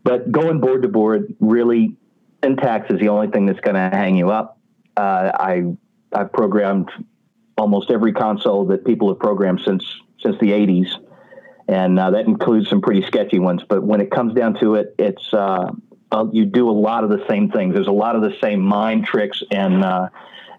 [0.04, 1.96] but going board to board really
[2.44, 4.60] syntax is the only thing that's going to hang you up
[4.96, 5.64] uh, i
[6.18, 6.90] i've programmed
[7.58, 9.84] almost every console that people have programmed since
[10.20, 10.90] since the 80s
[11.70, 14.96] and uh, that includes some pretty sketchy ones but when it comes down to it
[14.98, 15.72] it's uh,
[16.12, 18.62] uh, you do a lot of the same things there's a lot of the same
[18.62, 20.10] mind tricks and uh,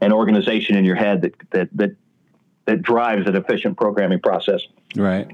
[0.01, 1.97] and organization in your head that that that
[2.69, 4.61] that drives an efficient programming process.
[4.95, 5.27] Right.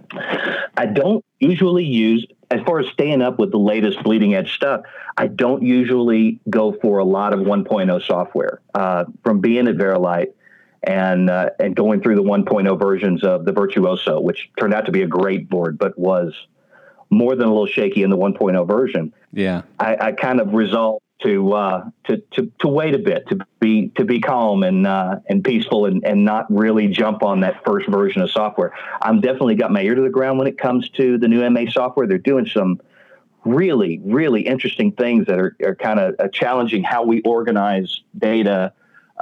[0.77, 2.25] I don't usually use,
[2.55, 4.83] as far as staying up with the latest bleeding edge stuff,
[5.17, 8.61] I don't usually go for a lot of 1.0 software.
[8.75, 10.35] Uh, from being at Vari-Lite
[10.83, 14.93] and uh, and going through the 1.0 versions of the Virtuoso, which turned out to
[14.93, 16.35] be a great board, but was
[17.11, 19.13] more than a little shaky in the 1.0 version.
[19.33, 19.63] Yeah.
[19.79, 23.89] I, I kind of resolved to, uh, to to to wait a bit, to be
[23.97, 27.89] to be calm and uh, and peaceful, and, and not really jump on that first
[27.89, 28.75] version of software.
[29.01, 31.71] I'm definitely got my ear to the ground when it comes to the new MA
[31.71, 32.07] software.
[32.07, 32.81] They're doing some
[33.45, 38.73] really really interesting things that are, are kind of uh, challenging how we organize data.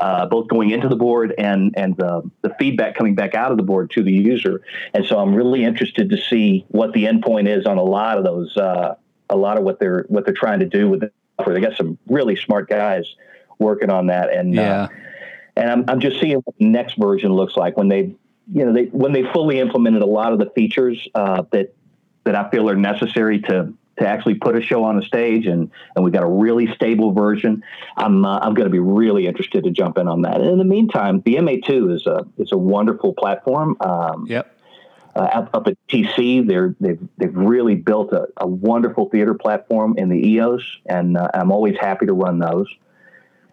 [0.00, 3.58] Uh, both going into the board and and the, the feedback coming back out of
[3.58, 4.62] the board to the user,
[4.94, 8.24] and so I'm really interested to see what the endpoint is on a lot of
[8.24, 8.94] those, uh,
[9.28, 11.12] a lot of what they're what they're trying to do with it.
[11.50, 13.14] They got some really smart guys
[13.58, 14.82] working on that, and Yeah.
[14.82, 14.88] uh,
[15.56, 18.14] and I'm I'm just seeing what the next version looks like when they
[18.52, 21.74] you know they when they fully implemented a lot of the features uh, that
[22.24, 25.46] that I feel are necessary to to actually put a show on a stage.
[25.46, 27.62] And and we got a really stable version.
[27.96, 30.36] I'm uh, i'm going to be really interested to jump in on that.
[30.40, 33.76] And in the meantime the ma2 is a is a wonderful platform.
[33.80, 34.56] Um, yep
[35.14, 39.94] uh, up, up, at ETC, they're, they've they've really built a, a wonderful theater platform
[39.98, 42.68] in the EOS, and uh, I'm always happy to run those.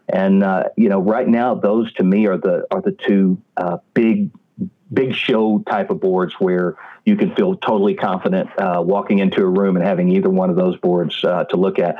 [0.07, 3.77] And uh, you know, right now, those to me are the are the two uh,
[3.94, 4.31] big
[4.91, 6.76] big show type of boards where
[7.06, 10.56] you can feel totally confident uh, walking into a room and having either one of
[10.56, 11.98] those boards uh, to look at.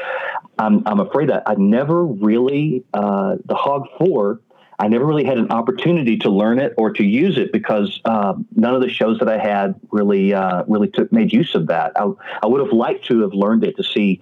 [0.58, 4.40] I'm, I'm afraid that I never really, the Hog 4,
[4.80, 8.34] I never really had an opportunity to learn it or to use it because uh,
[8.56, 11.92] none of the shows that I had really uh, really took made use of that.
[11.96, 12.10] I,
[12.42, 14.22] I would have liked to have learned it to see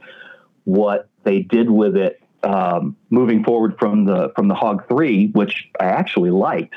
[0.64, 5.70] what they did with it um, moving forward from the from the Hog Three, which
[5.80, 6.74] I actually liked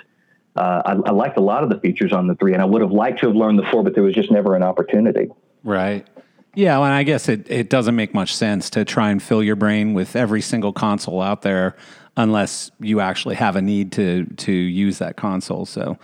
[0.56, 2.82] uh, I, I, liked a lot of the features on the three, and I would
[2.82, 5.28] have liked to have learned the four, but there was just never an opportunity.
[5.62, 6.06] Right.
[6.54, 9.42] Yeah, well, and I guess it, it doesn't make much sense to try and fill
[9.42, 11.76] your brain with every single console out there
[12.20, 15.66] unless you actually have a need to to use that console.
[15.66, 15.98] So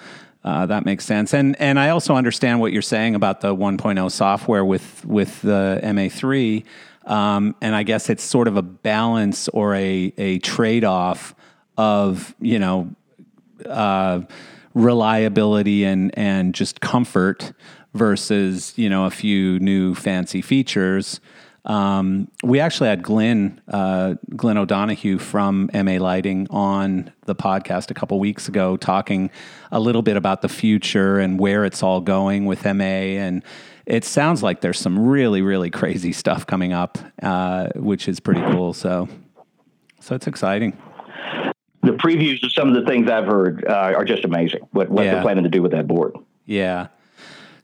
[0.45, 1.35] uh, that makes sense.
[1.35, 5.81] And and I also understand what you're saying about the 1.0 software with with the
[5.83, 6.65] MA3.
[7.05, 11.35] Um, and I guess it's sort of a balance or a a trade off
[11.77, 12.91] of you know
[13.69, 14.23] uh,
[14.75, 17.53] reliability and and just comfort
[17.95, 21.21] versus you know a few new fancy features.
[21.67, 27.95] Um, we actually had Glenn uh, Glenn O'Donoghue from MA Lighting on the podcast a
[27.95, 29.31] couple weeks ago, talking
[29.73, 33.19] a little bit about the future and where it's all going with MA.
[33.19, 33.43] And
[33.85, 38.43] it sounds like there's some really really crazy stuff coming up, uh, which is pretty
[38.53, 38.73] cool.
[38.73, 39.09] So
[40.01, 40.79] so it's exciting
[41.87, 44.61] the previews of some of the things I've heard uh, are just amazing.
[44.73, 45.13] What, what yeah.
[45.15, 46.17] they're planning to do with that board.
[46.45, 46.89] Yeah.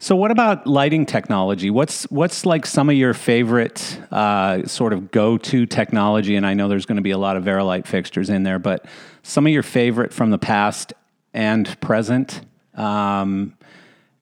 [0.03, 1.69] So, what about lighting technology?
[1.69, 6.35] What's what's like some of your favorite uh, sort of go to technology?
[6.35, 8.85] And I know there's going to be a lot of Vari-Lite fixtures in there, but
[9.21, 10.91] some of your favorite from the past
[11.33, 12.41] and present.
[12.75, 13.55] Um,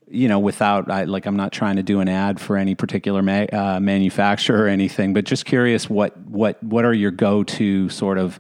[0.07, 3.23] you know, without I, like, I'm not trying to do an ad for any particular
[3.23, 7.89] ma- uh, manufacturer or anything, but just curious what what what are your go to
[7.89, 8.37] sort of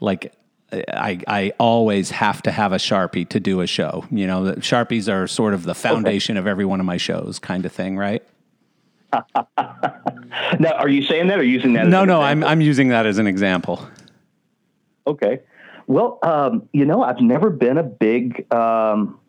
[0.00, 0.34] like
[0.72, 4.06] I, I always have to have a Sharpie to do a show.
[4.10, 6.40] You know, the Sharpies are sort of the foundation okay.
[6.40, 8.22] of every one of my shows, kind of thing, right?
[10.58, 11.86] now, are you saying that or using that?
[11.86, 12.22] no, no, example?
[12.22, 13.86] I'm I'm using that as an example.
[15.06, 15.40] Okay,
[15.86, 19.20] well, um, you know, I've never been a big um,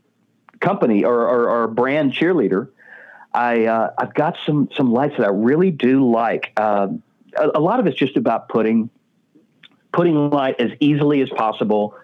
[0.61, 2.69] company or, or, or, brand cheerleader.
[3.33, 6.57] I uh, I've got some some lights that I really do like.
[6.57, 7.03] Um,
[7.35, 8.89] a, a lot of it's just about putting
[9.93, 11.95] putting light as easily as possible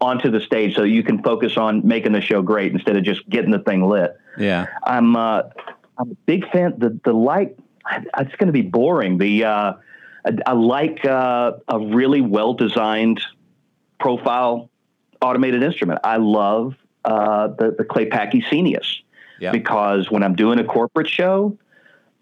[0.00, 3.26] onto the stage so you can focus on making the show great instead of just
[3.28, 4.18] getting the thing lit.
[4.38, 4.66] Yeah.
[4.84, 5.42] I'm uh,
[5.98, 7.56] I'm a big fan the the light
[8.18, 9.18] it's going to be boring.
[9.18, 9.72] The uh,
[10.24, 13.22] I, I like uh, a really well designed
[14.00, 14.70] profile
[15.22, 16.00] automated instrument.
[16.04, 19.02] I love uh, the the Claypaky Scenius
[19.40, 19.52] yeah.
[19.52, 21.56] because when I'm doing a corporate show,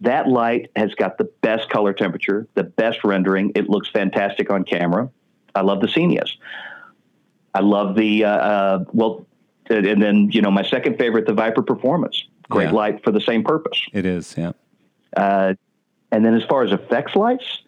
[0.00, 3.52] that light has got the best color temperature, the best rendering.
[3.54, 5.10] It looks fantastic on camera.
[5.54, 6.36] I love the Scenius.
[7.54, 9.26] I love the, uh, uh, well,
[9.70, 12.24] and then, you know, my second favorite, the Viper Performance.
[12.50, 12.72] Great yeah.
[12.72, 13.80] light for the same purpose.
[13.92, 14.52] It is, yeah.
[15.16, 15.54] Uh,
[16.12, 17.62] and then as far as effects lights,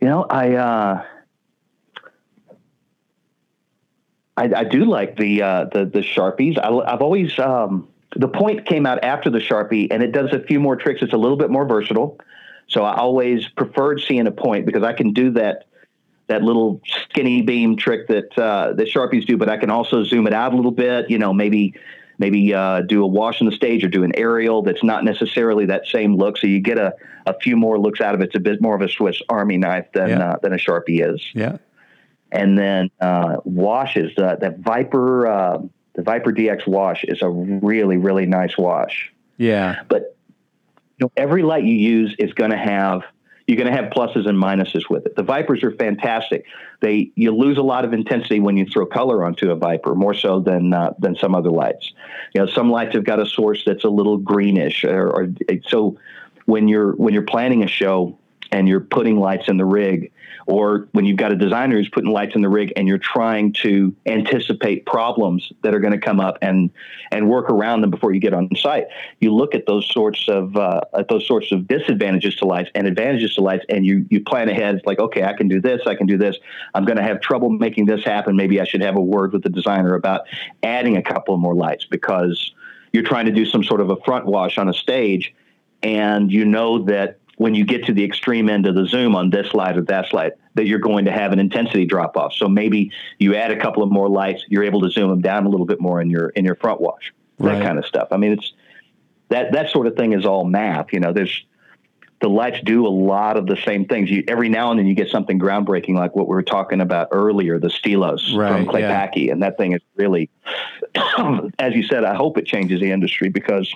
[0.00, 1.04] you know, I, uh,
[4.36, 6.58] I, I do like the, uh, the, the Sharpies.
[6.58, 10.40] I, have always, um, the point came out after the Sharpie, and it does a
[10.40, 11.02] few more tricks.
[11.02, 12.18] It's a little bit more versatile.
[12.68, 15.64] So I always preferred seeing a point because I can do that
[16.26, 20.26] that little skinny beam trick that uh, that Sharpies do, but I can also zoom
[20.26, 21.10] it out a little bit.
[21.10, 21.74] You know, maybe
[22.18, 25.66] maybe uh, do a wash on the stage or do an aerial that's not necessarily
[25.66, 26.36] that same look.
[26.36, 26.92] So you get a,
[27.26, 28.24] a few more looks out of it.
[28.24, 30.32] It's a bit more of a Swiss Army knife than yeah.
[30.32, 31.22] uh, than a Sharpie is.
[31.34, 31.58] Yeah.
[32.30, 35.58] And then uh, washes uh, that Viper uh,
[35.98, 39.12] the Viper DX wash is a really, really nice wash.
[39.36, 39.82] Yeah.
[39.88, 40.16] But
[40.96, 43.02] you know, every light you use is going to have
[43.48, 45.16] you're going to have pluses and minuses with it.
[45.16, 46.44] The Vipers are fantastic.
[46.80, 50.14] They you lose a lot of intensity when you throw color onto a Viper, more
[50.14, 51.90] so than uh, than some other lights.
[52.32, 55.28] You know, some lights have got a source that's a little greenish, or, or
[55.66, 55.98] so
[56.44, 58.16] when you're when you're planning a show
[58.52, 60.12] and you're putting lights in the rig,
[60.48, 63.52] or when you've got a designer who's putting lights in the rig and you're trying
[63.52, 66.70] to anticipate problems that are going to come up and
[67.12, 68.86] and work around them before you get on site.
[69.20, 72.86] You look at those sorts of uh, at those sorts of disadvantages to lights and
[72.86, 74.76] advantages to lights, and you you plan ahead.
[74.76, 76.38] It's like, okay, I can do this, I can do this.
[76.74, 78.34] I'm going to have trouble making this happen.
[78.34, 80.22] Maybe I should have a word with the designer about
[80.62, 82.52] adding a couple more lights because
[82.94, 85.34] you're trying to do some sort of a front wash on a stage,
[85.82, 89.30] and you know that when you get to the extreme end of the zoom on
[89.30, 92.34] this light or that light, that you're going to have an intensity drop off.
[92.34, 95.46] So maybe you add a couple of more lights, you're able to zoom them down
[95.46, 97.14] a little bit more in your in your front wash.
[97.38, 97.62] That right.
[97.62, 98.08] kind of stuff.
[98.10, 98.52] I mean, it's
[99.28, 100.92] that that sort of thing is all math.
[100.92, 101.44] You know, there's
[102.20, 104.10] the lights do a lot of the same things.
[104.10, 107.08] You, every now and then you get something groundbreaking, like what we were talking about
[107.12, 109.06] earlier, the Xtylos right, from Clay yeah.
[109.06, 110.28] Paky, and that thing is really,
[111.60, 113.72] as you said, I hope it changes the industry because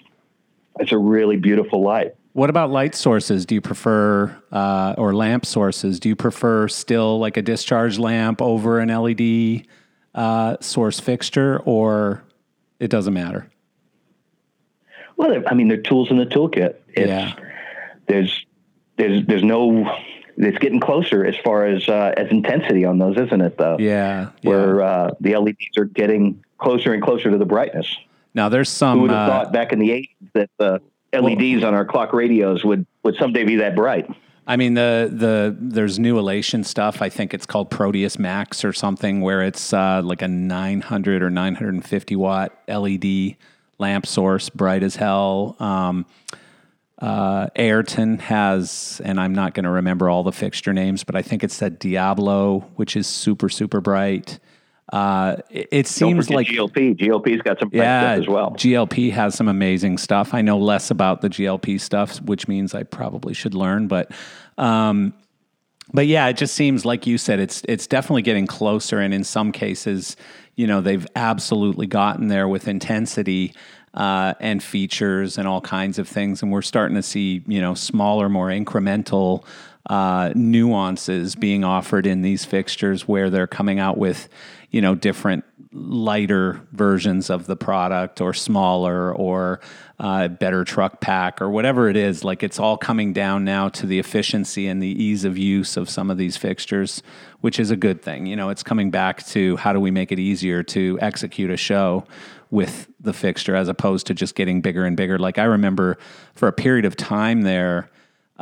[0.80, 2.16] it's a really beautiful light.
[2.32, 3.44] What about light sources?
[3.44, 6.00] Do you prefer, uh, or lamp sources?
[6.00, 9.66] Do you prefer still like a discharge lamp over an LED
[10.14, 12.24] uh, source fixture, or
[12.80, 13.50] it doesn't matter?
[15.16, 16.76] Well, I mean, they're tools in the toolkit.
[16.88, 17.34] It's, yeah.
[18.08, 18.46] There's,
[18.96, 19.94] there's, there's no.
[20.38, 23.58] It's getting closer as far as uh, as intensity on those, isn't it?
[23.58, 23.76] Though.
[23.78, 24.30] Yeah.
[24.40, 24.86] Where yeah.
[24.86, 27.94] Uh, the LEDs are getting closer and closer to the brightness.
[28.32, 28.96] Now, there's some.
[28.96, 30.80] Who would have uh, thought back in the '80s that the
[31.12, 34.08] LEDs well, on our clock radios would would someday be that bright.
[34.46, 37.00] I mean the the there's new elation stuff.
[37.02, 41.30] I think it's called Proteus Max or something, where it's uh, like a 900 or
[41.30, 43.36] 950 watt LED
[43.78, 45.56] lamp source, bright as hell.
[45.60, 46.06] Um,
[46.98, 51.22] uh, Ayrton has, and I'm not going to remember all the fixture names, but I
[51.22, 54.40] think it's that Diablo, which is super super bright.
[54.92, 56.94] Uh, it, it seems like GLP.
[56.94, 58.50] GLP's got some yeah, as well.
[58.50, 60.34] GLP has some amazing stuff.
[60.34, 63.88] I know less about the GLP stuff, which means I probably should learn.
[63.88, 64.10] But,
[64.58, 65.14] um,
[65.94, 69.24] but yeah, it just seems like you said it's it's definitely getting closer, and in
[69.24, 70.16] some cases,
[70.56, 73.54] you know, they've absolutely gotten there with intensity.
[73.94, 76.40] Uh, and features and all kinds of things.
[76.40, 79.44] And we're starting to see, you know, smaller, more incremental
[79.86, 84.28] uh, nuances being offered in these fixtures where they're coming out with,
[84.72, 89.60] you know, different lighter versions of the product or smaller or
[90.00, 92.24] uh, better truck pack or whatever it is.
[92.24, 95.88] Like it's all coming down now to the efficiency and the ease of use of
[95.88, 97.02] some of these fixtures,
[97.40, 98.26] which is a good thing.
[98.26, 101.56] You know, it's coming back to how do we make it easier to execute a
[101.56, 102.04] show
[102.50, 105.18] with the fixture as opposed to just getting bigger and bigger.
[105.18, 105.96] Like I remember
[106.34, 107.90] for a period of time there,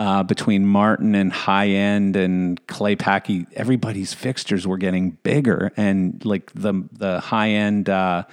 [0.01, 6.51] uh, between Martin and High End and Claypaky, everybody's fixtures were getting bigger, and like
[6.55, 8.25] the the High End uh,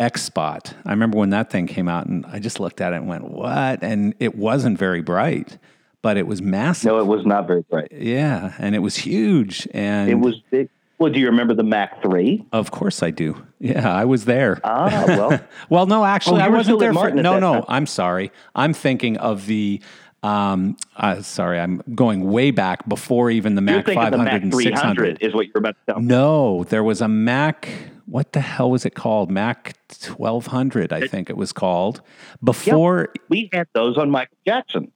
[0.00, 0.74] X Spot.
[0.84, 3.30] I remember when that thing came out, and I just looked at it and went,
[3.30, 5.56] "What?" And it wasn't very bright,
[6.02, 6.86] but it was massive.
[6.86, 7.92] No, it was not very bright.
[7.92, 10.68] Yeah, and it was huge, and it was big.
[10.98, 12.44] Well, do you remember the Mac Three?
[12.52, 13.46] Of course I do.
[13.60, 14.60] Yeah, I was there.
[14.64, 15.40] Ah, well.
[15.68, 16.92] well, no, actually, oh, I wasn't there.
[16.92, 17.64] For, no, no, time.
[17.68, 18.32] I'm sorry.
[18.56, 19.80] I'm thinking of the
[20.22, 24.54] um, uh, sorry, I'm going way back before even the Mac 500 the Mac and
[24.54, 26.06] 600 is what you're about to tell me.
[26.06, 27.68] No, there was a Mac.
[28.06, 29.30] What the hell was it called?
[29.30, 32.02] Mac 1200, I think it was called.
[32.42, 34.92] Before we had those on Michael Jackson.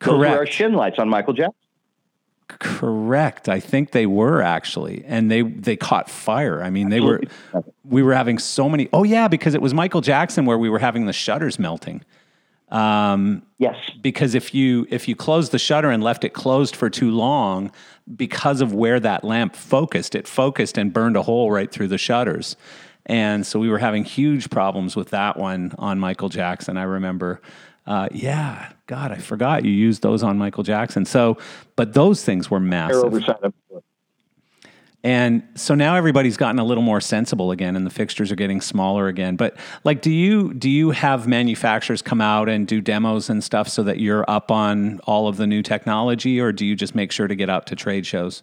[0.00, 0.20] Correct.
[0.20, 1.54] Those were our shin lights on Michael Jackson.
[2.48, 3.48] Correct.
[3.48, 6.62] I think they were actually, and they they caught fire.
[6.62, 7.22] I mean, they were.
[7.84, 8.88] We were having so many.
[8.92, 12.02] Oh yeah, because it was Michael Jackson where we were having the shutters melting.
[12.74, 16.90] Um, yes, because if you if you closed the shutter and left it closed for
[16.90, 17.70] too long,
[18.16, 21.98] because of where that lamp focused, it focused and burned a hole right through the
[21.98, 22.56] shutters.
[23.06, 26.76] And so we were having huge problems with that one on Michael Jackson.
[26.76, 27.40] I remember.
[27.86, 31.04] Uh, yeah, God, I forgot you used those on Michael Jackson.
[31.04, 31.36] So,
[31.76, 33.12] but those things were massive.
[35.04, 38.62] And so now everybody's gotten a little more sensible again and the fixtures are getting
[38.62, 39.36] smaller again.
[39.36, 43.68] But like do you do you have manufacturers come out and do demos and stuff
[43.68, 47.12] so that you're up on all of the new technology or do you just make
[47.12, 48.42] sure to get out to trade shows?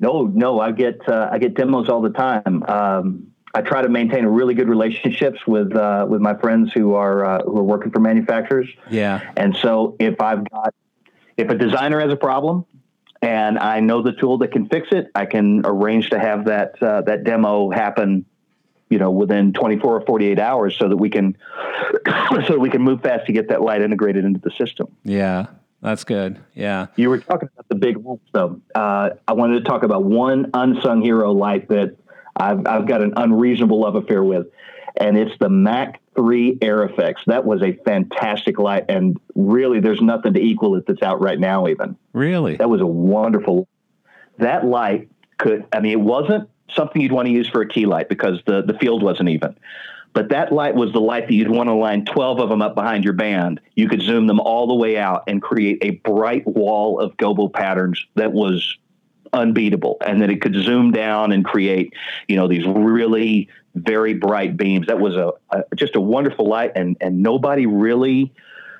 [0.00, 2.62] No, no, I get uh, I get demos all the time.
[2.64, 7.24] Um, I try to maintain really good relationships with uh, with my friends who are
[7.24, 8.68] uh, who are working for manufacturers.
[8.90, 9.30] Yeah.
[9.36, 10.74] And so if I've got
[11.36, 12.64] if a designer has a problem,
[13.26, 15.10] and I know the tool that can fix it.
[15.16, 18.24] I can arrange to have that uh, that demo happen,
[18.88, 21.36] you know, within 24 or 48 hours, so that we can
[22.06, 24.86] so that we can move fast to get that light integrated into the system.
[25.02, 25.46] Yeah,
[25.82, 26.38] that's good.
[26.54, 28.60] Yeah, you were talking about the big lights, though.
[28.72, 31.96] Uh, I wanted to talk about one unsung hero light that
[32.36, 34.46] I've I've got an unreasonable love affair with,
[34.96, 37.16] and it's the Mac 3 AirFX.
[37.26, 41.38] That was a fantastic light, and really, there's nothing to equal it that's out right
[41.38, 41.68] now.
[41.68, 43.68] Even really, that was a wonderful.
[44.38, 45.08] That light
[45.38, 48.40] could, I mean, it wasn't something you'd want to use for a key light because
[48.46, 49.56] the the field wasn't even.
[50.16, 52.74] But that light was the light that you'd want to line 12 of them up
[52.74, 53.60] behind your band.
[53.74, 57.52] You could zoom them all the way out and create a bright wall of gobo
[57.52, 58.78] patterns that was
[59.34, 59.98] unbeatable.
[60.06, 61.92] And then it could zoom down and create,
[62.28, 64.86] you know, these really very bright beams.
[64.86, 68.32] That was a, a just a wonderful light, and and nobody really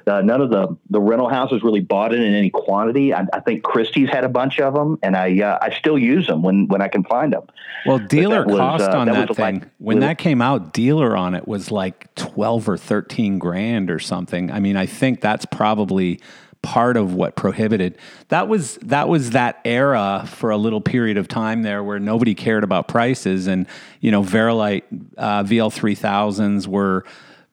[0.06, 3.12] uh, none of the the rental houses really bought it in any quantity.
[3.12, 6.26] I, I think Christie's had a bunch of them, and I uh, I still use
[6.26, 7.42] them when when I can find them.
[7.84, 11.16] Well, dealer was, cost uh, on that, that thing like, when that came out, dealer
[11.16, 14.50] on it was like twelve or thirteen grand or something.
[14.50, 16.20] I mean, I think that's probably
[16.62, 17.96] part of what prohibited.
[18.28, 22.34] That was that was that era for a little period of time there where nobody
[22.34, 23.46] cared about prices.
[23.46, 23.66] And
[24.00, 24.84] you know Vari-Lite
[25.16, 27.04] uh, VL3000s were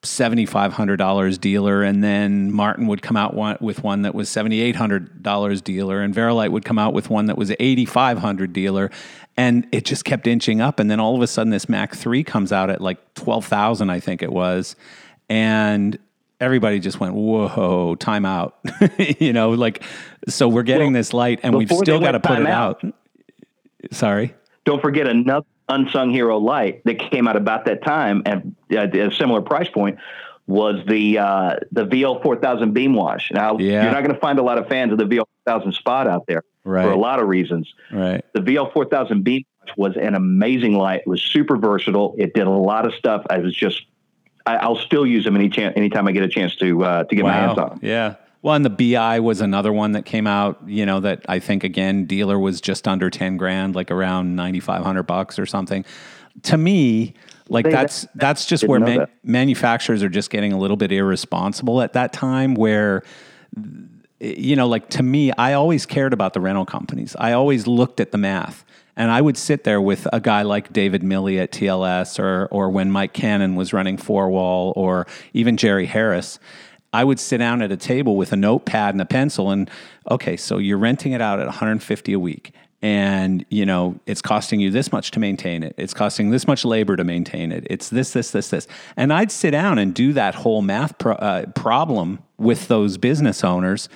[0.04, 6.02] $7,500 dealer, and then Martin would come out one, with one that was $7,800 dealer,
[6.02, 8.92] and Vari-Lite would come out with one that was 8,500 dealer,
[9.38, 10.80] and it just kept inching up.
[10.80, 14.02] And then all of a sudden, this Mac 3 comes out at like 12,000, I
[14.02, 14.76] think it was,
[15.30, 15.98] and
[16.40, 18.60] everybody just went, "Whoa, time out!"
[19.20, 19.84] you know, like
[20.28, 22.84] so we're getting well, this light, and we've still got to put it out.
[22.84, 22.94] out.
[23.92, 24.34] Sorry.
[24.66, 29.12] Don't forget another unsung hero light that came out about that time and at a
[29.12, 29.98] similar price point
[30.46, 33.32] was the uh, the VL four thousand beam wash.
[33.32, 33.84] Now yeah.
[33.84, 36.08] you're not going to find a lot of fans of the VL four thousand spot
[36.08, 36.84] out there right.
[36.84, 37.74] for a lot of reasons.
[37.92, 38.24] Right.
[38.34, 41.02] The VL four thousand beam wash was an amazing light.
[41.02, 42.16] It was super versatile.
[42.18, 43.26] It did a lot of stuff.
[43.30, 43.84] I was just
[44.46, 47.16] I, will still use them any chance anytime I get a chance to uh, to
[47.16, 47.32] get wow.
[47.32, 47.80] my hands on them.
[47.82, 48.16] Yeah.
[48.42, 51.64] Well, and the BI was another one that came out, you know, that I think
[51.64, 55.86] again, dealer was just under 10 grand, like around 9,500 bucks or something.
[56.44, 57.14] To me,
[57.50, 61.94] like that's that's just where man, manufacturers are just getting a little bit irresponsible at
[61.94, 63.04] that time where
[64.20, 68.00] you know like to me i always cared about the rental companies i always looked
[68.00, 68.64] at the math
[68.96, 72.70] and i would sit there with a guy like david milley at tls or or
[72.70, 76.40] when mike cannon was running four wall or even jerry harris
[76.96, 79.68] I would sit down at a table with a notepad and a pencil and
[80.12, 82.54] okay, so you're renting it out at 150 a week
[82.84, 85.74] and you know it's costing you this much to maintain it.
[85.78, 87.66] It's costing this much labor to maintain it.
[87.70, 88.68] It's this this this this.
[88.96, 93.44] And i'd sit down and do that whole math pro- uh, problem with those business
[93.44, 93.90] owners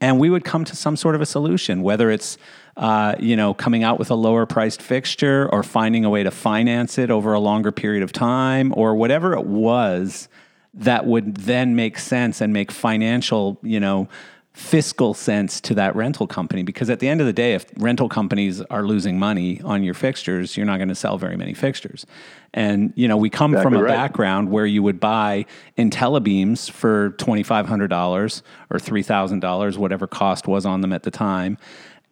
[0.00, 2.38] and we would come to some sort of a solution whether it's
[2.76, 6.30] uh, you know coming out with a lower priced fixture or finding a way to
[6.30, 10.28] finance it over a longer period of time or whatever it was
[10.74, 14.08] that would then make sense and make financial, you know,
[14.52, 16.62] fiscal sense to that rental company.
[16.62, 19.94] Because at the end of the day if rental companies are losing money on your
[19.94, 22.04] fixtures you're not going to sell very many fixtures
[22.52, 23.94] and you know we come exactly from a right.
[23.94, 25.44] background where you would buy
[25.78, 31.56] IntelliBeams for $2500 or $3000 whatever cost was on them at the time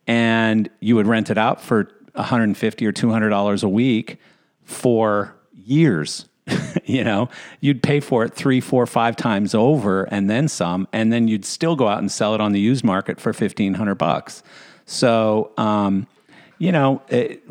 [0.07, 4.19] and you would rent it out for 150 or $200 a week
[4.65, 6.29] for years
[6.85, 7.29] you know,
[7.61, 11.45] you'd pay for it three, four, five times over and then some, and then you'd
[11.45, 14.43] still go out and sell it on the used market for fifteen hundred bucks.
[14.87, 16.07] So, um,
[16.59, 17.43] you know, it,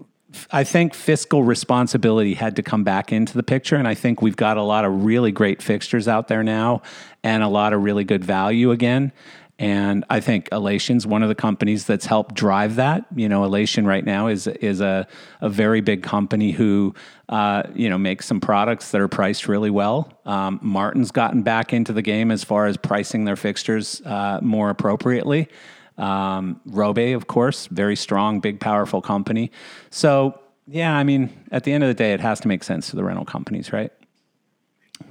[0.52, 4.36] I think fiscal responsibility had to come back into the picture, and I think we've
[4.36, 6.82] got a lot of really great fixtures out there now,
[7.24, 9.12] and a lot of really good value again.
[9.60, 13.06] And I think Elation's one of the companies that's helped drive that.
[13.16, 15.08] You know, Elation right now is is a,
[15.42, 16.94] a very big company who
[17.30, 20.12] uh, you know makes some products that are priced really well.
[20.26, 24.70] Um, Martin's gotten back into the game as far as pricing their fixtures uh, more
[24.70, 25.50] appropriately.
[25.98, 29.52] Um, Robe, of course, very strong, big, powerful company.
[29.90, 32.90] So yeah, I mean, at the end of the day, it has to make sense
[32.90, 33.92] to the rental companies, right?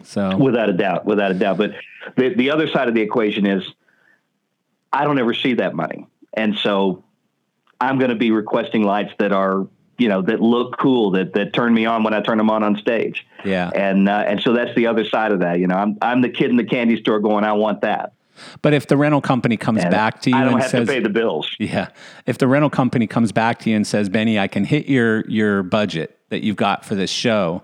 [0.02, 1.58] So without a doubt, without a doubt.
[1.58, 1.72] But
[2.16, 3.64] the the other side of the equation is
[4.92, 6.06] I don't ever see that money.
[6.32, 7.04] And so
[7.80, 9.66] I'm going to be requesting lights that are,
[9.98, 12.62] you know, that look cool, that, that turn me on when I turn them on
[12.62, 13.26] on stage.
[13.44, 13.70] Yeah.
[13.74, 15.58] And, uh, and so that's the other side of that.
[15.58, 18.14] You know, I'm, I'm the kid in the candy store going, I want that.
[18.62, 21.48] But if the rental company comes and back to you and says, pay the bills.
[21.58, 21.88] Yeah.
[22.26, 25.28] If the rental company comes back to you and says, Benny, I can hit your,
[25.28, 27.62] your budget that you've got for this show,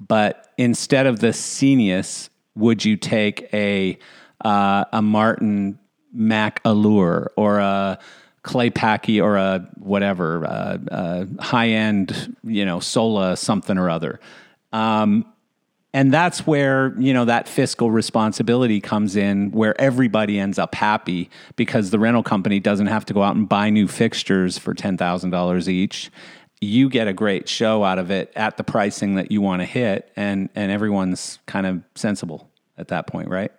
[0.00, 3.98] but instead of the Scenius, would you take a,
[4.44, 5.78] uh, a Martin
[6.12, 7.98] Mac Allure or a
[8.44, 14.20] Claypaky or a whatever uh, uh, high end, you know, Sola something or other.
[14.72, 15.24] Um,
[15.94, 21.30] and that's where you know that fiscal responsibility comes in where everybody ends up happy
[21.56, 25.68] because the rental company doesn't have to go out and buy new fixtures for $10,000
[25.68, 26.10] each
[26.60, 29.66] you get a great show out of it at the pricing that you want to
[29.66, 33.52] hit, and and everyone's kind of sensible at that point, right?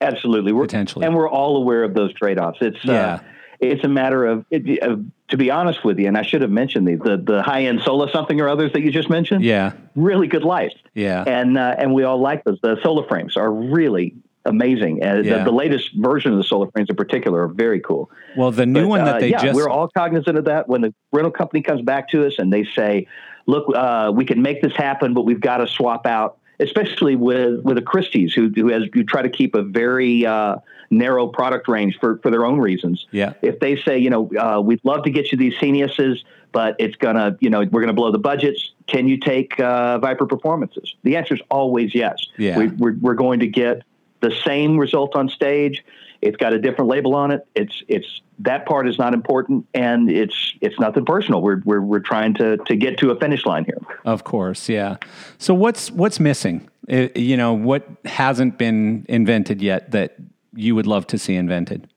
[0.00, 1.04] Absolutely, we're, Potentially.
[1.04, 2.58] and we're all aware of those trade offs.
[2.60, 3.14] It's Yeah.
[3.14, 3.18] uh,
[3.60, 4.46] it's a matter of,
[4.82, 7.64] of to be honest with you, and I should have mentioned these the the high
[7.64, 9.44] end Sola something or others that you just mentioned.
[9.44, 10.74] Yeah, really good lights.
[10.94, 12.58] yeah, and uh, and we all like those.
[12.62, 14.14] The SolaFrames are really
[14.44, 15.38] amazing, and Yeah.
[15.38, 18.10] the, the latest version of the SolaFrames in particular are very cool.
[18.36, 20.68] Well, the new But, one uh, that they yeah, just we're all cognizant of that.
[20.68, 23.06] When the rental company comes back to us and they say,
[23.46, 27.60] "Look, uh, we can make this happen, but we've got to swap out." Especially with
[27.62, 30.56] with a Christie's, who who has who try to keep a very uh,
[30.90, 33.06] narrow product range for for their own reasons.
[33.10, 36.76] yeah, If they say, you know, uh, we'd love to get you these Sceniuses, but
[36.78, 38.72] it's gonna, you know, we're gonna blow the budgets.
[38.86, 40.94] Can you take uh, Viper performances?
[41.02, 42.16] The answer is always yes.
[42.38, 42.58] Yeah.
[42.58, 43.82] We, we're, we're going to get
[44.20, 45.84] the same result on stage.
[46.20, 47.46] It's got a different label on it.
[47.54, 51.42] It's it's that part is not important, and it's it's nothing personal.
[51.42, 53.78] We're we're, we're trying to to get to a finish line here.
[54.04, 54.96] of course, yeah.
[55.38, 56.68] So what's what's missing?
[56.90, 60.16] Uh, you know, what hasn't been invented yet that
[60.58, 61.88] you would love to see invented?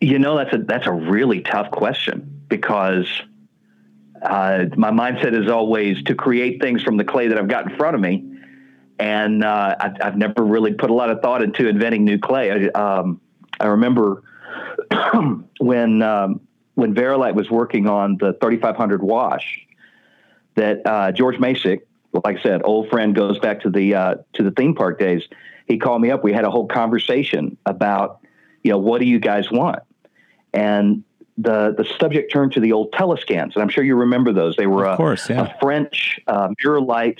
[0.00, 3.06] You know, that's a that's a really tough question because
[4.22, 7.76] uh, my mindset is always to create things from the clay that I've got in
[7.76, 8.24] front of me,
[9.00, 12.70] and uh, I've, I've never really put a lot of thought into inventing new clay.
[12.72, 13.20] I, um,
[13.58, 14.22] I remember
[15.58, 16.40] when um,
[16.76, 19.66] when Vari-Lite was working on the 3500 wash
[20.54, 21.80] that uh, George Masek,
[22.12, 25.22] like I said, old friend goes back to the uh, to the theme park days.
[25.66, 26.24] He called me up.
[26.24, 28.20] We had a whole conversation about,
[28.62, 29.80] you know, what do you guys want?
[30.54, 31.04] And
[31.36, 34.56] the the subject turned to the old telescans, and I'm sure you remember those.
[34.56, 35.46] They were Of a, course, yeah.
[35.46, 37.18] a French uh, mirror light,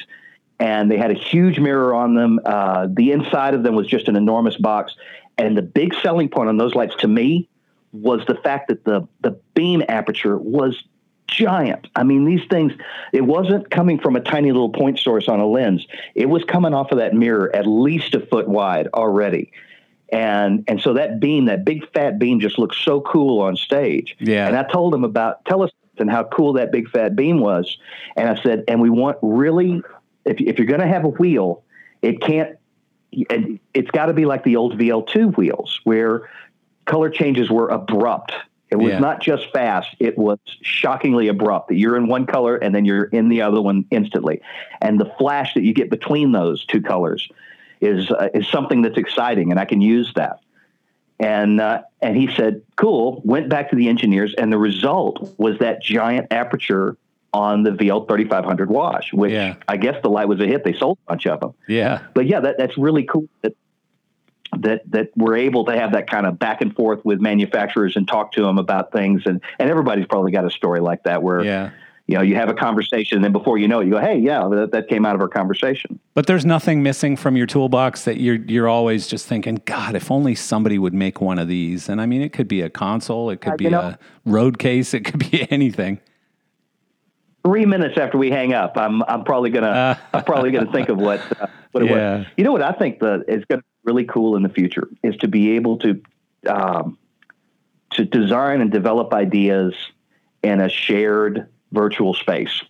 [0.59, 2.41] and they had a huge mirror on them.
[2.45, 4.95] Uh, the inside of them was just an enormous box,
[5.37, 7.49] and the big selling point on those lights to me
[7.93, 10.83] was the fact that the the beam aperture was
[11.29, 11.87] giant.
[11.95, 12.73] I mean, these things,
[13.13, 15.87] it wasn't coming from a tiny little point source on a lens.
[16.15, 19.53] It was coming off of that mirror at least a foot wide already.
[20.11, 24.17] And and so that beam, that big fat beam just looked so cool on stage.
[24.19, 24.47] Yeah.
[24.47, 27.77] And I told him about telescans and how cool that big fat beam was.
[28.17, 29.83] And I said, and we want really,
[30.25, 31.63] if, if you're going to have a wheel,
[32.01, 32.57] it can't,
[33.31, 36.31] and it's got to be like the old VL2 wheels where
[36.87, 38.33] color changes were abrupt.
[38.71, 38.99] It was Yeah.
[38.99, 41.69] not just fast; it was shockingly abrupt.
[41.69, 44.41] That you're in one color and then you're in the other one instantly,
[44.83, 47.29] and the flash that you get between those two colors
[47.81, 50.41] is uh, is something that's exciting, and I can use that.
[51.21, 55.59] And uh, and he said, "Cool." Went back to the engineers, and the result was
[55.59, 56.97] that giant aperture
[57.35, 59.57] on the VL 3500 wash, which Yeah.
[59.67, 60.65] I guess the light was a hit.
[60.65, 63.55] They sold a bunch of them Yeah, but yeah, that, that's really cool that
[64.59, 68.09] that that we're able to have that kind of back and forth with manufacturers and
[68.09, 71.43] talk to them about things and and everybody's probably got a story like that where
[71.45, 71.71] yeah.
[72.07, 74.19] you know you have a conversation and then before you know it you go hey
[74.19, 78.05] yeah that, that came out of our conversation But there's nothing missing from your toolbox
[78.05, 81.89] that you're you're always just thinking, God, if only somebody would make one of these.
[81.89, 84.59] And I mean, it could be a console, it could Uh, be know- a road
[84.59, 86.01] case, it could be anything.
[87.45, 90.99] three minutes after we hang up I'm I'm probably gonna I'm probably gonna think of
[90.99, 92.19] what uh, what it Yeah.
[92.19, 94.51] was you know what I think that is going to be really cool in the
[94.51, 96.03] future is to be able to
[96.47, 96.99] um,
[97.93, 99.75] to design and develop ideas
[100.43, 102.63] in a shared virtual space.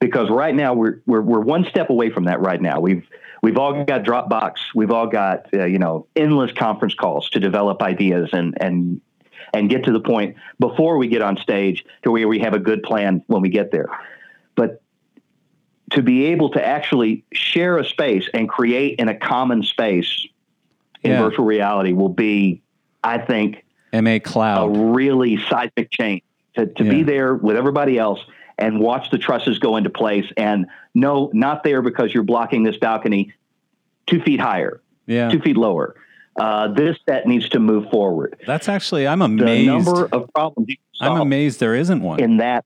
[0.00, 2.40] Because right now we're, we're we're one step away from that.
[2.40, 3.06] Right now we've
[3.42, 7.80] we've all got Dropbox, we've all got uh, you know endless conference calls to develop
[7.80, 9.00] ideas and and
[9.52, 12.58] and get to the point before we get on stage to where we have a
[12.58, 13.88] good plan when we get there.
[14.56, 14.82] But
[15.94, 20.26] to be able to actually share a space and create in a common space
[21.02, 21.22] in Yeah.
[21.22, 22.60] virtual reality will be,
[23.02, 26.22] I think, MA Cloud, a really seismic change
[26.56, 26.90] to, to Yeah.
[26.90, 28.20] be there with everybody else
[28.58, 32.76] and watch the trusses go into place and no, not there because you're blocking this
[32.76, 33.32] balcony
[34.06, 35.30] two feet higher, Yeah.
[35.30, 35.94] two feet lower.
[36.36, 38.34] Uh, this set needs to move forward.
[38.46, 39.46] That's actually I'm amazed.
[39.46, 42.18] The number of problems you can I'm amazed there isn't one.
[42.20, 42.64] in that.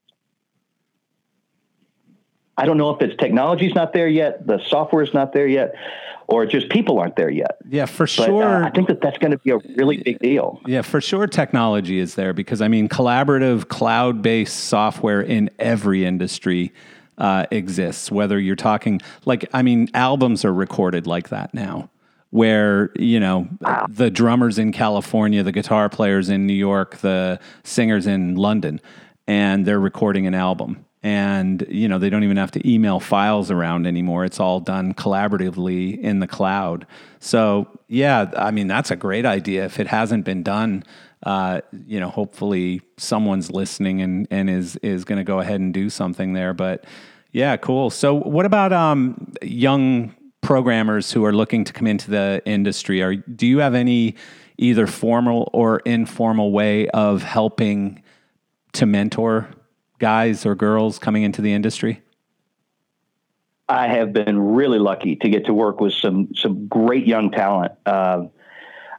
[2.58, 5.74] I don't know if it's technology's not there yet, the software's not there yet,
[6.26, 7.56] or just people aren't there yet.
[7.68, 8.64] yeah, for But sure.
[8.64, 10.60] uh, I think that that's going to be a really big deal.
[10.66, 16.04] Yeah, for sure technology is there because I mean, collaborative cloud based software in every
[16.04, 16.72] industry
[17.16, 18.10] uh, exists.
[18.10, 21.90] Whether you're talking, like, I mean, albums are recorded like that now,
[22.30, 23.48] where, you know,
[23.88, 28.80] the drummers in California, the guitar players in New York, the singers in London,
[29.26, 30.84] and they're recording an album.
[31.02, 34.24] And you know they don't even have to email files around anymore.
[34.24, 36.86] It's all done collaboratively in the cloud.
[37.20, 39.64] So yeah i mean that's a great idea.
[39.64, 40.84] If it hasn't been done
[41.24, 45.74] uh, you know hopefully someone's listening and, and is is going to go ahead and
[45.74, 46.54] do something there.
[46.54, 46.84] But
[47.32, 47.90] yeah cool.
[47.90, 53.02] So what about um, young programmers who are looking to come into the industry?
[53.02, 54.16] Are do you have any
[54.58, 58.02] either formal or informal way of helping
[58.72, 59.48] to mentor
[59.98, 62.02] guys or girls coming into the industry?
[63.68, 67.72] I have been really lucky to get to work with some some great young talent.
[67.84, 68.26] Uh,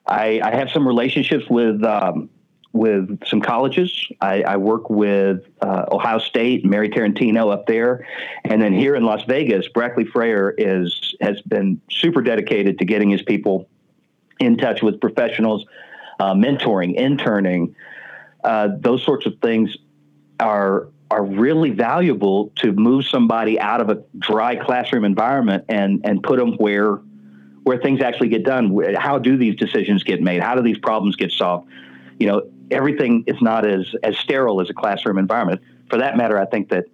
[0.06, 2.30] I, I, have some relationships with um,
[2.72, 4.08] with some colleges.
[4.22, 8.08] I, I work with uh, Ohio State, Mary Tarantino up there,
[8.44, 13.10] and then here in Las Vegas, Brackley Frayer is has been super dedicated to getting
[13.10, 13.68] his people
[14.40, 15.66] in touch with professionals,
[16.20, 17.76] uh, mentoring, interning,
[18.44, 19.78] uh, those sorts of things
[20.40, 26.22] are are really valuable to move somebody out of a dry classroom environment and and
[26.22, 27.00] put them where
[27.64, 28.96] where things actually get done.
[28.96, 30.42] How do these decisions get made?
[30.42, 31.70] How do these problems get solved?
[32.20, 32.42] You know,
[32.72, 35.62] everything is not as as sterile as a classroom environment.
[35.90, 36.86] For that matter, I think that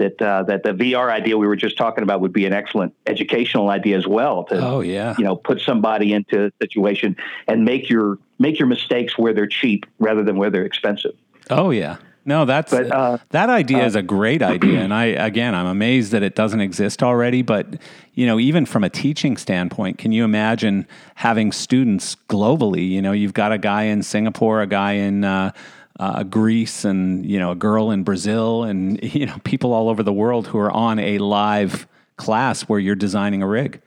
[0.00, 2.94] that uh, that the VR idea we were just talking about would be an excellent
[3.06, 4.44] educational idea as well.
[4.44, 7.16] To, oh yeah, you know, put somebody into a situation
[7.46, 11.12] and make your make your mistakes where they're cheap rather than where they're expensive.
[11.50, 11.98] Oh yeah,
[12.30, 15.66] no, that's but, uh, that idea uh, is a great idea, and I again, I'm
[15.66, 17.42] amazed that it doesn't exist already.
[17.42, 17.82] But
[18.14, 20.86] you know, even from a teaching standpoint, can you imagine
[21.16, 22.88] having students globally?
[22.88, 25.50] You know, you've got a guy in Singapore, a guy in uh,
[25.98, 30.04] uh, Greece, and you know, a girl in Brazil, and you know, people all over
[30.04, 33.82] the world who are on a live class where you're designing a rig.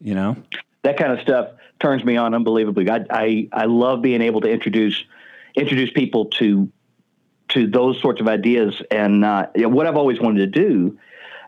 [0.00, 0.36] You know,
[0.82, 2.90] that kind of stuff turns me on unbelievably.
[2.90, 5.04] I I, I love being able to introduce
[5.54, 6.68] introduce people to
[7.52, 8.82] to those sorts of ideas.
[8.90, 10.98] And uh, you know, what I've always wanted to do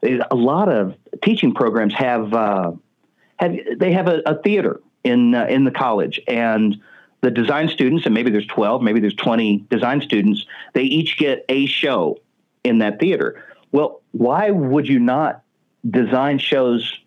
[0.03, 2.73] is a lot of teaching programs have uh,
[3.37, 6.21] have they have a, a theater in uh, in the college.
[6.29, 6.81] And
[7.21, 10.45] the design students and maybe there's 12 maybe there's 20 design students
[10.75, 12.19] they each get a show
[12.65, 13.43] in that theater.
[13.73, 15.43] Well why would you not
[15.89, 16.99] design shows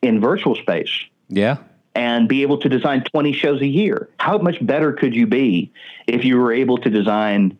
[0.00, 0.90] in virtual space?
[1.28, 1.56] Yeah.
[1.96, 4.08] And be able to design 20 shows a year?
[4.18, 5.72] How much better could you be
[6.06, 7.58] if you were able to design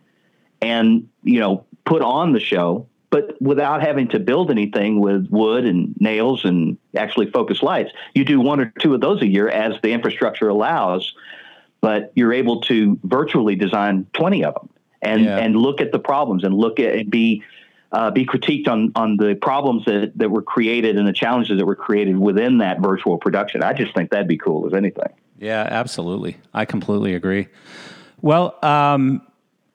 [0.64, 5.64] and you know put on the show but without having to build anything with wood
[5.64, 9.48] and nails and actually focus lights you do one or two of those a year
[9.48, 11.14] as the infrastructure allows
[11.80, 14.68] but you're able to virtually design 20 of them
[15.02, 15.36] and yeah.
[15.38, 17.42] and look at the problems and look at and be
[17.92, 21.66] uh, be critiqued on on the problems that, that were created and the challenges that
[21.66, 23.62] were created within that virtual production.
[23.62, 25.12] I just think that'd be cool as anything.
[25.38, 26.38] Yeah, absolutely.
[26.52, 27.48] I completely agree.
[28.20, 29.20] Well, um,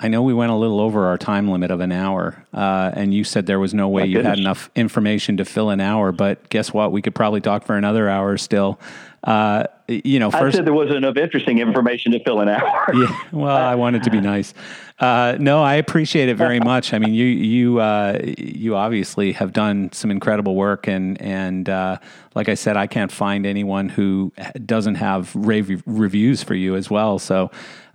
[0.02, 3.14] I know we went a little over our time limit of an hour, uh, and
[3.14, 6.14] you said there was no way you had enough information to fill an hour.
[6.14, 6.94] But guess what?
[6.94, 8.80] We could probably talk for another hour still.
[9.26, 12.86] Uh, you know, first I said there wasn't enough interesting information to fill an hour.
[12.94, 14.54] yeah, well, I wanted to be nice.
[15.00, 16.94] Uh, no, I appreciate it very much.
[16.94, 21.98] I mean, you you uh, you obviously have done some incredible work, and and uh,
[22.36, 24.32] like I said, I can't find anyone who
[24.66, 27.20] doesn't have rave reviews for you as well.
[27.20, 27.52] So.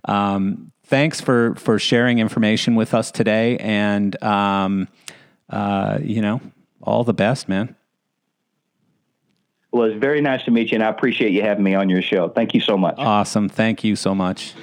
[0.07, 4.87] Um, thanks for for sharing information with us today, and um,
[5.49, 6.41] uh, you know,
[6.81, 7.75] all the best, man.
[9.71, 12.01] Well, it's very nice to meet you, and I appreciate you having me on your
[12.01, 12.29] show.
[12.29, 12.95] Thank you so much.
[12.97, 13.49] Awesome.
[13.49, 14.53] Thank you so much.